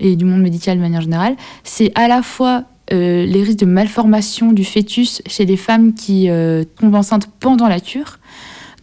et 0.00 0.16
du 0.16 0.24
monde 0.24 0.42
médical 0.42 0.76
de 0.76 0.82
manière 0.82 1.00
générale. 1.00 1.36
C'est 1.64 1.92
à 1.94 2.08
la 2.08 2.22
fois 2.22 2.64
euh, 2.92 3.24
les 3.24 3.42
risques 3.42 3.60
de 3.60 3.66
malformation 3.66 4.52
du 4.52 4.64
fœtus 4.64 5.22
chez 5.26 5.46
les 5.46 5.56
femmes 5.56 5.94
qui 5.94 6.28
euh, 6.28 6.64
tombent 6.78 6.94
enceintes 6.94 7.28
pendant 7.40 7.68
la 7.68 7.80
cure. 7.80 8.18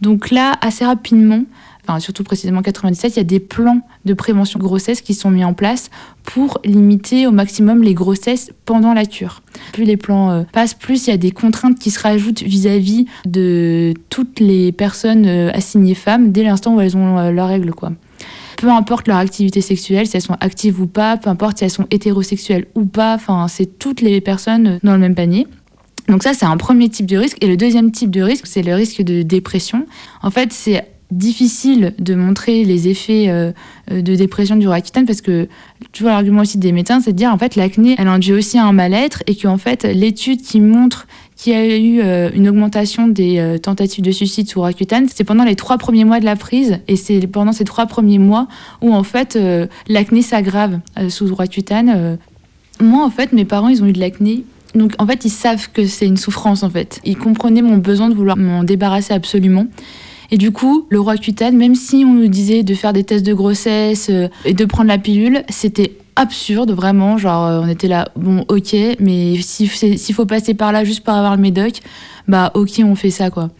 Donc 0.00 0.30
là, 0.30 0.54
assez 0.62 0.84
rapidement, 0.84 1.44
enfin 1.82 2.00
surtout 2.00 2.24
précisément 2.24 2.62
97, 2.62 3.14
il 3.14 3.16
y 3.18 3.20
a 3.20 3.24
des 3.24 3.40
plans 3.40 3.82
de 4.04 4.14
prévention 4.14 4.58
grossesse 4.58 5.00
qui 5.00 5.14
sont 5.14 5.30
mis 5.30 5.44
en 5.44 5.54
place 5.54 5.90
pour 6.24 6.58
limiter 6.64 7.26
au 7.26 7.30
maximum 7.30 7.82
les 7.82 7.94
grossesses 7.94 8.52
pendant 8.64 8.94
la 8.94 9.06
cure. 9.06 9.42
Plus 9.72 9.84
les 9.84 9.96
plans 9.96 10.30
euh, 10.30 10.42
passent, 10.52 10.74
plus 10.74 11.06
il 11.06 11.10
y 11.10 11.12
a 11.12 11.18
des 11.18 11.30
contraintes 11.30 11.78
qui 11.78 11.90
se 11.90 12.00
rajoutent 12.00 12.42
vis-à-vis 12.42 13.06
de 13.26 13.94
toutes 14.08 14.40
les 14.40 14.72
personnes 14.72 15.26
assignées 15.26 15.94
femmes 15.94 16.32
dès 16.32 16.42
l'instant 16.42 16.74
où 16.74 16.80
elles 16.80 16.96
ont 16.96 17.30
leurs 17.30 17.48
règles, 17.48 17.72
quoi 17.72 17.92
peu 18.60 18.68
importe 18.68 19.08
leur 19.08 19.16
activité 19.16 19.62
sexuelle, 19.62 20.06
si 20.06 20.16
elles 20.16 20.22
sont 20.22 20.36
actives 20.38 20.82
ou 20.82 20.86
pas, 20.86 21.16
peu 21.16 21.30
importe 21.30 21.58
si 21.58 21.64
elles 21.64 21.70
sont 21.70 21.86
hétérosexuelles 21.90 22.66
ou 22.74 22.84
pas, 22.84 23.14
enfin, 23.14 23.48
c'est 23.48 23.78
toutes 23.78 24.02
les 24.02 24.20
personnes 24.20 24.78
dans 24.82 24.92
le 24.92 24.98
même 24.98 25.14
panier. 25.14 25.46
Donc 26.08 26.22
ça, 26.22 26.34
c'est 26.34 26.44
un 26.44 26.58
premier 26.58 26.90
type 26.90 27.06
de 27.06 27.16
risque. 27.16 27.38
Et 27.40 27.46
le 27.46 27.56
deuxième 27.56 27.90
type 27.90 28.10
de 28.10 28.20
risque, 28.20 28.46
c'est 28.46 28.60
le 28.62 28.74
risque 28.74 29.00
de 29.00 29.22
dépression. 29.22 29.86
En 30.22 30.30
fait, 30.30 30.52
c'est 30.52 30.84
difficile 31.10 31.94
de 31.98 32.14
montrer 32.14 32.64
les 32.64 32.88
effets 32.88 33.26
euh, 33.28 33.52
de 33.90 34.14
dépression 34.14 34.56
du 34.56 34.68
Roaccutane 34.68 35.06
parce 35.06 35.20
que 35.20 35.48
tu 35.92 36.02
vois 36.02 36.12
l'argument 36.12 36.42
aussi 36.42 36.58
des 36.58 36.72
médecins 36.72 37.00
c'est 37.00 37.12
de 37.12 37.16
dire 37.16 37.32
en 37.32 37.38
fait 37.38 37.56
l'acné 37.56 37.96
elle 37.98 38.08
induit 38.08 38.32
aussi 38.32 38.58
un 38.58 38.72
mal-être 38.72 39.22
et 39.26 39.34
qu'en 39.34 39.58
fait 39.58 39.84
l'étude 39.84 40.42
qui 40.42 40.60
montre 40.60 41.06
qu'il 41.36 41.52
y 41.52 41.56
a 41.56 41.76
eu 41.76 42.00
euh, 42.00 42.30
une 42.34 42.48
augmentation 42.48 43.08
des 43.08 43.38
euh, 43.38 43.58
tentatives 43.58 44.04
de 44.04 44.10
suicide 44.10 44.48
sous 44.48 44.60
Roaccutane 44.60 45.08
c'est 45.12 45.24
pendant 45.24 45.44
les 45.44 45.56
trois 45.56 45.78
premiers 45.78 46.04
mois 46.04 46.20
de 46.20 46.24
la 46.24 46.36
prise 46.36 46.78
et 46.86 46.96
c'est 46.96 47.26
pendant 47.26 47.52
ces 47.52 47.64
trois 47.64 47.86
premiers 47.86 48.18
mois 48.18 48.46
où 48.80 48.94
en 48.94 49.02
fait 49.02 49.38
l'acné 49.88 50.22
s'aggrave 50.22 50.80
sous 51.08 51.34
Roaccutane 51.34 52.18
moi 52.80 53.04
en 53.04 53.10
fait 53.10 53.32
mes 53.32 53.44
parents 53.44 53.68
ils 53.68 53.82
ont 53.82 53.86
eu 53.86 53.92
de 53.92 54.00
l'acné. 54.00 54.44
Donc 54.74 54.92
en 54.98 55.06
fait 55.06 55.24
ils 55.24 55.30
savent 55.30 55.68
que 55.72 55.86
c'est 55.86 56.06
une 56.06 56.16
souffrance 56.16 56.62
en 56.62 56.70
fait. 56.70 57.00
Ils 57.04 57.18
comprenaient 57.18 57.62
mon 57.62 57.76
besoin 57.76 58.08
de 58.08 58.14
vouloir 58.14 58.36
m'en 58.36 58.64
débarrasser 58.64 59.12
absolument 59.12 59.66
et 60.30 60.38
du 60.38 60.52
coup, 60.52 60.86
le 60.90 61.00
roi 61.00 61.16
cutane, 61.16 61.56
même 61.56 61.74
si 61.74 62.04
on 62.06 62.14
nous 62.14 62.28
disait 62.28 62.62
de 62.62 62.74
faire 62.74 62.92
des 62.92 63.04
tests 63.04 63.26
de 63.26 63.34
grossesse 63.34 64.08
euh, 64.10 64.28
et 64.44 64.54
de 64.54 64.64
prendre 64.64 64.88
la 64.88 64.98
pilule, 64.98 65.42
c'était 65.48 65.96
absurde, 66.16 66.70
vraiment. 66.70 67.18
Genre, 67.18 67.46
euh, 67.46 67.60
on 67.64 67.68
était 67.68 67.88
là, 67.88 68.08
bon, 68.16 68.44
ok, 68.48 68.76
mais 69.00 69.40
s'il 69.40 70.14
faut 70.14 70.26
passer 70.26 70.54
par 70.54 70.72
là 70.72 70.84
juste 70.84 71.02
pour 71.02 71.14
avoir 71.14 71.34
le 71.34 71.42
médoc, 71.42 71.80
bah 72.28 72.52
ok, 72.54 72.80
on 72.84 72.94
fait 72.94 73.10
ça, 73.10 73.30
quoi. 73.30 73.50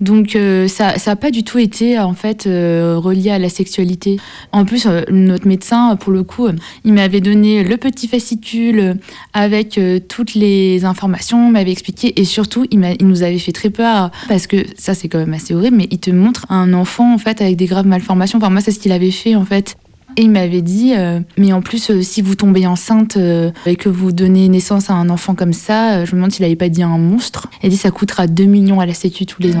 Donc 0.00 0.36
euh, 0.36 0.68
ça 0.68 0.94
n'a 1.06 1.16
pas 1.16 1.30
du 1.30 1.44
tout 1.44 1.58
été 1.58 1.98
en 1.98 2.14
fait 2.14 2.46
euh, 2.46 2.98
relié 2.98 3.30
à 3.30 3.38
la 3.38 3.48
sexualité. 3.48 4.18
En 4.52 4.64
plus, 4.64 4.86
euh, 4.86 5.02
notre 5.10 5.46
médecin, 5.46 5.96
pour 5.96 6.12
le 6.12 6.22
coup, 6.22 6.48
il 6.84 6.92
m'avait 6.92 7.20
donné 7.20 7.62
le 7.62 7.76
petit 7.76 8.08
fascicule 8.08 8.96
avec 9.32 9.80
toutes 10.08 10.34
les 10.34 10.84
informations, 10.84 11.50
m'avait 11.50 11.72
expliqué 11.72 12.20
et 12.20 12.24
surtout, 12.24 12.66
il, 12.70 12.96
il, 13.00 13.06
nous 13.06 13.22
avait 13.22 13.38
fait 13.38 13.52
très 13.52 13.70
peur 13.70 14.10
parce 14.28 14.46
que 14.46 14.64
ça 14.76 14.94
c'est 14.94 15.08
quand 15.08 15.18
même 15.18 15.34
assez 15.34 15.54
horrible, 15.54 15.76
mais 15.76 15.88
il 15.90 15.98
te 15.98 16.10
montre 16.10 16.46
un 16.50 16.72
enfant 16.74 17.14
en 17.14 17.18
fait 17.18 17.40
avec 17.40 17.56
des 17.56 17.66
graves 17.66 17.86
malformations. 17.86 18.38
Enfin 18.38 18.50
moi 18.50 18.60
c'est 18.60 18.72
ce 18.72 18.78
qu'il 18.78 18.92
avait 18.92 19.10
fait 19.10 19.36
en 19.36 19.44
fait. 19.44 19.76
Et 20.16 20.22
il 20.22 20.30
m'avait 20.30 20.62
dit, 20.62 20.94
euh, 20.96 21.20
mais 21.36 21.52
en 21.52 21.60
plus, 21.60 21.90
euh, 21.90 22.02
si 22.02 22.22
vous 22.22 22.36
tombez 22.36 22.66
enceinte 22.66 23.16
euh, 23.16 23.50
et 23.66 23.74
que 23.74 23.88
vous 23.88 24.12
donnez 24.12 24.48
naissance 24.48 24.88
à 24.88 24.94
un 24.94 25.10
enfant 25.10 25.34
comme 25.34 25.52
ça, 25.52 26.04
je 26.04 26.12
me 26.12 26.16
demande 26.18 26.30
s'il 26.30 26.44
n'avait 26.44 26.54
pas 26.54 26.68
dit 26.68 26.84
un 26.84 26.98
monstre. 26.98 27.48
Il 27.64 27.70
dit, 27.70 27.76
ça 27.76 27.90
coûtera 27.90 28.28
2 28.28 28.44
millions 28.44 28.78
à 28.78 28.86
la 28.86 28.94
Sécu 28.94 29.26
tous 29.26 29.42
les 29.42 29.56
ans. 29.56 29.60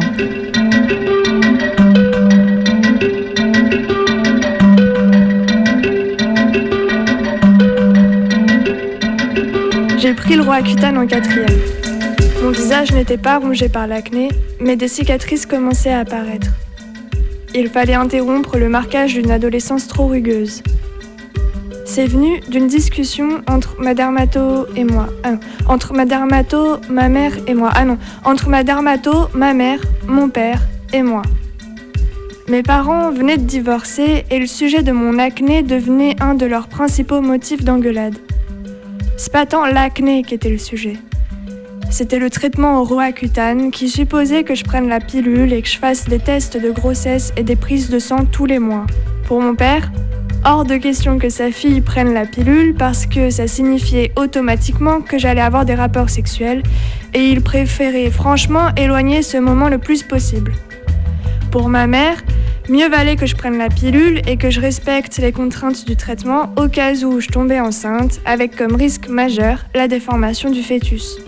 J'ai 9.98 10.14
pris 10.14 10.36
le 10.36 10.42
roi 10.42 10.58
Roaccutane 10.58 10.98
en 10.98 11.06
quatrième. 11.06 11.46
Mon 12.42 12.50
visage 12.50 12.92
n'était 12.92 13.16
pas 13.16 13.38
rongé 13.38 13.68
par 13.68 13.86
l'acné, 13.86 14.28
mais 14.60 14.76
des 14.76 14.88
cicatrices 14.88 15.46
commençaient 15.46 15.92
à 15.92 16.00
apparaître. 16.00 16.50
Il 17.56 17.68
fallait 17.68 17.94
interrompre 17.94 18.58
le 18.58 18.68
marquage 18.68 19.14
d'une 19.14 19.30
adolescence 19.30 19.86
trop 19.86 20.06
rugueuse. 20.08 20.62
c'est 21.84 22.06
venu 22.06 22.40
d'une 22.48 22.66
discussion 22.66 23.42
entre 23.48 23.76
ma 23.78 23.94
dermato 23.94 24.66
et 24.74 24.82
moi. 24.82 25.06
Non, 25.24 25.38
entre 25.68 25.92
ma 25.92 26.04
dermato, 26.04 26.78
ma 26.90 27.08
mère 27.08 27.32
et 27.46 27.54
moi. 27.54 27.70
Ah 27.72 27.84
non, 27.84 27.98
entre 28.24 28.48
ma 28.48 28.64
dermato, 28.64 29.28
ma 29.34 29.54
mère, 29.54 29.80
mon 30.08 30.28
père 30.28 30.62
et 30.92 31.04
moi. 31.04 31.22
Mes 32.48 32.64
parents 32.64 33.12
venaient 33.12 33.38
de 33.38 33.44
divorcer 33.44 34.24
et 34.30 34.40
le 34.40 34.46
sujet 34.46 34.82
de 34.82 34.90
mon 34.90 35.20
acné 35.20 35.62
devenait 35.62 36.16
un 36.20 36.34
de 36.34 36.46
leurs 36.46 36.66
principaux 36.66 37.20
motifs 37.20 37.62
d'engueulade. 37.62 38.18
C'est 39.16 39.32
pas 39.32 39.46
tant 39.46 39.64
l'acné 39.64 40.24
qui 40.24 40.34
était 40.34 40.50
le 40.50 40.58
sujet. 40.58 40.96
C'était 41.90 42.18
le 42.18 42.30
traitement 42.30 42.80
au 42.80 42.84
Roaccutane 42.84 43.70
qui 43.70 43.88
supposait 43.88 44.42
que 44.42 44.54
je 44.54 44.64
prenne 44.64 44.88
la 44.88 45.00
pilule 45.00 45.52
et 45.52 45.62
que 45.62 45.68
je 45.68 45.78
fasse 45.78 46.06
des 46.06 46.18
tests 46.18 46.56
de 46.56 46.70
grossesse 46.70 47.32
et 47.36 47.42
des 47.42 47.56
prises 47.56 47.88
de 47.88 47.98
sang 47.98 48.24
tous 48.24 48.46
les 48.46 48.58
mois. 48.58 48.86
Pour 49.26 49.40
mon 49.40 49.54
père, 49.54 49.90
hors 50.44 50.64
de 50.64 50.76
question 50.76 51.18
que 51.18 51.28
sa 51.28 51.50
fille 51.50 51.80
prenne 51.80 52.12
la 52.12 52.26
pilule 52.26 52.74
parce 52.74 53.06
que 53.06 53.30
ça 53.30 53.46
signifiait 53.46 54.12
automatiquement 54.16 55.00
que 55.00 55.18
j'allais 55.18 55.40
avoir 55.40 55.64
des 55.64 55.74
rapports 55.74 56.10
sexuels 56.10 56.62
et 57.14 57.28
il 57.28 57.40
préférait 57.42 58.10
franchement 58.10 58.74
éloigner 58.76 59.22
ce 59.22 59.38
moment 59.38 59.68
le 59.68 59.78
plus 59.78 60.02
possible. 60.02 60.52
Pour 61.50 61.68
ma 61.68 61.86
mère, 61.86 62.22
mieux 62.68 62.88
valait 62.88 63.16
que 63.16 63.26
je 63.26 63.36
prenne 63.36 63.58
la 63.58 63.68
pilule 63.68 64.20
et 64.26 64.36
que 64.36 64.50
je 64.50 64.60
respecte 64.60 65.18
les 65.18 65.32
contraintes 65.32 65.84
du 65.86 65.96
traitement 65.96 66.52
au 66.56 66.68
cas 66.68 66.94
où 67.04 67.20
je 67.20 67.28
tombais 67.28 67.60
enceinte, 67.60 68.20
avec 68.24 68.56
comme 68.56 68.74
risque 68.74 69.08
majeur 69.08 69.64
la 69.74 69.86
déformation 69.86 70.50
du 70.50 70.62
fœtus. 70.62 71.18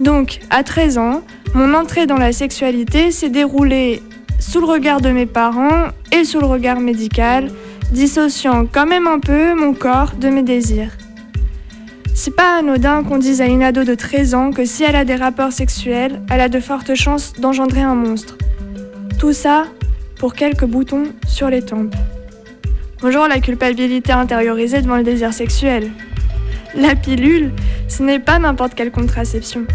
Donc, 0.00 0.40
à 0.50 0.62
13 0.62 0.98
ans, 0.98 1.22
mon 1.54 1.74
entrée 1.74 2.06
dans 2.06 2.18
la 2.18 2.32
sexualité 2.32 3.10
s'est 3.10 3.30
déroulée 3.30 4.02
sous 4.38 4.60
le 4.60 4.66
regard 4.66 5.00
de 5.00 5.10
mes 5.10 5.26
parents 5.26 5.88
et 6.12 6.24
sous 6.24 6.40
le 6.40 6.46
regard 6.46 6.80
médical, 6.80 7.50
dissociant 7.92 8.66
quand 8.70 8.86
même 8.86 9.06
un 9.06 9.20
peu 9.20 9.54
mon 9.54 9.72
corps 9.72 10.12
de 10.20 10.28
mes 10.28 10.42
désirs. 10.42 10.92
C'est 12.14 12.34
pas 12.34 12.58
anodin 12.58 13.04
qu'on 13.04 13.18
dise 13.18 13.40
à 13.40 13.46
une 13.46 13.62
ado 13.62 13.84
de 13.84 13.94
13 13.94 14.34
ans 14.34 14.50
que 14.50 14.64
si 14.64 14.84
elle 14.84 14.96
a 14.96 15.04
des 15.04 15.16
rapports 15.16 15.52
sexuels, 15.52 16.22
elle 16.30 16.40
a 16.40 16.48
de 16.48 16.60
fortes 16.60 16.94
chances 16.94 17.34
d'engendrer 17.34 17.82
un 17.82 17.94
monstre. 17.94 18.36
Tout 19.18 19.32
ça 19.32 19.64
pour 20.18 20.34
quelques 20.34 20.64
boutons 20.64 21.04
sur 21.26 21.48
les 21.48 21.62
tempes. 21.62 21.94
Bonjour 23.02 23.28
la 23.28 23.38
culpabilité 23.40 24.12
intériorisée 24.12 24.80
devant 24.80 24.96
le 24.96 25.04
désir 25.04 25.32
sexuel. 25.32 25.90
La 26.74 26.94
pilule, 26.94 27.52
ce 27.88 28.02
n'est 28.02 28.18
pas 28.18 28.38
n'importe 28.38 28.74
quelle 28.74 28.90
contraception. 28.90 29.66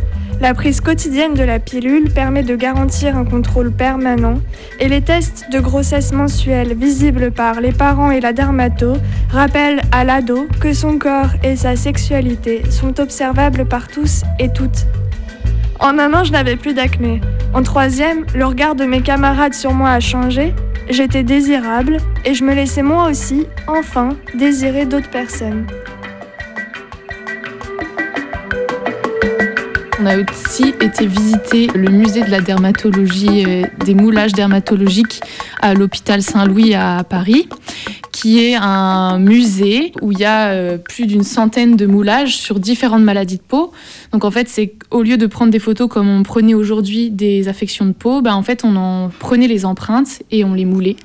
La 0.42 0.56
prise 0.56 0.82
quotidienne 0.82 1.36
de 1.36 1.44
la 1.44 1.60
pilule 1.60 2.12
permet 2.12 2.42
de 2.42 2.56
garantir 2.56 3.16
un 3.16 3.26
contrôle 3.26 3.72
permanent 3.72 4.42
et 4.80 4.89
les 4.89 5.02
tests 5.02 5.46
de 5.52 5.60
grossesse 5.60 6.14
mensuelle 6.14 6.74
visibles 6.74 7.30
par 7.30 7.62
les 7.62 7.72
parents 7.72 8.10
et 8.10 8.20
la 8.20 8.34
dermato 8.34 8.94
rappellent 9.30 9.82
à 9.92 10.04
l'ado 10.04 10.48
que 10.60 10.74
son 10.74 10.98
corps 10.98 11.30
et 11.44 11.56
sa 11.56 11.76
sexualité 11.76 12.64
sont 12.72 13.00
observables 13.00 13.66
par 13.66 13.88
tous 13.88 14.24
et 14.39 14.52
toutes. 14.52 14.88
En 15.80 16.00
un 16.00 16.12
an, 16.12 16.24
je 16.24 16.32
n'avais 16.32 16.56
plus 16.56 16.74
d'acné. 16.74 17.22
En 17.54 17.62
troisième, 17.62 18.26
le 18.34 18.46
regard 18.46 18.74
de 18.74 18.86
mes 18.86 19.02
camarades 19.02 19.54
sur 19.54 19.74
moi 19.74 19.92
a 19.92 20.00
changé. 20.00 20.56
J'étais 20.89 21.22
désirable 21.22 21.98
et 22.26 22.34
je 22.34 22.44
me 22.44 22.56
laissais 22.56 22.82
moi 22.82 23.08
aussi, 23.08 23.46
enfin, 23.68 24.18
désirer 24.34 24.88
d'autres 24.88 25.12
personnes. 25.12 25.68
On 30.02 30.08
a 30.08 30.18
aussi 30.18 30.70
été 30.82 31.06
visiter 31.06 31.68
le 31.68 31.91
musée 31.91 32.24
de 32.24 32.32
la 32.32 32.41
dermatologie, 32.41 33.45
euh, 33.45 33.66
des 33.86 33.93
moulages 33.93 34.32
dermatologiques 34.32 35.22
à 35.62 35.76
l'hôpital 35.76 36.24
Saint-Louis 36.24 36.74
à 36.74 37.04
Paris, 37.04 37.47
qui 38.12 38.43
est 38.43 38.56
un 38.56 39.20
musée 39.20 39.91
où 40.02 40.12
il 40.12 40.18
y 40.18 40.26
a 40.26 40.54
euh, 40.54 40.80
plus 40.80 41.06
d'une 41.06 41.22
centaine 41.22 41.76
de 41.76 41.86
moulages 41.86 42.36
sur 42.38 42.60
différentes 42.60 43.04
maladies 43.04 43.38
de 43.38 43.43
peau. 43.43 43.74
Donc 44.12 44.26
en 44.26 44.32
fait, 44.32 44.49
c'est 44.49 44.74
au 44.89 45.04
lieu 45.04 45.18
de 45.18 45.28
prendre 45.28 45.52
des 45.52 45.60
photos 45.60 45.88
comme 45.88 46.10
on 46.10 46.24
prenait 46.24 46.56
aujourd'hui 46.56 47.12
des 47.12 47.47
affections 47.47 47.86
de 47.86 47.93
peau, 47.93 48.22
ben 48.22 48.34
en 48.34 48.41
fait, 48.41 48.64
on 48.64 48.76
en 48.78 49.10
prenait 49.20 49.47
les 49.47 49.66
empreintes 49.66 50.24
et 50.32 50.43
on 50.43 50.56
les 50.56 50.66
moulait. 50.66 50.95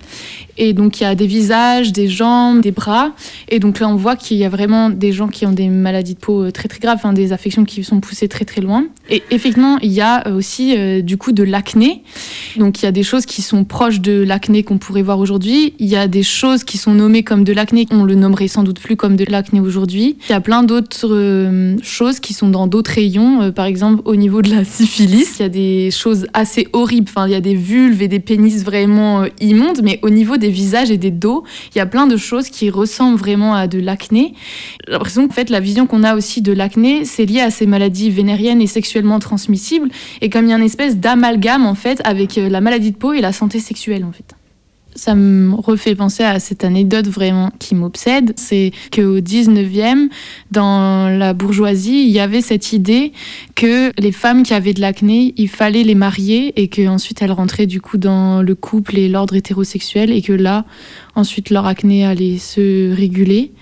Et 0.59 0.73
donc 0.73 1.01
il 1.01 1.05
y 1.05 1.07
a 1.07 1.15
des 1.15 1.27
visages, 1.27 1.93
des 1.93 2.09
jambes, 2.09 2.61
des 2.61 2.73
bras. 2.73 3.13
Et 3.49 3.59
donc 3.59 3.81
là, 3.81 3.89
on 3.89 3.97
voit 3.97 4.17
qu'il 4.17 4.37
y 4.37 4.45
a 4.45 4.49
vraiment 4.49 4.91
des 4.91 5.13
gens 5.13 5.29
qui 5.29 5.47
ont 5.47 5.53
des 5.53 5.69
maladies 5.69 6.15
de 6.15 6.21
peau 6.21 6.45
euh, 6.45 6.51
très 6.51 6.69
très 6.69 6.79
graves, 6.79 7.01
des 7.15 7.33
affections 7.33 7.65
qui 7.65 7.85
sont 7.85 8.01
poussées 8.01 8.29
très 8.29 8.45
très 8.45 8.61
loin. 8.61 8.87
Et 9.11 9.23
effectivement, 9.31 9.79
il 9.81 9.93
y 9.93 10.01
a 10.01 10.29
aussi 10.31 10.77
euh, 10.77 11.03
du 11.03 11.17
coup 11.17 11.33
de 11.33 11.43
l'acné. 11.43 12.03
Donc 12.57 12.83
il 12.83 12.85
y 12.85 12.89
a 12.89 12.93
des 12.93 13.03
choses 13.03 13.27
qui 13.27 13.43
sont 13.43 13.65
proches 13.65 14.01
de 14.01 14.23
l'acné 14.23 14.63
qu'on 14.63 14.79
pourrait 14.79 15.03
voir 15.03 15.19
aujourd'hui. 15.19 15.75
Il 15.79 15.87
y 15.87 15.97
a 15.97 16.09
des 16.09 16.23
choses 16.23 16.65
qui 16.65 16.79
sont 16.79 16.95
nommées 16.95 17.23
comme 17.23 17.45
de 17.45 17.53
l'acné, 17.53 17.87
on 17.91 18.05
le 18.05 18.15
nommerait 18.15 18.49
sans 18.49 18.63
doute 18.63 18.81
plus 18.81 18.97
comme 18.97 19.17
de 19.17 19.25
l'acné 19.29 19.61
aujourd'hui. 19.61 20.17
Il 20.29 20.33
y 20.33 20.35
a 20.35 20.41
plein 20.41 20.63
d'autres 20.63 21.09
euh, 21.11 21.77
choses 21.83 22.21
qui 22.21 22.35
sont 22.35 22.49
dans 22.49 22.67
d'autres 22.67 22.93
rayons. 22.93 23.43
Euh, 23.43 23.51
par 23.51 23.67
exemple, 23.67 24.03
au 24.05 24.17
niveau 24.17 24.43
de 24.43 24.51
la 24.51 24.65
syphilis, 24.65 25.39
il 25.39 25.43
y 25.43 25.45
a 25.45 25.49
des 25.49 25.91
choses 25.91 26.27
assez 26.33 26.69
horribles. 26.73 27.09
Enfin, 27.09 27.27
il 27.27 27.33
y 27.33 27.37
a 27.37 27.41
des 27.41 27.55
vulves 27.55 28.03
et 28.03 28.09
des 28.09 28.21
pénis 28.21 28.65
vraiment 28.65 29.23
euh, 29.23 29.27
immondes, 29.41 29.81
mais 29.83 29.99
au 30.03 30.11
niveau 30.11 30.37
des 30.37 30.46
visages 30.51 30.91
et 30.91 30.99
des 30.99 31.11
dos, 31.11 31.45
il 31.75 31.79
y 31.79 31.81
a 31.81 31.87
plein 31.87 32.07
de 32.07 32.17
choses 32.17 32.49
qui 32.49 32.71
ressemblent 32.71 33.19
vraiment 33.19 33.55
à 33.55 33.67
de 33.67 33.79
l'acné. 33.79 34.35
L'impression 34.87 35.27
que 35.29 35.35
fait, 35.35 35.51
la 35.51 35.61
vision 35.61 35.87
qu'on 35.87 36.05
a 36.05 36.15
aussi 36.15 36.43
de 36.43 36.53
l'acné, 36.53 37.05
c'est 37.05 37.25
lié 37.25 37.41
à 37.41 37.51
ces 37.51 37.67
maladies 37.67 38.11
vénériennes 38.11 38.63
et 38.63 38.67
sexuellement 38.67 39.19
transmissibles. 39.19 39.89
Et 40.21 40.31
comme 40.31 40.47
il 40.47 40.51
y 40.51 40.53
a 40.53 40.57
une 40.57 40.63
espèce 40.63 40.99
d'amalgame 40.99 41.67
en 41.67 41.75
fait 41.75 42.01
avec 42.05 42.39
euh, 42.39 42.49
la 42.49 42.61
maladie 42.61 42.93
de 42.93 42.97
peau 42.97 43.13
et 43.13 43.21
la 43.21 43.33
santé 43.33 43.61
sexuelle 43.61 44.05
en 44.05 44.13
fait 44.13 44.36
ça 44.97 45.15
me 45.15 45.55
refait 45.55 45.95
penser 45.95 46.25
à 46.25 46.41
cette 46.41 46.65
anecdote 46.65 47.07
vraiment 47.07 47.53
qui 47.59 47.75
m'obsède. 47.75 48.33
C'est 48.37 48.73
qu'au 48.93 49.21
19e, 49.21 50.09
dans 50.51 51.09
la 51.09 51.35
bourgeoisie, 51.35 52.07
il 52.07 52.11
y 52.11 52.19
avait 52.19 52.41
cette 52.41 52.73
idée 52.73 53.13
que 53.55 53.93
les 54.01 54.13
femmes 54.13 54.43
qui 54.43 54.55
avaient 54.55 54.73
de 54.73 54.81
l'acné, 54.81 55.35
il 55.37 55.49
fallait 55.49 55.85
les 55.85 55.95
marier 55.95 56.53
et 56.61 56.69
qu'ensuite 56.69 57.23
elles 57.23 57.33
rentraient 57.33 57.67
du 57.67 57.81
coup 57.81 57.99
dans 57.99 58.43
le 58.43 58.55
couple 58.55 58.99
et 58.99 59.09
l'ordre 59.09 59.35
hétérosexuel 59.35 60.11
et 60.11 60.23
que 60.23 60.33
là, 60.33 60.65
ensuite 61.15 61.51
leur 61.51 61.67
acné 61.67 62.05
allait 62.05 62.39
se 62.39 62.95
réguler. 62.95 63.53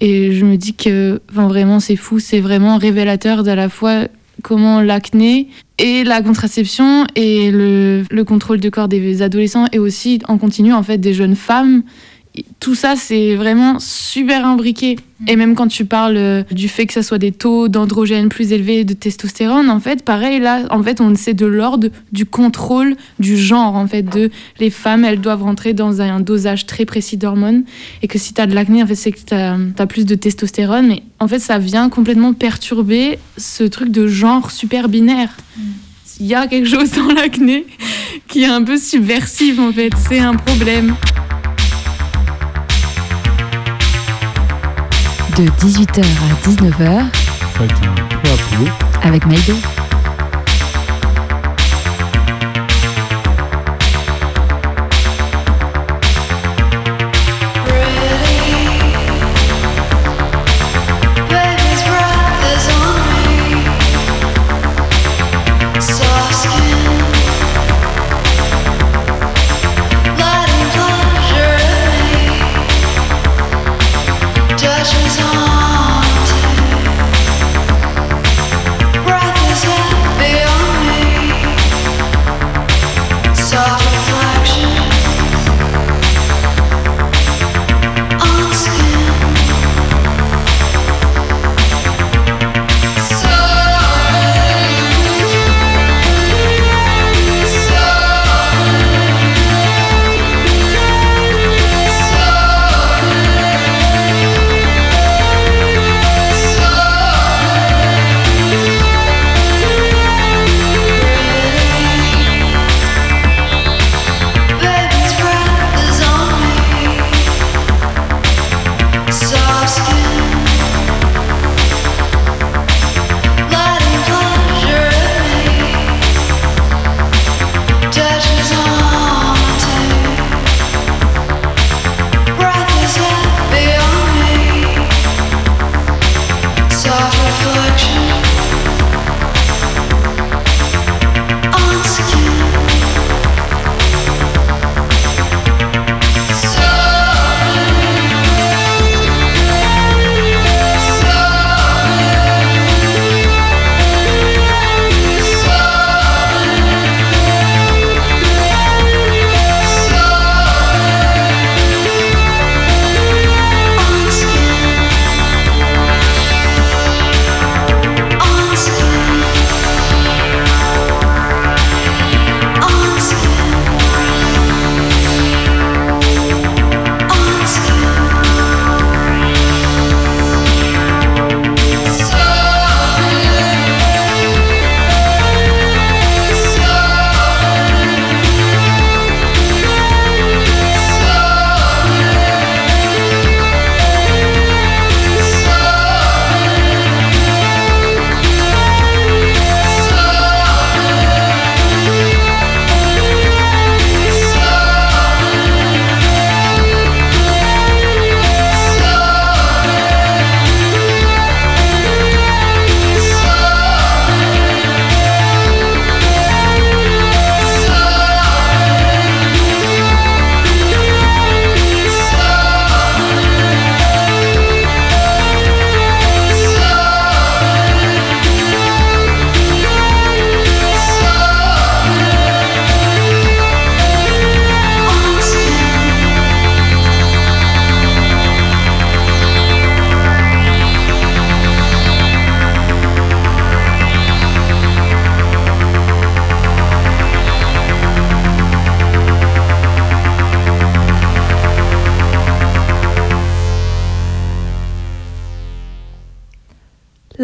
Et 0.00 0.32
je 0.32 0.46
me 0.46 0.56
dis 0.56 0.74
que 0.74 1.20
vraiment 1.30 1.78
c'est 1.78 1.96
fou, 1.96 2.18
c'est 2.18 2.40
vraiment 2.40 2.78
révélateur 2.78 3.42
d'à 3.42 3.54
la 3.54 3.68
fois 3.68 4.06
comment 4.42 4.80
l'acné 4.80 5.48
et 5.78 6.04
la 6.04 6.22
contraception 6.22 7.06
et 7.14 7.50
le, 7.50 8.04
le, 8.10 8.24
contrôle 8.24 8.60
de 8.60 8.68
corps 8.68 8.88
des 8.88 9.22
adolescents 9.22 9.66
et 9.72 9.78
aussi 9.78 10.20
en 10.28 10.38
continu 10.38 10.72
en 10.72 10.82
fait 10.82 10.98
des 10.98 11.14
jeunes 11.14 11.36
femmes 11.36 11.82
tout 12.60 12.74
ça 12.74 12.94
c'est 12.96 13.34
vraiment 13.34 13.78
super 13.80 14.46
imbriqué. 14.46 14.96
Et 15.26 15.36
même 15.36 15.54
quand 15.54 15.66
tu 15.66 15.84
parles 15.84 16.44
du 16.50 16.68
fait 16.68 16.86
que 16.86 16.94
ça 16.94 17.02
soit 17.02 17.18
des 17.18 17.32
taux 17.32 17.68
d'androgène 17.68 18.28
plus 18.28 18.52
élevés 18.52 18.84
de 18.84 18.94
testostérone 18.94 19.68
en 19.68 19.80
fait 19.80 20.02
pareil 20.02 20.40
là 20.40 20.62
en 20.70 20.82
fait 20.82 21.00
on 21.00 21.14
c'est 21.14 21.34
de 21.34 21.44
l'ordre 21.44 21.88
du 22.12 22.24
contrôle 22.24 22.96
du 23.18 23.36
genre 23.36 23.74
en 23.74 23.86
fait 23.86 24.02
de 24.02 24.30
les 24.58 24.70
femmes 24.70 25.04
elles 25.04 25.20
doivent 25.20 25.42
rentrer 25.42 25.74
dans 25.74 26.00
un 26.00 26.20
dosage 26.20 26.66
très 26.66 26.84
précis 26.84 27.16
d'hormones. 27.16 27.64
Et 28.02 28.08
que 28.08 28.18
si 28.18 28.32
tu 28.32 28.40
as 28.40 28.46
de 28.46 28.54
l'acné 28.54 28.82
en 28.82 28.86
fait 28.86 28.94
c'est 28.94 29.12
que 29.12 29.20
tu 29.26 29.34
as, 29.34 29.86
plus 29.86 30.06
de 30.06 30.14
testostérone. 30.14 30.86
Mais 30.86 31.02
en 31.18 31.28
fait 31.28 31.40
ça 31.40 31.58
vient 31.58 31.88
complètement 31.88 32.32
perturber 32.32 33.18
ce 33.36 33.64
truc 33.64 33.90
de 33.90 34.06
genre 34.06 34.50
super 34.50 34.88
binaire. 34.88 35.36
Il 36.20 36.26
y 36.26 36.34
a 36.34 36.46
quelque 36.46 36.68
chose 36.68 36.92
dans 36.92 37.12
l'acné 37.12 37.66
qui 38.28 38.42
est 38.42 38.46
un 38.46 38.62
peu 38.62 38.78
subversif 38.78 39.58
en 39.58 39.72
fait. 39.72 39.92
C'est 40.08 40.18
un 40.18 40.34
problème 40.34 40.94
de 45.40 45.46
18h 45.52 46.00
à 46.02 46.48
19h. 46.48 47.06
Faites 47.54 47.72
un 47.72 47.94
peu 47.94 48.28
à 48.28 48.36
peu. 48.56 49.08
Avec 49.08 49.24
Maïdo. 49.26 49.54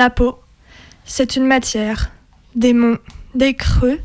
La 0.06 0.10
peau, 0.10 0.38
c'est 1.04 1.34
une 1.34 1.48
matière, 1.48 2.12
des 2.54 2.72
monts, 2.72 3.00
des 3.34 3.54
creux, 3.54 3.98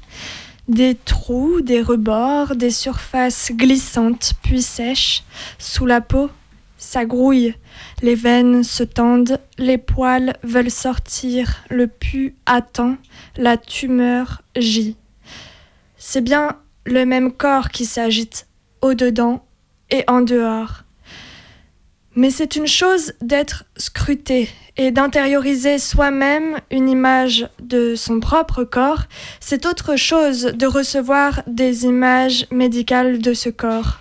des 0.67 0.95
trous, 0.95 1.61
des 1.61 1.79
rebords, 1.79 2.55
des 2.55 2.71
surfaces 2.71 3.51
glissantes 3.53 4.33
puis 4.41 4.63
sèches. 4.63 5.21
Sous 5.59 5.85
la 5.85 6.01
peau, 6.01 6.31
ça 6.79 7.05
grouille, 7.05 7.53
les 8.01 8.15
veines 8.15 8.63
se 8.63 8.81
tendent, 8.81 9.39
les 9.59 9.77
poils 9.77 10.35
veulent 10.41 10.71
sortir, 10.71 11.57
le 11.69 11.85
pu 11.85 12.33
attend, 12.47 12.97
la 13.37 13.57
tumeur 13.57 14.41
gît. 14.55 14.97
C'est 15.97 16.21
bien 16.21 16.57
le 16.83 17.05
même 17.05 17.31
corps 17.31 17.69
qui 17.69 17.85
s'agite, 17.85 18.47
au-dedans 18.81 19.45
et 19.91 20.03
en 20.07 20.21
dehors. 20.21 20.83
Mais 22.15 22.29
c'est 22.29 22.57
une 22.57 22.67
chose 22.67 23.13
d'être 23.21 23.63
scruté 23.77 24.49
et 24.75 24.91
d'intérioriser 24.91 25.77
soi-même 25.79 26.57
une 26.69 26.89
image 26.89 27.47
de 27.61 27.95
son 27.95 28.19
propre 28.19 28.63
corps, 28.63 29.03
c'est 29.39 29.65
autre 29.65 29.95
chose 29.95 30.43
de 30.43 30.65
recevoir 30.65 31.41
des 31.47 31.85
images 31.85 32.47
médicales 32.51 33.19
de 33.19 33.33
ce 33.33 33.49
corps. 33.49 33.99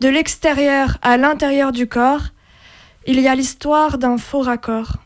De 0.00 0.08
l'extérieur 0.08 0.98
à 1.02 1.16
l'intérieur 1.16 1.72
du 1.72 1.86
corps, 1.86 2.22
il 3.06 3.20
y 3.20 3.28
a 3.28 3.34
l'histoire 3.34 3.98
d'un 3.98 4.18
faux 4.18 4.40
raccord. 4.40 4.96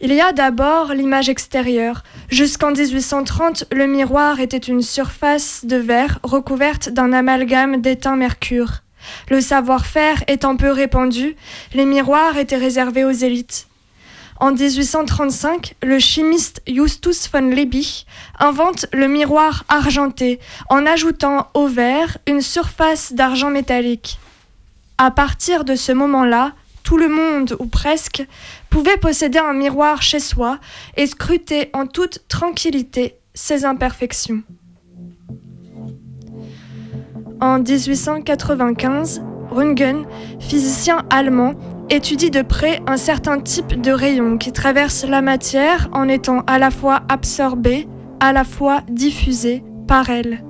Il 0.00 0.12
y 0.12 0.20
a 0.20 0.32
d'abord 0.32 0.92
l'image 0.92 1.28
extérieure. 1.28 2.02
Jusqu'en 2.28 2.72
1830, 2.72 3.64
le 3.72 3.86
miroir 3.86 4.40
était 4.40 4.58
une 4.58 4.82
surface 4.82 5.64
de 5.64 5.76
verre 5.76 6.18
recouverte 6.22 6.88
d'un 6.88 7.12
amalgame 7.12 7.80
d'étain 7.80 8.16
mercure. 8.16 8.81
Le 9.28 9.40
savoir-faire 9.40 10.24
étant 10.28 10.56
peu 10.56 10.70
répandu, 10.70 11.36
les 11.74 11.84
miroirs 11.84 12.36
étaient 12.36 12.56
réservés 12.56 13.04
aux 13.04 13.10
élites. 13.10 13.68
En 14.40 14.50
1835, 14.52 15.76
le 15.82 16.00
chimiste 16.00 16.62
Justus 16.66 17.30
von 17.32 17.48
Liebig 17.48 18.06
invente 18.40 18.86
le 18.92 19.06
miroir 19.06 19.64
argenté 19.68 20.40
en 20.68 20.84
ajoutant 20.84 21.48
au 21.54 21.68
verre 21.68 22.18
une 22.26 22.40
surface 22.40 23.12
d'argent 23.12 23.50
métallique. 23.50 24.18
À 24.98 25.12
partir 25.12 25.64
de 25.64 25.76
ce 25.76 25.92
moment-là, 25.92 26.54
tout 26.82 26.96
le 26.96 27.08
monde, 27.08 27.56
ou 27.60 27.66
presque, 27.66 28.26
pouvait 28.68 28.96
posséder 28.96 29.38
un 29.38 29.52
miroir 29.52 30.02
chez 30.02 30.20
soi 30.20 30.58
et 30.96 31.06
scruter 31.06 31.70
en 31.72 31.86
toute 31.86 32.26
tranquillité 32.28 33.14
ses 33.34 33.64
imperfections. 33.64 34.42
En 37.42 37.58
1895, 37.58 39.20
Röntgen, 39.50 40.06
physicien 40.38 41.02
allemand, 41.10 41.54
étudie 41.90 42.30
de 42.30 42.42
près 42.42 42.78
un 42.86 42.96
certain 42.96 43.40
type 43.40 43.80
de 43.80 43.90
rayon 43.90 44.38
qui 44.38 44.52
traverse 44.52 45.04
la 45.04 45.22
matière 45.22 45.88
en 45.92 46.06
étant 46.08 46.44
à 46.46 46.60
la 46.60 46.70
fois 46.70 47.00
absorbé, 47.08 47.88
à 48.20 48.32
la 48.32 48.44
fois 48.44 48.82
diffusé 48.88 49.64
par 49.88 50.08
elle. 50.08 50.44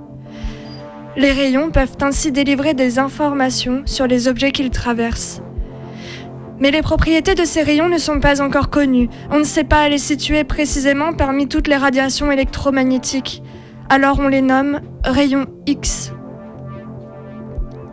Les 1.16 1.32
rayons 1.32 1.70
peuvent 1.70 1.97
ainsi 2.03 2.30
délivrer 2.30 2.74
des 2.74 2.99
informations 2.99 3.80
sur 3.86 4.07
les 4.07 4.28
objets 4.28 4.53
qu'ils 4.53 4.68
traversent. 4.68 5.40
Mais 6.61 6.72
les 6.72 6.82
propriétés 6.82 7.34
de 7.34 7.47
ces 7.47 7.62
rayons 7.62 7.88
ne 7.88 7.97
sont 7.97 8.20
pas 8.20 8.43
encore 8.43 8.68
connues. 8.68 9.09
On 9.30 9.38
ne 9.38 9.45
sait 9.45 9.64
pas 9.64 9.88
les 9.88 9.97
situer 9.97 10.45
précisément 10.45 11.14
parmi 11.14 11.49
toutes 11.49 11.68
les 11.68 11.76
radiations 11.76 12.30
électromagnétiques. 12.30 13.43
Alors 13.88 14.18
on 14.20 14.28
les 14.28 14.43
nomme 14.43 14.82
rayons 15.05 15.47
X. 15.64 16.12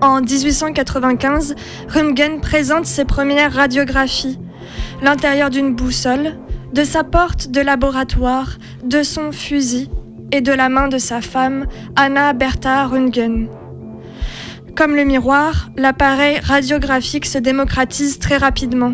En 0.01 0.21
1895, 0.21 1.55
Röntgen 1.89 2.39
présente 2.39 2.85
ses 2.85 3.03
premières 3.03 3.53
radiographies. 3.53 4.39
L'intérieur 5.01 5.49
d'une 5.49 5.75
boussole, 5.75 6.37
de 6.71 6.85
sa 6.85 7.03
porte 7.03 7.49
de 7.49 7.59
laboratoire, 7.59 8.57
de 8.81 9.03
son 9.03 9.33
fusil 9.33 9.89
et 10.31 10.39
de 10.39 10.53
la 10.53 10.69
main 10.69 10.87
de 10.87 10.97
sa 10.97 11.19
femme, 11.19 11.65
Anna 11.97 12.31
Bertha 12.31 12.85
Röntgen. 12.85 13.49
Comme 14.73 14.95
le 14.95 15.03
miroir, 15.03 15.69
l'appareil 15.75 16.39
radiographique 16.39 17.25
se 17.25 17.37
démocratise 17.37 18.19
très 18.19 18.37
rapidement. 18.37 18.93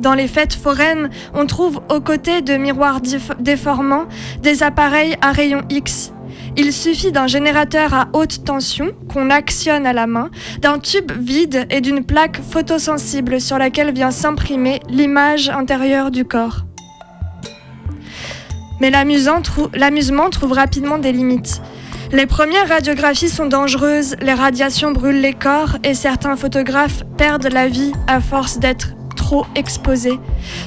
Dans 0.00 0.14
les 0.14 0.28
fêtes 0.28 0.54
foraines, 0.54 1.10
on 1.34 1.44
trouve 1.44 1.82
aux 1.90 2.00
côtés 2.00 2.40
de 2.40 2.56
miroirs 2.56 3.02
déformants 3.40 4.06
des 4.40 4.62
appareils 4.62 5.16
à 5.20 5.32
rayons 5.32 5.64
X 5.68 6.13
il 6.56 6.72
suffit 6.72 7.12
d'un 7.12 7.26
générateur 7.26 7.94
à 7.94 8.08
haute 8.12 8.44
tension 8.44 8.92
qu'on 9.12 9.30
actionne 9.30 9.86
à 9.86 9.92
la 9.92 10.06
main, 10.06 10.30
d'un 10.60 10.78
tube 10.78 11.12
vide 11.12 11.66
et 11.70 11.80
d'une 11.80 12.04
plaque 12.04 12.40
photosensible 12.40 13.40
sur 13.40 13.58
laquelle 13.58 13.92
vient 13.92 14.10
s'imprimer 14.10 14.80
l'image 14.88 15.48
intérieure 15.48 16.10
du 16.10 16.24
corps. 16.24 16.64
Mais 18.80 18.90
l'amusement 18.90 20.30
trouve 20.30 20.52
rapidement 20.52 20.98
des 20.98 21.12
limites. 21.12 21.60
Les 22.12 22.26
premières 22.26 22.68
radiographies 22.68 23.28
sont 23.28 23.46
dangereuses, 23.46 24.14
les 24.20 24.34
radiations 24.34 24.92
brûlent 24.92 25.20
les 25.20 25.32
corps 25.32 25.78
et 25.82 25.94
certains 25.94 26.36
photographes 26.36 27.02
perdent 27.16 27.52
la 27.52 27.66
vie 27.66 27.92
à 28.06 28.20
force 28.20 28.58
d'être 28.58 28.88
trop 29.14 29.46
exposés. 29.54 30.18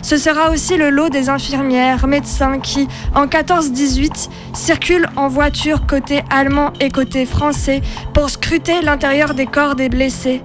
Ce 0.02 0.18
sera 0.18 0.52
aussi 0.52 0.78
le 0.78 0.89
lot 0.89 1.10
des 1.10 1.30
infirmières, 1.30 2.08
médecins 2.08 2.60
qui, 2.60 2.88
en 3.16 3.28
14-18, 3.28 4.30
circulent 4.54 5.10
en 5.16 5.28
voiture 5.28 5.86
côté 5.88 6.22
allemand 6.30 6.74
et 6.80 6.89
côté 6.89 7.26
français 7.26 7.82
pour 8.14 8.30
scruter 8.30 8.82
l'intérieur 8.82 9.34
des 9.34 9.45
corps 9.45 9.76
des 9.76 9.89
blessés. 9.89 10.41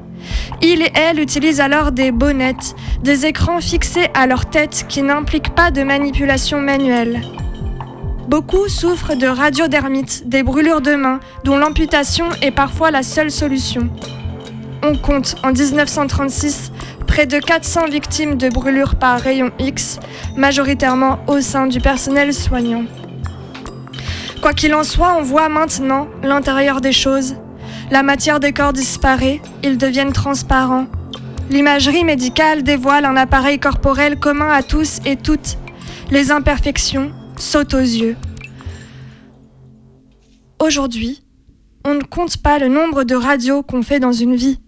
Ils 0.61 0.83
et 0.83 0.93
elles 0.95 1.21
utilisent 1.21 1.61
alors 1.61 1.93
des 1.93 2.13
bonnettes, 2.13 2.75
des 3.03 3.27
écrans 3.27 3.61
fixés 3.61 4.09
à 4.15 4.27
leur 4.27 4.47
tête 4.47 4.87
qui 4.89 5.03
n'impliquent 5.03 5.55
pas 5.55 5.71
de 5.71 5.83
manipulation 5.83 6.61
manuelle. 6.61 7.21
Beaucoup 8.29 8.69
souffrent 8.69 9.17
de 9.17 9.27
radiodermite, 9.27 10.29
des 10.29 10.43
brûlures 10.43 10.81
de 10.81 10.95
main, 10.95 11.21
dont 11.45 11.57
l'amputation 11.57 12.27
est 12.41 12.53
parfois 12.53 12.91
la 12.91 13.03
seule 13.03 13.31
solution. 13.31 13.91
On 14.85 14.97
compte 14.97 15.37
en 15.43 15.53
1936 15.53 16.73
près 17.13 17.27
de 17.27 17.39
400 17.39 17.89
victimes 17.91 18.39
de 18.39 18.49
brûlures 18.49 18.95
par 18.95 19.21
rayon 19.21 19.51
X, 19.59 19.99
majoritairement 20.35 21.19
au 21.27 21.43
sein 21.43 21.67
du 21.67 21.79
personnel 21.79 22.33
soignant. 22.33 22.85
Quoi 24.41 24.55
qu'il 24.55 24.75
en 24.75 24.83
soit, 24.83 25.15
on 25.19 25.23
voit 25.23 25.51
maintenant 25.51 26.09
l'intérieur 26.23 26.81
des 26.81 26.93
choses. 26.93 27.37
La 27.91 28.03
matière 28.03 28.41
des 28.41 28.55
corps 28.55 28.73
disparaît, 28.73 29.43
ils 29.63 29.77
deviennent 29.77 30.15
transparents. 30.15 30.87
L'imagerie 31.51 32.03
médicale 32.03 32.63
dévoile 32.63 33.05
un 33.05 33.19
appareil 33.19 33.59
corporel 33.59 34.19
commun 34.19 34.49
à 34.51 34.63
tous 34.63 35.01
et 35.05 35.17
toutes. 35.17 35.59
Les 36.11 36.31
imperfections 36.31 37.13
sautent 37.37 37.75
aux 37.75 37.79
yeux. 37.79 38.17
Aujourd'hui, 40.59 41.23
on 41.85 41.93
ne 41.93 42.05
compte 42.05 42.39
pas 42.39 42.59
le 42.59 42.69
nombre 42.69 43.05
de 43.05 43.15
radios 43.15 43.63
qu'on 43.63 43.83
fait 43.83 44.01
dans 44.01 44.13
une 44.13 44.35
vie. 44.35 44.61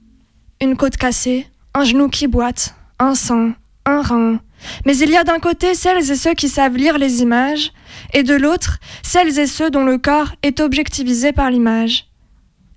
Une 0.61 0.77
côte 0.77 0.99
cassée, 0.99 1.47
un 1.75 1.85
genou 1.85 2.09
qui 2.09 2.29
boite, 2.29 2.75
un 2.99 3.15
sein, 3.15 3.55
un 3.85 4.01
rein. 4.01 4.41
Mais 4.87 4.97
il 4.97 5.11
y 5.11 5.17
a 5.17 5.25
d'un 5.25 5.41
côté 5.41 5.75
celles 5.75 6.11
et 6.11 6.15
ceux 6.15 6.35
qui 6.35 6.49
savent 6.49 6.77
lire 6.77 6.99
les 6.99 7.21
images, 7.21 7.73
et 8.13 8.23
de 8.23 8.35
l'autre 8.35 8.79
celles 9.03 9.39
et 9.39 9.47
ceux 9.47 9.71
dont 9.71 9.85
le 9.85 9.99
corps 9.99 10.33
est 10.43 10.61
objectivisé 10.61 11.33
par 11.33 11.51
l'image. 11.51 12.07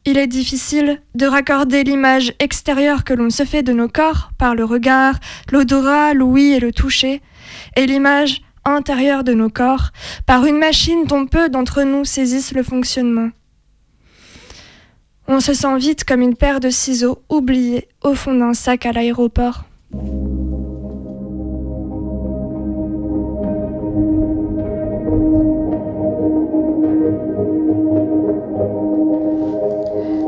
Il 0.05 0.17
est 0.17 0.27
difficile 0.27 1.01
de 1.15 1.25
raccorder 1.25 1.83
l'image 1.83 2.33
extérieure 2.39 3.03
que 3.03 3.13
l'on 3.13 3.29
se 3.29 3.43
fait 3.43 3.63
de 3.63 3.73
nos 3.73 3.89
corps 3.89 4.31
par 4.37 4.55
le 4.55 4.63
regard, 4.63 5.15
l'odorat, 5.51 6.13
l'ouïe 6.13 6.53
et 6.53 6.59
le 6.59 6.71
toucher, 6.71 7.21
et 7.75 7.85
l'image 7.85 8.41
intérieure 8.65 9.23
de 9.23 9.33
nos 9.33 9.49
corps 9.49 9.91
par 10.25 10.45
une 10.45 10.57
machine 10.57 11.05
dont 11.05 11.25
peu 11.25 11.49
d'entre 11.49 11.83
nous 11.83 12.05
saisissent 12.05 12.53
le 12.53 12.63
fonctionnement. 12.63 13.29
On 15.29 15.41
se 15.41 15.53
sent 15.53 15.77
vite 15.77 16.05
comme 16.05 16.21
une 16.21 16.35
paire 16.35 16.61
de 16.61 16.69
ciseaux 16.69 17.19
oubliés 17.29 17.89
au 18.01 18.13
fond 18.13 18.33
d'un 18.33 18.53
sac 18.53 18.85
à 18.85 18.93
l'aéroport. 18.93 19.65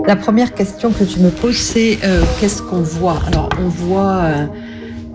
La 0.05 0.15
première 0.17 0.53
question 0.53 0.91
que 0.91 1.05
tu 1.05 1.19
me 1.21 1.29
poses, 1.29 1.55
c'est 1.55 1.99
euh, 2.03 2.21
qu'est-ce 2.41 2.61
qu'on 2.61 2.81
voit? 2.81 3.19
Alors, 3.27 3.49
on 3.63 3.69
voit 3.69 4.21
euh, 4.23 4.45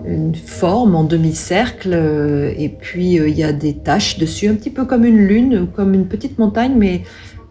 une 0.07 0.33
forme 0.33 0.95
en 0.95 1.03
demi-cercle, 1.03 1.91
euh, 1.93 2.53
et 2.57 2.69
puis 2.69 3.15
il 3.15 3.37
y 3.37 3.43
a 3.43 3.53
des 3.53 3.75
taches 3.75 4.17
dessus, 4.17 4.47
un 4.47 4.55
petit 4.55 4.69
peu 4.71 4.85
comme 4.85 5.05
une 5.05 5.27
lune, 5.27 5.67
comme 5.75 5.93
une 5.93 6.07
petite 6.07 6.39
montagne, 6.39 6.73
mais 6.75 7.03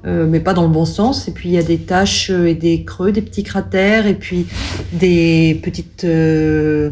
euh, 0.07 0.27
mais 0.27 0.41
pas 0.41 0.55
dans 0.55 0.65
le 0.65 0.69
bon 0.69 0.85
sens. 0.85 1.29
Et 1.29 1.33
puis 1.33 1.49
il 1.49 1.55
y 1.55 1.59
a 1.59 1.63
des 1.63 1.79
taches 1.79 2.31
euh, 2.31 2.47
et 2.47 2.55
des 2.55 2.85
creux, 2.85 3.13
des 3.13 3.23
petits 3.23 3.43
cratères, 3.43 4.07
et 4.07 4.15
puis 4.15 4.47
des 4.93 5.61
petites, 5.63 6.05
euh, 6.05 6.91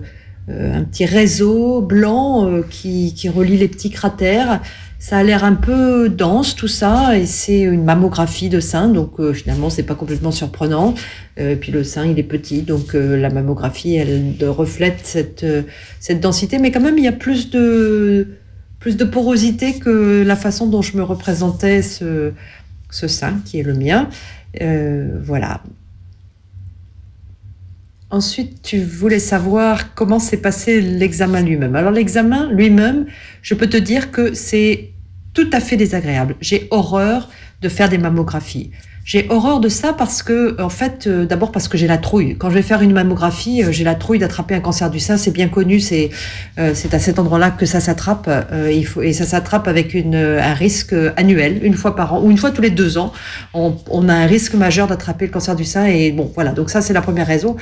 un 0.48 0.84
petit 0.84 1.04
réseau 1.04 1.80
blanc 1.80 2.62
qui, 2.70 3.14
relie 3.28 3.56
les 3.56 3.68
petits 3.68 3.90
cratères. 3.90 4.60
Ça 4.98 5.16
a 5.16 5.22
l'air 5.24 5.42
un 5.42 5.54
peu 5.54 6.08
dense 6.08 6.54
tout 6.54 6.68
ça 6.68 7.18
et 7.18 7.26
c'est 7.26 7.58
une 7.58 7.82
mammographie 7.82 8.48
de 8.48 8.60
sein 8.60 8.86
donc 8.86 9.18
euh, 9.18 9.32
finalement 9.32 9.68
c'est 9.68 9.82
pas 9.82 9.96
complètement 9.96 10.30
surprenant. 10.30 10.94
Euh, 11.40 11.56
puis 11.56 11.72
le 11.72 11.82
sein 11.82 12.06
il 12.06 12.16
est 12.20 12.24
petit 12.24 12.62
donc 12.62 12.94
la 12.94 13.28
mammographie 13.28 13.96
elle 13.96 14.36
reflète 14.42 15.00
cette 15.02 15.44
cette 15.98 16.20
densité 16.20 16.58
mais 16.58 16.70
quand 16.70 16.80
même 16.80 16.98
il 16.98 17.04
y 17.04 17.08
a 17.08 17.12
plus 17.12 17.50
de 17.50 18.28
plus 18.78 18.96
de 18.96 19.04
porosité 19.04 19.74
que 19.74 20.22
la 20.24 20.36
façon 20.36 20.68
dont 20.68 20.82
je 20.82 20.96
me 20.96 21.02
représentais 21.02 21.82
ce 21.82 22.32
ce 22.92 23.08
sein 23.08 23.40
qui 23.44 23.58
est 23.58 23.64
le 23.64 23.74
mien. 23.74 24.08
voilà. 25.24 25.62
Ensuite, 28.12 28.60
tu 28.60 28.78
voulais 28.78 29.18
savoir 29.18 29.94
comment 29.94 30.18
s'est 30.18 30.42
passé 30.42 30.82
l'examen 30.82 31.40
lui-même. 31.40 31.74
Alors 31.74 31.90
l'examen 31.90 32.52
lui-même, 32.52 33.06
je 33.40 33.54
peux 33.54 33.68
te 33.68 33.78
dire 33.78 34.10
que 34.10 34.34
c'est 34.34 34.90
tout 35.32 35.48
à 35.50 35.60
fait 35.60 35.78
désagréable. 35.78 36.36
J'ai 36.40 36.68
horreur 36.70 37.30
de 37.62 37.70
faire 37.70 37.88
des 37.88 37.96
mammographies. 37.96 38.70
J'ai 39.04 39.26
horreur 39.30 39.58
de 39.58 39.68
ça 39.68 39.92
parce 39.92 40.22
que, 40.22 40.60
en 40.62 40.68
fait, 40.68 41.08
euh, 41.08 41.26
d'abord 41.26 41.50
parce 41.50 41.66
que 41.66 41.76
j'ai 41.76 41.88
la 41.88 41.98
trouille. 41.98 42.36
Quand 42.36 42.50
je 42.50 42.54
vais 42.54 42.62
faire 42.62 42.82
une 42.82 42.92
mammographie, 42.92 43.64
euh, 43.64 43.72
j'ai 43.72 43.82
la 43.82 43.96
trouille 43.96 44.20
d'attraper 44.20 44.54
un 44.54 44.60
cancer 44.60 44.90
du 44.90 45.00
sein. 45.00 45.16
C'est 45.16 45.32
bien 45.32 45.48
connu, 45.48 45.80
c'est 45.80 46.10
euh, 46.58 46.70
c'est 46.74 46.94
à 46.94 47.00
cet 47.00 47.18
endroit-là 47.18 47.50
que 47.50 47.66
ça 47.66 47.80
s'attrape. 47.80 48.30
il 48.70 48.86
faut 48.86 49.02
et 49.02 49.12
ça 49.12 49.24
s'attrape 49.24 49.66
avec 49.66 49.94
une, 49.94 50.14
un 50.14 50.54
risque 50.54 50.94
annuel, 51.16 51.58
une 51.64 51.74
fois 51.74 51.96
par 51.96 52.14
an 52.14 52.22
ou 52.22 52.30
une 52.30 52.38
fois 52.38 52.52
tous 52.52 52.62
les 52.62 52.70
deux 52.70 52.96
ans. 52.96 53.12
On, 53.54 53.76
on 53.90 54.08
a 54.08 54.14
un 54.14 54.26
risque 54.26 54.54
majeur 54.54 54.86
d'attraper 54.86 55.26
le 55.26 55.32
cancer 55.32 55.56
du 55.56 55.64
sein 55.64 55.86
et 55.86 56.12
bon, 56.12 56.30
voilà. 56.34 56.52
Donc 56.52 56.70
ça, 56.70 56.80
c'est 56.80 56.92
la 56.92 57.02
première 57.02 57.26
raison. 57.26 57.56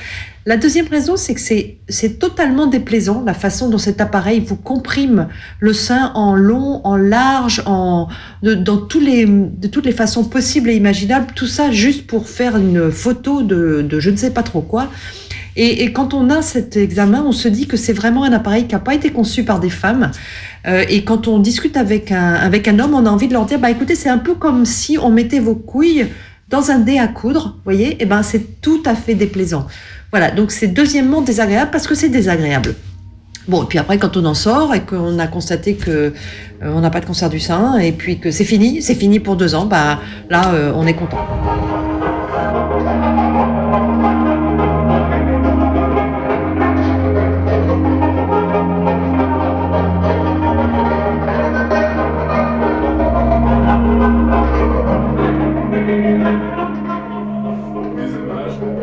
La 0.47 0.57
deuxième 0.57 0.89
raison, 0.89 1.17
c'est 1.19 1.35
que 1.35 1.41
c'est 1.41 2.19
totalement 2.19 2.67
déplaisant 2.67 3.23
la 3.27 3.35
façon 3.35 3.69
dont 3.69 3.77
cet 3.77 4.01
appareil 4.01 4.41
vous 4.41 4.57
comprime 4.57 5.29
le 5.59 5.75
sein 5.75 6.13
en 6.15 6.35
long, 6.35 6.81
en 6.85 6.97
large, 6.97 7.63
en 7.67 8.09
de, 8.43 8.55
dans 8.55 8.89
les 9.03 9.27
de 9.27 9.69
toutes 9.69 9.85
les 9.85 9.93
façons 9.93 10.25
possibles 10.25 10.71
et 10.71 10.77
imaginables 10.77 11.27
tout 11.35 11.47
ça 11.47 11.71
juste 11.71 12.07
pour 12.07 12.27
faire 12.27 12.57
une 12.57 12.91
photo 12.91 13.43
de, 13.43 13.87
je 13.99 14.09
ne 14.09 14.17
sais 14.17 14.31
pas 14.31 14.43
trop 14.43 14.63
quoi. 14.63 14.89
Et, 15.57 15.93
quand 15.93 16.15
on 16.15 16.31
a 16.31 16.41
cet 16.41 16.77
examen, 16.77 17.23
on 17.27 17.33
se 17.33 17.49
dit 17.49 17.67
que 17.67 17.77
c'est 17.77 17.93
vraiment 17.93 18.25
un 18.25 18.33
appareil 18.33 18.67
qui 18.67 18.75
n'a 18.75 18.81
pas 18.81 18.95
été 18.95 19.11
conçu 19.11 19.45
par 19.45 19.61
des 19.61 19.69
femmes. 19.69 20.11
Euh, 20.67 20.85
et 20.89 21.05
quand 21.05 21.29
on 21.29 21.39
discute 21.39 21.77
avec 21.77 22.13
un, 22.13 22.33
avec 22.33 22.67
un 22.67 22.79
homme, 22.79 22.95
on 22.95 23.05
a 23.05 23.11
envie 23.11 23.29
de 23.29 23.35
leur 23.35 23.45
dire, 23.45 23.59
bah 23.59 23.71
écoutez, 23.71 23.95
c'est 23.95 24.09
un 24.09 24.19
peu 24.19 24.35
comme 24.35 24.65
si 24.65 24.97
on 24.97 25.11
mettait 25.11 25.41
vos 25.41 25.57
couilles 25.57 26.07
dans 26.49 26.71
un 26.71 26.79
dé 26.79 26.99
à 26.99 27.09
coudre, 27.09 27.59
voyez, 27.65 27.93
et 27.93 27.97
eh 28.01 28.07
ben 28.07 28.23
c'est 28.23 28.61
tout 28.61 28.83
à 28.87 28.95
fait 28.95 29.15
déplaisant. 29.15 29.67
Voilà, 30.11 30.33
donc 30.33 30.51
c'est 30.51 30.67
deuxièmement 30.67 31.21
désagréable 31.21 31.71
parce 31.71 31.87
que 31.87 31.95
c'est 31.95 32.09
désagréable. 32.09 32.75
Bon, 33.49 33.63
et 33.63 33.67
puis 33.67 33.79
après, 33.79 33.99
quand 33.99 34.17
on 34.17 34.25
en 34.27 34.35
sort 34.35 34.75
et 34.75 34.81
qu'on 34.81 35.19
a 35.19 35.27
constaté 35.27 35.75
que 35.75 35.91
euh, 35.91 36.13
on 36.63 36.81
n'a 36.81 36.91
pas 36.91 37.01
de 37.01 37.07
cancer 37.07 37.31
du 37.31 37.41
sein 37.41 37.79
et 37.79 37.93
puis 37.93 38.19
que 38.19 38.31
c'est 38.31 38.45
fini, 38.45 38.83
c'est 38.83 38.95
fini 38.95 39.21
pour 39.21 39.37
deux 39.37 39.55
ans, 39.55 39.67
bah 39.67 40.01
là, 40.29 40.53
euh, 40.53 40.73
on 40.75 40.87
est 40.87 40.95
content. 40.95 41.19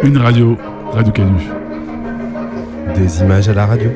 Une 0.03 0.17
radio, 0.17 0.57
Radio 0.97 1.13
Canu. 1.13 1.39
Des 2.95 3.21
images 3.21 3.49
à 3.49 3.53
la 3.53 3.67
radio. 3.67 3.91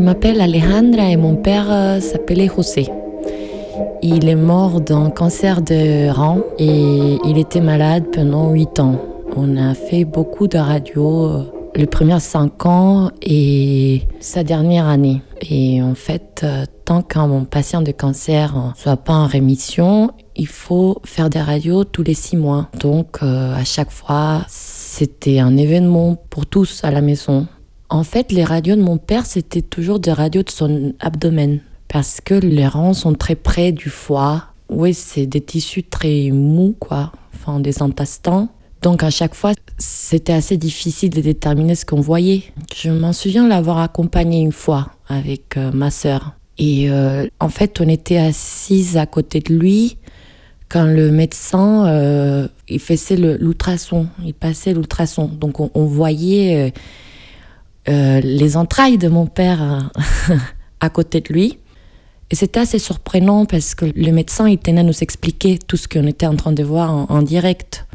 m'appelle 0.00 0.42
Alejandra 0.42 1.10
et 1.10 1.16
mon 1.16 1.36
père 1.36 2.00
s'appelait 2.02 2.48
José. 2.54 3.03
Il 4.06 4.28
est 4.28 4.34
mort 4.34 4.82
d'un 4.82 5.08
cancer 5.08 5.62
de 5.62 6.10
rein 6.10 6.42
et 6.58 7.16
il 7.24 7.38
était 7.38 7.62
malade 7.62 8.04
pendant 8.12 8.50
8 8.50 8.80
ans. 8.80 9.00
On 9.34 9.56
a 9.56 9.72
fait 9.72 10.04
beaucoup 10.04 10.46
de 10.46 10.58
radio 10.58 11.24
euh, 11.24 11.44
les 11.74 11.86
premiers 11.86 12.20
5 12.20 12.66
ans 12.66 13.10
et 13.22 14.02
sa 14.20 14.44
dernière 14.44 14.88
année. 14.88 15.22
Et 15.40 15.80
en 15.80 15.94
fait, 15.94 16.42
euh, 16.44 16.66
tant 16.84 17.00
qu'un 17.00 17.44
patient 17.44 17.80
de 17.80 17.92
cancer 17.92 18.54
ne 18.54 18.78
soit 18.78 18.98
pas 18.98 19.14
en 19.14 19.26
rémission, 19.26 20.10
il 20.36 20.48
faut 20.48 21.00
faire 21.04 21.30
des 21.30 21.40
radios 21.40 21.84
tous 21.84 22.02
les 22.02 22.12
6 22.12 22.36
mois. 22.36 22.68
Donc 22.78 23.22
à 23.22 23.64
chaque 23.64 23.90
fois, 23.90 24.44
c'était 24.48 25.38
un 25.38 25.56
événement 25.56 26.16
pour 26.28 26.44
tous 26.44 26.84
à 26.84 26.90
la 26.90 27.00
maison. 27.00 27.46
En 27.88 28.04
fait, 28.04 28.32
les 28.32 28.44
radios 28.44 28.76
de 28.76 28.82
mon 28.82 28.98
père, 28.98 29.24
c'était 29.24 29.62
toujours 29.62 29.98
des 29.98 30.12
radios 30.12 30.42
de 30.42 30.50
son 30.50 30.92
abdomen. 31.00 31.60
Parce 31.94 32.20
que 32.20 32.34
les 32.34 32.66
reins 32.66 32.92
sont 32.92 33.14
très 33.14 33.36
près 33.36 33.70
du 33.70 33.88
foie. 33.88 34.46
Oui, 34.68 34.94
c'est 34.94 35.26
des 35.26 35.40
tissus 35.40 35.84
très 35.84 36.32
mous, 36.32 36.74
quoi. 36.80 37.12
Enfin, 37.32 37.60
des 37.60 37.82
intestins. 37.82 38.48
Donc 38.82 39.04
à 39.04 39.10
chaque 39.10 39.36
fois, 39.36 39.52
c'était 39.78 40.32
assez 40.32 40.56
difficile 40.56 41.10
de 41.10 41.20
déterminer 41.20 41.76
ce 41.76 41.86
qu'on 41.86 42.00
voyait. 42.00 42.42
Je 42.74 42.90
m'en 42.90 43.12
souviens 43.12 43.46
l'avoir 43.46 43.78
accompagné 43.78 44.40
une 44.40 44.50
fois 44.50 44.88
avec 45.06 45.56
euh, 45.56 45.70
ma 45.70 45.92
sœur. 45.92 46.32
Et 46.58 46.90
euh, 46.90 47.28
en 47.38 47.48
fait, 47.48 47.80
on 47.80 47.88
était 47.88 48.18
assises 48.18 48.96
à 48.96 49.06
côté 49.06 49.38
de 49.38 49.54
lui 49.54 49.96
quand 50.68 50.86
le 50.86 51.12
médecin 51.12 51.86
euh, 51.86 52.48
il 52.68 52.80
faisait 52.80 53.14
l'ultrason, 53.14 54.08
il 54.24 54.34
passait 54.34 54.74
l'ultrason. 54.74 55.26
Donc 55.28 55.60
on, 55.60 55.84
voyait 55.84 56.72
les 57.86 58.56
entrailles 58.56 58.98
de 58.98 59.06
mon 59.06 59.26
père 59.26 59.62
euh, 59.62 60.34
à 60.80 60.90
côté 60.90 61.20
de 61.20 61.32
lui. 61.32 61.60
Et 62.30 62.34
c'était 62.34 62.60
assez 62.60 62.78
surprenant 62.78 63.44
parce 63.44 63.74
que 63.74 63.86
le 63.94 64.12
médecin, 64.12 64.48
il 64.48 64.58
tenait 64.58 64.80
à 64.80 64.84
nous 64.84 65.02
expliquer 65.02 65.58
tout 65.58 65.76
ce 65.76 65.88
qu'on 65.88 66.06
était 66.06 66.26
en 66.26 66.36
train 66.36 66.52
de 66.52 66.62
voir 66.62 67.10
en, 67.10 67.22
direct. 67.22 67.86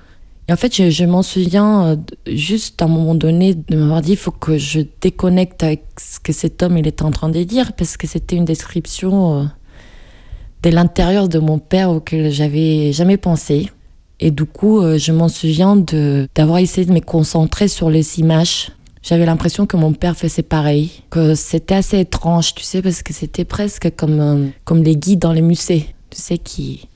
Et 0.48 0.54
en 0.54 0.56
fait, 0.56 0.90
je, 0.90 1.06
m'en 1.06 1.22
souviens 1.22 1.86
euh, 1.86 1.96
juste 2.28 2.82
à 2.82 2.86
un 2.86 2.88
moment 2.88 3.16
donné 3.16 3.54
de 3.54 3.76
m'avoir 3.76 4.02
dit 4.02 4.12
il 4.12 4.18
faut 4.18 4.32
que 4.32 4.58
je 4.58 4.82
déconnecte 5.02 5.64
avec 5.64 5.84
ce 6.00 6.20
que 6.20 6.34
cet 6.34 6.64
homme 6.64 6.78
il 6.78 6.88
était 6.88 7.04
en 7.04 7.12
train 7.12 7.30
de 7.30 7.44
dire 7.44 7.74
parce 7.74 7.98
que 7.98 8.08
c'était 8.08 8.36
une 8.36 8.46
description 8.46 9.50
de 10.64 10.70
l'intérieur 10.70 11.30
de 11.30 11.40
mon 11.40 11.60
père 11.60 11.92
auquel 11.92 12.32
j'avais 12.32 12.92
jamais 12.94 13.18
pensé. 13.18 13.70
Et 14.20 14.32
du 14.32 14.46
coup, 14.46 14.82
je 14.98 15.12
m'en 15.12 15.30
souviens 15.30 15.76
d'avoir 16.36 16.58
essayé 16.58 16.86
de 16.86 16.92
me 16.92 17.00
concentrer 17.00 17.68
sur 17.68 17.90
les 17.90 18.20
images 18.20 18.72
j'avais 19.02 19.26
l'impression 19.26 19.66
que 19.66 19.78
mon 19.78 19.94
père 19.94 20.16
faisait 20.18 20.44
pareil, 20.44 20.92
que 21.10 21.36
c'était 21.36 21.76
assez 21.76 22.00
étrange, 22.00 22.54
tu 22.54 22.64
sais, 22.64 22.82
parce 22.82 23.02
que 23.02 23.14
c'était 23.14 23.46
presque 23.46 23.96
comme, 23.96 24.20
euh, 24.20 24.48
comme 24.66 24.84
les 24.84 24.96
guides 24.96 25.20
dans 25.20 25.32
les 25.32 25.42
musées, 25.42 25.94
tu 26.10 26.20
sais, 26.20 26.38
qui, 26.38 26.90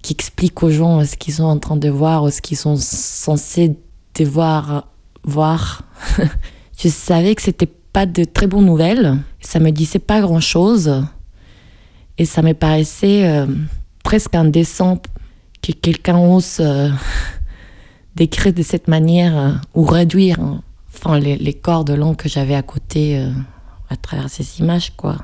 qui 0.00 0.12
expliquent 0.12 0.62
aux 0.62 0.70
gens 0.70 1.04
ce 1.04 1.16
qu'ils 1.16 1.34
sont 1.34 1.44
en 1.44 1.58
train 1.58 1.76
de 1.76 1.90
voir 1.90 2.24
ou 2.24 2.30
ce 2.30 2.40
qu'ils 2.40 2.56
sont 2.56 2.76
censés 2.76 3.76
devoir 4.14 4.88
voir. 5.22 5.82
je 6.78 6.88
savais 6.88 7.34
que 7.34 7.42
c'était 7.42 7.70
pas 7.92 8.06
de 8.06 8.24
très 8.24 8.46
bonnes 8.46 8.64
nouvelles, 8.66 9.18
ça 9.40 9.60
me 9.60 9.70
disait 9.70 9.98
pas 9.98 10.22
grand 10.22 10.40
chose, 10.40 11.04
et 12.16 12.24
ça 12.24 12.40
me 12.40 12.54
paraissait 12.54 13.26
euh, 13.26 13.46
presque 14.02 14.34
indécent 14.34 15.00
que 15.60 15.72
quelqu'un 15.72 16.18
ose 16.18 16.56
euh, 16.60 16.88
décrire 18.16 18.54
de 18.54 18.62
cette 18.62 18.88
manière 18.88 19.60
ou 19.74 19.84
réduire 19.84 20.38
enfin, 20.94 21.18
les, 21.18 21.36
les 21.36 21.54
cordes 21.54 21.90
longues 21.90 22.16
que 22.16 22.28
j'avais 22.28 22.54
à 22.54 22.62
côté 22.62 23.18
euh, 23.18 23.30
à 23.90 23.96
travers 23.96 24.28
ces 24.28 24.60
images, 24.60 24.92
quoi. 24.96 25.16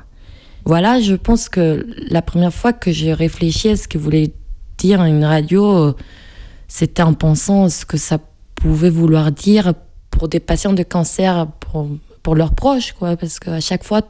Voilà, 0.65 0.99
je 0.99 1.15
pense 1.15 1.49
que 1.49 1.87
la 2.09 2.21
première 2.21 2.53
fois 2.53 2.73
que 2.73 2.91
j'ai 2.91 3.13
réfléchi 3.13 3.69
à 3.69 3.75
ce 3.75 3.87
que 3.87 3.97
voulait 3.97 4.33
dire 4.77 5.03
une 5.03 5.23
radio, 5.23 5.65
euh, 5.65 5.95
c'était 6.67 7.01
en 7.01 7.13
pensant 7.13 7.69
ce 7.69 7.85
que 7.85 7.97
ça 7.97 8.19
pouvait 8.55 8.89
vouloir 8.89 9.31
dire 9.31 9.73
pour 10.11 10.27
des 10.27 10.39
patients 10.39 10.73
de 10.73 10.83
cancer, 10.83 11.47
pour, 11.59 11.87
pour 12.23 12.35
leurs 12.35 12.53
proches, 12.53 12.93
quoi. 12.93 13.15
Parce 13.15 13.39
qu'à 13.39 13.59
chaque 13.61 13.83
fois, 13.83 14.01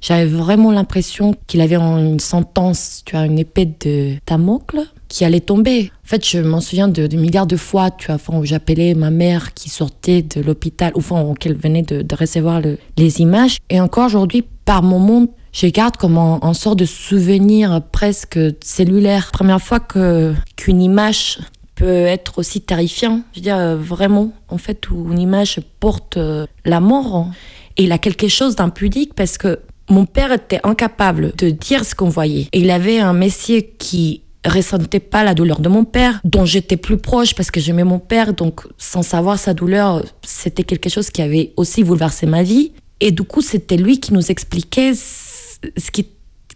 j'avais 0.00 0.26
vraiment 0.26 0.70
l'impression 0.70 1.34
qu'il 1.46 1.60
avait 1.60 1.76
une 1.76 2.20
sentence, 2.20 3.02
tu 3.04 3.16
as 3.16 3.24
une 3.24 3.38
épée 3.38 3.66
de 3.66 4.16
Damocle 4.26 4.82
qui 5.12 5.26
allait 5.26 5.40
tomber. 5.40 5.92
En 6.06 6.08
fait, 6.08 6.26
je 6.26 6.38
m'en 6.38 6.62
souviens 6.62 6.88
de, 6.88 7.06
milliards 7.16 7.46
de 7.46 7.58
fois, 7.58 7.90
tu 7.90 8.10
vois, 8.10 8.18
où 8.34 8.46
j'appelais 8.46 8.94
ma 8.94 9.10
mère 9.10 9.52
qui 9.52 9.68
sortait 9.68 10.22
de 10.22 10.40
l'hôpital, 10.40 10.90
ou 10.94 11.00
enfin, 11.00 11.34
qu'elle 11.38 11.54
venait 11.54 11.82
de, 11.82 12.14
recevoir 12.14 12.62
les 12.96 13.20
images. 13.20 13.58
Et 13.68 13.78
encore 13.78 14.06
aujourd'hui, 14.06 14.42
par 14.64 14.82
moments, 14.82 15.26
je 15.52 15.66
garde 15.66 15.98
comme 15.98 16.16
un, 16.16 16.54
sort 16.54 16.76
de 16.76 16.86
souvenir 16.86 17.82
presque 17.92 18.38
cellulaire. 18.64 19.30
Première 19.32 19.60
fois 19.60 19.80
que 19.80 20.32
qu'une 20.56 20.80
image 20.80 21.40
peut 21.74 22.06
être 22.06 22.38
aussi 22.38 22.62
terrifiant. 22.62 23.20
Je 23.32 23.40
veux 23.40 23.42
dire, 23.42 23.76
vraiment, 23.76 24.32
en 24.48 24.56
fait, 24.56 24.88
où 24.88 25.12
une 25.12 25.20
image 25.20 25.60
porte 25.78 26.16
euh, 26.16 26.46
la 26.64 26.80
mort. 26.80 27.28
Et 27.76 27.84
il 27.84 27.92
a 27.92 27.98
quelque 27.98 28.28
chose 28.28 28.56
d'impudique 28.56 29.12
parce 29.14 29.36
que 29.36 29.60
mon 29.90 30.06
père 30.06 30.32
était 30.32 30.60
incapable 30.64 31.32
de 31.36 31.50
dire 31.50 31.84
ce 31.84 31.94
qu'on 31.94 32.08
voyait. 32.08 32.48
Et 32.52 32.60
il 32.60 32.70
avait 32.70 32.98
un 32.98 33.12
messier 33.12 33.74
qui 33.78 34.21
ressentait 34.44 35.00
pas 35.00 35.24
la 35.24 35.34
douleur 35.34 35.60
de 35.60 35.68
mon 35.68 35.84
père, 35.84 36.20
dont 36.24 36.44
j'étais 36.44 36.76
plus 36.76 36.98
proche 36.98 37.34
parce 37.34 37.50
que 37.50 37.60
j'aimais 37.60 37.84
mon 37.84 37.98
père, 37.98 38.34
donc 38.34 38.62
sans 38.78 39.02
savoir 39.02 39.38
sa 39.38 39.54
douleur, 39.54 40.04
c'était 40.22 40.64
quelque 40.64 40.88
chose 40.88 41.10
qui 41.10 41.22
avait 41.22 41.52
aussi 41.56 41.84
bouleversé 41.84 42.26
ma 42.26 42.42
vie. 42.42 42.72
Et 43.00 43.10
du 43.10 43.22
coup, 43.22 43.40
c'était 43.40 43.76
lui 43.76 44.00
qui 44.00 44.12
nous 44.12 44.30
expliquait 44.30 44.94
ce 44.94 45.90
qui, 45.92 46.08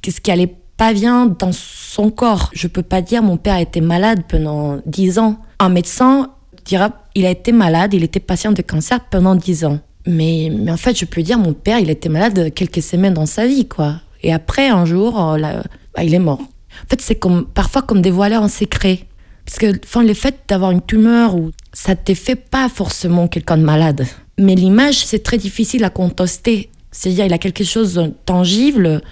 ce 0.09 0.21
qui 0.21 0.31
allait 0.31 0.55
pas 0.77 0.93
bien 0.93 1.27
dans 1.27 1.53
son 1.53 2.11
corps. 2.11 2.51
Je 2.55 2.67
peux 2.69 2.83
pas 2.83 3.03
dire 3.03 3.23
mon 3.23 3.37
père 3.37 3.59
était 3.59 3.81
malade 3.81 4.23
pendant 4.29 4.81
10 4.87 5.19
ans. 5.19 5.37
Un 5.59 5.69
médecin 5.69 6.31
dira 6.65 6.91
il 7.15 7.25
a 7.25 7.31
été 7.31 7.53
malade, 7.53 7.95
il 7.95 8.05
était 8.05 8.21
patient 8.21 8.53
de 8.53 8.63
cancer 8.63 9.01
pendant 9.11 9.35
10 9.35 9.65
ans. 9.65 9.81
Mais, 10.07 10.53
mais 10.57 10.71
en 10.71 10.77
fait, 10.77 10.97
je 10.97 11.05
peux 11.05 11.23
dire 11.23 11.39
mon 11.39 11.53
père, 11.53 11.79
il 11.79 11.91
était 11.91 12.09
malade 12.09 12.53
quelques 12.55 12.83
semaines 12.83 13.15
dans 13.15 13.27
sa 13.27 13.47
vie, 13.47 13.67
quoi. 13.67 13.97
Et 14.23 14.33
après, 14.33 14.69
un 14.69 14.85
jour, 14.85 15.21
euh, 15.21 15.39
là, 15.39 15.63
bah, 15.95 16.05
il 16.05 16.15
est 16.15 16.21
mort. 16.21 16.41
En 16.85 16.89
fait, 16.89 17.01
c'est 17.01 17.17
comme, 17.17 17.47
parfois 17.47 17.83
comme 17.83 18.03
dévoiler 18.03 18.37
un 18.37 18.49
secret. 18.49 19.01
Parce 19.45 19.59
que 19.59 19.79
enfin, 19.85 20.03
le 20.03 20.15
fait 20.15 20.37
d'avoir 20.49 20.73
une 20.73 20.83
tumeur, 20.83 21.37
ça 21.73 21.93
ne 21.93 21.97
te 21.97 22.15
fait 22.15 22.35
pas 22.35 22.69
forcément 22.69 23.29
quelqu'un 23.29 23.57
de 23.57 23.63
malade. 23.63 24.07
Mais 24.39 24.55
l'image, 24.55 25.07
c'est 25.07 25.23
très 25.23 25.39
difficile 25.39 25.85
à 25.85 25.91
contester. 25.91 26.69
C'est-à-dire, 26.91 27.27
il 27.27 27.33
a 27.33 27.39
quelque 27.39 27.65
chose 27.65 27.95
de 27.95 28.13
tangible, 28.25 29.03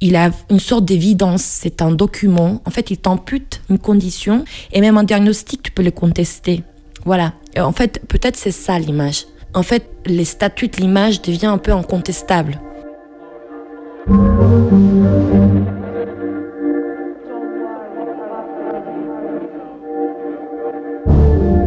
il 0.00 0.16
a 0.16 0.30
une 0.50 0.60
sorte 0.60 0.84
d'évidence, 0.84 1.42
c'est 1.42 1.82
un 1.82 1.90
document. 1.90 2.62
En 2.64 2.70
fait, 2.70 2.90
il 2.90 2.96
t'ampute 2.96 3.60
une 3.68 3.78
condition, 3.78 4.44
et 4.72 4.80
même 4.80 4.96
un 4.96 5.04
diagnostic, 5.04 5.62
tu 5.62 5.72
peux 5.72 5.82
le 5.82 5.90
contester. 5.90 6.62
Voilà. 7.04 7.34
En 7.58 7.72
fait, 7.72 8.00
peut-être 8.08 8.36
c'est 8.36 8.52
ça 8.52 8.78
l'image. 8.78 9.26
En 9.54 9.62
fait, 9.62 9.90
les 10.06 10.24
statuts 10.24 10.68
de 10.68 10.76
l'image 10.76 11.22
deviennent 11.22 11.50
un 11.50 11.58
peu 11.58 11.72
incontestables. 11.72 12.60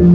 Mais 0.01 0.07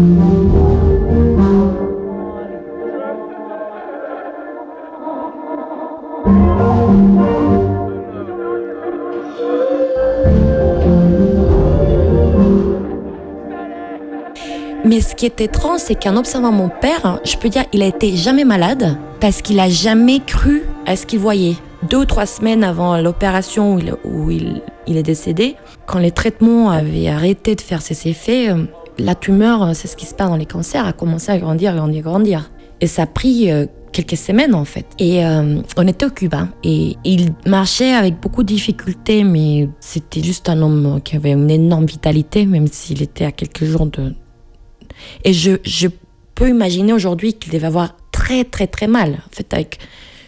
ce 15.01 15.15
qui 15.15 15.27
est 15.27 15.41
étrange, 15.41 15.81
c'est 15.81 15.95
qu'en 15.95 16.17
observant 16.17 16.51
mon 16.51 16.69
père, 16.69 17.21
je 17.25 17.37
peux 17.37 17.49
dire 17.49 17.65
il 17.73 17.83
a 17.83 17.87
été 17.87 18.17
jamais 18.17 18.45
malade 18.45 18.97
parce 19.21 19.41
qu'il 19.41 19.61
a 19.61 19.69
jamais 19.69 20.19
cru 20.19 20.63
à 20.87 20.97
ce 20.97 21.07
qu'il 21.07 21.21
voyait. 21.21 21.57
Deux 21.89 21.99
ou 21.99 22.05
trois 22.05 22.27
semaines 22.27 22.65
avant 22.65 22.97
l'opération 23.01 23.75
où, 23.75 23.79
il, 23.79 23.95
où 24.05 24.31
il, 24.31 24.63
il, 24.89 24.97
est 24.97 25.05
décédé, 25.05 25.55
quand 25.87 26.01
les 26.01 26.11
traitements 26.11 26.71
avaient 26.71 27.09
arrêté 27.09 27.55
de 27.55 27.61
faire 27.61 27.83
ses 27.83 28.09
effets, 28.09 28.51
euh, 28.51 28.65
la 28.99 29.15
tumeur, 29.15 29.75
c'est 29.75 29.89
ce 29.89 29.97
qui 29.97 30.07
se 30.07 30.15
passe 30.15 30.29
dans 30.29 30.37
les 30.37 30.47
cancers, 30.47 30.87
a 30.87 30.93
commencé 30.93 31.31
à 31.31 31.39
grandir, 31.39 31.75
grandir, 31.75 32.03
grandir. 32.03 32.51
Et 32.81 32.87
ça 32.87 33.03
a 33.03 33.07
pris 33.07 33.51
euh, 33.51 33.67
quelques 33.93 34.17
semaines 34.17 34.55
en 34.55 34.65
fait. 34.65 34.87
Et 34.99 35.25
euh, 35.25 35.61
on 35.77 35.87
était 35.87 36.07
au 36.07 36.11
Cuba 36.11 36.49
et 36.63 36.97
il 37.05 37.33
marchait 37.47 37.93
avec 37.93 38.21
beaucoup 38.21 38.43
de 38.43 38.49
difficultés, 38.49 39.25
mais 39.25 39.69
c'était 39.81 40.23
juste 40.23 40.49
un 40.49 40.61
homme 40.61 41.01
qui 41.03 41.17
avait 41.17 41.33
une 41.33 41.51
énorme 41.51 41.87
vitalité, 41.87 42.45
même 42.47 42.67
s'il 42.67 43.03
était 43.03 43.25
à 43.25 43.33
quelques 43.33 43.65
jours 43.65 43.87
de, 43.87 44.15
et 45.25 45.33
je, 45.33 45.53
je 45.65 45.89
peux 46.35 46.49
imaginer 46.49 46.93
aujourd'hui 46.93 47.35
qu'il 47.35 47.53
devait 47.53 47.67
avoir 47.67 47.97
très 48.13 48.45
très 48.45 48.67
très 48.67 48.87
mal, 48.87 49.19
en 49.27 49.35
fait, 49.35 49.53
avec 49.53 49.79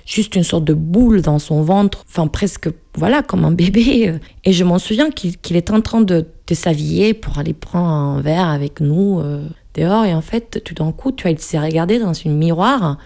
juste 0.06 0.36
une 0.36 0.42
sorte 0.44 0.64
de 0.64 0.74
boule 0.74 1.22
dans 1.22 1.38
son 1.38 1.62
ventre, 1.62 2.04
enfin 2.08 2.26
presque, 2.26 2.70
voilà, 2.98 3.22
comme 3.22 3.44
un 3.44 3.52
bébé. 3.52 4.18
Et 4.44 4.52
je 4.52 4.64
m'en 4.64 4.78
souviens 4.78 5.10
qu'il 5.10 5.38
qu 5.38 5.54
était 5.54 5.72
en 5.72 5.80
train 5.80 6.00
de, 6.00 6.26
de 6.46 6.54
s'habiller 6.54 7.14
pour 7.14 7.38
aller 7.38 7.54
prendre 7.54 7.88
un 7.88 8.20
verre 8.20 8.48
avec 8.48 8.80
nous 8.80 9.20
euh, 9.20 9.46
dehors. 9.74 10.04
Et 10.04 10.14
en 10.14 10.20
fait, 10.20 10.62
tout 10.64 10.74
d'un 10.74 10.92
coup, 10.92 11.12
tu 11.12 11.22
vois, 11.22 11.30
il 11.30 11.38
s'est 11.38 11.58
regardé 11.58 11.98
dans 11.98 12.12
une 12.12 12.36
miroir 12.36 12.98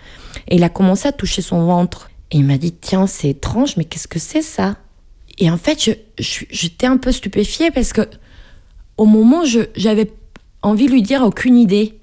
et 0.49 0.57
il 0.57 0.65
a 0.65 0.69
commencé 0.69 1.09
à 1.09 1.13
toucher 1.13 1.43
son 1.43 1.65
ventre. 1.65 2.11
Et 2.31 2.39
il 2.39 2.45
m'a 2.45 2.59
dit, 2.59 2.73
tiens, 2.73 3.07
c'est 3.07 3.29
étrange, 3.29 3.77
mais 3.77 3.85
qu'est-ce 3.85 4.09
que 4.09 4.19
c'est 4.19 4.43
ça? 4.43 4.77
Et 5.39 5.51
en 5.51 5.57
fait, 5.57 5.97
j'étais 6.19 6.87
un 6.87 6.97
peu 6.97 7.13
stupéfiée 7.13 7.71
parce 7.71 7.93
que 7.93 8.03
au 8.97 9.07
moment, 9.07 9.43
j'avais 9.75 10.13
envie 10.63 10.87
de 10.87 10.93
lui 10.93 11.03
dire 11.03 11.23
aucune 11.23 11.57
idée. 11.57 11.99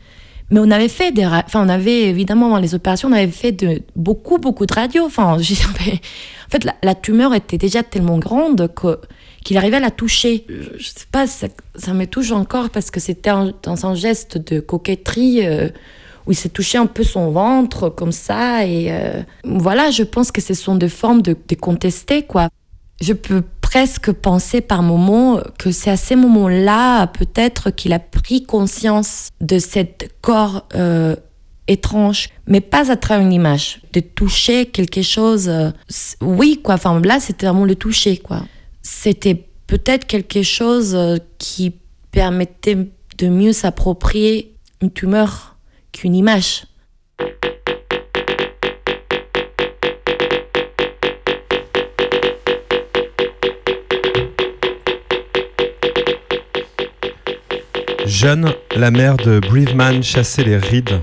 Mais 0.51 0.59
on 0.59 0.71
avait 0.71 0.89
fait 0.89 1.11
des, 1.11 1.25
enfin 1.25 1.63
on 1.65 1.69
avait 1.69 2.03
évidemment 2.03 2.49
dans 2.49 2.57
les 2.57 2.73
opérations, 2.73 3.09
on 3.09 3.13
avait 3.13 3.27
fait 3.27 3.51
de 3.51 3.81
beaucoup 3.95 4.37
beaucoup 4.37 4.65
de 4.65 4.73
radio. 4.73 5.05
Enfin, 5.05 5.37
je, 5.39 5.53
en 5.53 6.49
fait, 6.49 6.63
la, 6.63 6.75
la, 6.81 6.95
tumeur 6.95 7.33
était 7.35 7.57
déjà 7.57 7.83
tellement 7.83 8.17
grande 8.17 8.73
que 8.73 8.99
qu'il 9.43 9.57
arrivait 9.57 9.77
à 9.77 9.81
la 9.81 9.91
toucher. 9.91 10.45
Je, 10.49 10.79
je 10.79 10.87
sais 10.87 11.05
pas, 11.11 11.27
ça, 11.27 11.47
ça, 11.75 11.93
me 11.93 12.05
touche 12.05 12.31
encore 12.31 12.69
parce 12.69 12.91
que 12.91 12.99
c'était 12.99 13.31
dans 13.63 13.85
un 13.85 13.95
geste 13.95 14.37
de 14.37 14.59
coquetterie 14.59 15.45
euh, 15.45 15.69
où 16.25 16.31
il 16.31 16.35
s'est 16.35 16.49
touché 16.49 16.77
un 16.77 16.87
peu 16.87 17.03
son 17.03 17.31
ventre 17.31 17.89
comme 17.89 18.11
ça 18.11 18.65
et 18.65 18.87
euh, 18.91 19.21
voilà, 19.43 19.91
je 19.91 20.03
pense 20.03 20.31
que 20.31 20.41
ce 20.41 20.53
sont 20.53 20.75
des 20.75 20.89
formes 20.89 21.21
de, 21.21 21.35
de 21.47 21.55
contester 21.55 22.23
quoi. 22.23 22.49
Je 23.01 23.13
peux 23.13 23.41
presque 23.69 24.11
penser 24.11 24.61
par 24.61 24.81
moments 24.81 25.39
que 25.59 25.71
c'est 25.71 25.91
à 25.91 25.95
ces 25.95 26.15
moments-là 26.15 27.05
peut-être 27.05 27.69
qu'il 27.69 27.93
a 27.93 27.99
pris 27.99 28.41
conscience 28.41 29.29
de 29.41 29.59
cet 29.59 30.11
corps 30.21 30.65
euh, 30.73 31.15
étrange, 31.67 32.29
mais 32.47 32.61
pas 32.61 32.91
à 32.91 32.95
travers 32.95 33.23
une 33.23 33.31
image, 33.31 33.81
de 33.93 33.99
toucher 33.99 34.65
quelque 34.65 35.03
chose. 35.03 35.49
Euh, 35.49 35.69
oui, 36.19 36.59
quoi. 36.63 36.75
Enfin, 36.75 36.99
là, 37.01 37.19
c'était 37.19 37.45
vraiment 37.45 37.65
le 37.65 37.75
toucher, 37.75 38.17
quoi. 38.17 38.41
C'était 38.81 39.47
peut-être 39.67 40.07
quelque 40.07 40.41
chose 40.41 40.95
euh, 40.95 41.17
qui 41.37 41.75
permettait 42.09 42.89
de 43.19 43.27
mieux 43.27 43.53
s'approprier 43.53 44.55
une 44.81 44.89
tumeur 44.89 45.57
qu'une 45.91 46.15
image. 46.15 46.63
Jeune, 58.19 58.53
la 58.75 58.91
mère 58.91 59.15
de 59.15 59.39
Breveman 59.39 60.03
chassait 60.03 60.43
les 60.43 60.57
rides 60.57 60.99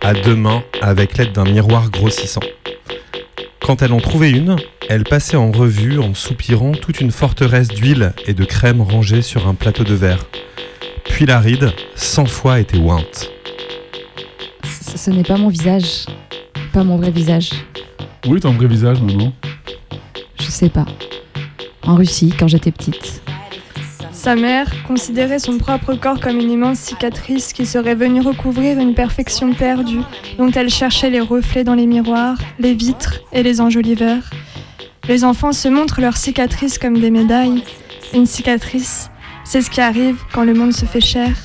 à 0.00 0.14
deux 0.14 0.36
mains 0.36 0.62
avec 0.80 1.18
l'aide 1.18 1.32
d'un 1.32 1.42
miroir 1.42 1.90
grossissant. 1.90 2.42
Quand 3.60 3.82
elle 3.82 3.92
en 3.92 3.98
trouvait 3.98 4.30
une, 4.30 4.54
elle 4.88 5.02
passait 5.02 5.36
en 5.36 5.50
revue 5.50 5.98
en 5.98 6.14
soupirant 6.14 6.70
toute 6.70 7.00
une 7.00 7.10
forteresse 7.10 7.66
d'huile 7.66 8.12
et 8.26 8.32
de 8.32 8.44
crème 8.44 8.80
rangée 8.80 9.22
sur 9.22 9.48
un 9.48 9.54
plateau 9.54 9.82
de 9.82 9.94
verre. 9.94 10.24
Puis 11.02 11.26
la 11.26 11.40
ride, 11.40 11.72
cent 11.96 12.26
fois, 12.26 12.60
était 12.60 12.78
ointe. 12.78 13.32
Ce, 14.62 14.96
ce 14.96 15.10
n'est 15.10 15.24
pas 15.24 15.38
mon 15.38 15.48
visage. 15.48 16.06
Pas 16.72 16.84
mon 16.84 16.96
vrai 16.96 17.10
visage. 17.10 17.50
Oui, 18.24 18.38
ton 18.38 18.52
vrai 18.52 18.68
visage, 18.68 19.00
maman. 19.00 19.32
Je 20.38 20.48
sais 20.48 20.68
pas. 20.68 20.86
En 21.82 21.96
Russie, 21.96 22.32
quand 22.38 22.46
j'étais 22.46 22.70
petite. 22.70 23.20
Sa 24.22 24.36
mère 24.36 24.84
considérait 24.84 25.40
son 25.40 25.58
propre 25.58 25.94
corps 25.94 26.20
comme 26.20 26.38
une 26.38 26.52
immense 26.52 26.78
cicatrice 26.78 27.52
qui 27.52 27.66
serait 27.66 27.96
venue 27.96 28.20
recouvrir 28.20 28.78
une 28.78 28.94
perfection 28.94 29.52
perdue, 29.52 29.98
dont 30.38 30.52
elle 30.52 30.70
cherchait 30.70 31.10
les 31.10 31.18
reflets 31.18 31.64
dans 31.64 31.74
les 31.74 31.86
miroirs, 31.86 32.38
les 32.60 32.72
vitres 32.72 33.18
et 33.32 33.42
les 33.42 33.60
enjoliveurs. 33.60 34.22
Les 35.08 35.24
enfants 35.24 35.50
se 35.50 35.66
montrent 35.66 36.00
leurs 36.00 36.16
cicatrices 36.16 36.78
comme 36.78 37.00
des 37.00 37.10
médailles. 37.10 37.64
Une 38.14 38.26
cicatrice, 38.26 39.10
c'est 39.42 39.60
ce 39.60 39.68
qui 39.68 39.80
arrive 39.80 40.20
quand 40.32 40.44
le 40.44 40.54
monde 40.54 40.72
se 40.72 40.84
fait 40.84 41.00
cher. 41.00 41.36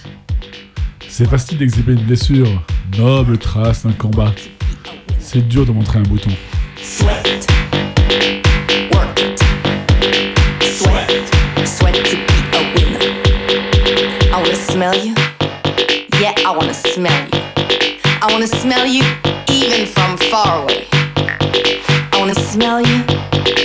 C'est 1.09 1.28
facile 1.28 1.57
d'exhiber 1.57 1.93
une 1.93 2.05
blessure, 2.05 2.61
noble 2.95 3.39
trace 3.39 3.88
d'un 3.88 3.93
combat. 3.93 4.36
C'est 5.17 5.47
dur 5.47 5.65
de 5.65 5.71
montrer 5.71 5.97
un 5.97 6.03
bouton. 6.03 6.30
Sweat. 6.80 7.57
Smell 14.94 15.06
you. 15.06 15.16
Yeah, 16.22 16.34
I 16.46 16.54
wanna 16.56 16.74
smell 16.74 17.26
you. 17.28 17.42
I 18.22 18.30
wanna 18.32 18.48
smell 18.48 18.86
you 18.86 19.04
even 19.50 19.86
from 19.86 20.18
far 20.30 20.64
away. 20.64 20.88
I 20.94 22.18
wanna 22.18 22.36
smell 22.36 22.80
you. 22.82 23.57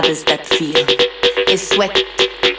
Does 0.00 0.24
that 0.24 0.46
feel? 0.46 0.84
Is 1.48 1.68
sweat 1.68 1.94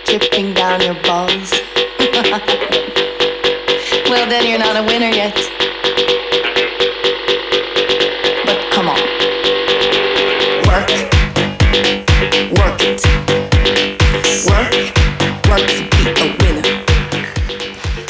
dripping 0.06 0.54
down 0.54 0.82
your 0.82 0.96
balls? 1.04 1.52
well, 4.10 4.30
then 4.30 4.48
you're 4.48 4.60
not 4.60 4.78
a 4.78 4.84
winner 4.84 5.10
yet. 5.10 5.64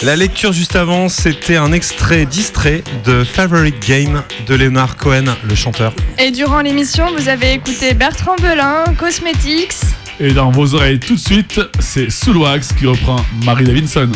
La 0.05 0.15
lecture 0.15 0.53
juste 0.53 0.75
avant, 0.75 1.09
c'était 1.09 1.55
un 1.55 1.71
extrait 1.71 2.27
distrait 2.27 2.83
de 3.05 3.23
Favorite 3.23 3.83
Game 3.87 4.21
de 4.45 4.53
Leonard 4.53 4.97
Cohen, 4.97 5.25
le 5.49 5.55
chanteur. 5.55 5.95
Et 6.19 6.29
durant 6.29 6.61
l'émission, 6.61 7.07
vous 7.17 7.27
avez 7.27 7.53
écouté 7.53 7.95
Bertrand 7.95 8.35
Belin, 8.35 8.83
Cosmetics. 8.99 9.73
Et 10.19 10.31
dans 10.31 10.51
vos 10.51 10.75
oreilles 10.75 10.99
tout 10.99 11.15
de 11.15 11.19
suite, 11.19 11.59
c'est 11.79 12.11
Soulwax 12.11 12.73
qui 12.73 12.85
reprend 12.85 13.15
Marie 13.45 13.63
Davidson. 13.63 14.11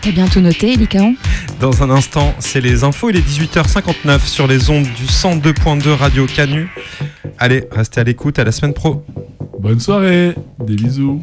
T'as 0.00 0.10
bien 0.10 0.26
tout 0.26 0.40
noté, 0.40 0.74
Licaon 0.74 1.14
Dans 1.60 1.84
un 1.84 1.90
instant, 1.90 2.34
c'est 2.40 2.60
les 2.60 2.82
infos. 2.82 3.10
Il 3.10 3.16
est 3.16 3.20
18h59 3.24 4.26
sur 4.26 4.48
les 4.48 4.70
ondes 4.70 4.88
du 4.96 5.04
102.2 5.04 5.90
Radio 5.90 6.26
Canu. 6.26 6.68
Allez, 7.38 7.62
restez 7.70 8.00
à 8.00 8.04
l'écoute. 8.04 8.40
À 8.40 8.44
la 8.44 8.50
semaine 8.50 8.74
pro. 8.74 9.04
Bonne 9.60 9.78
soirée. 9.78 10.34
Des 10.66 10.74
bisous. 10.74 11.22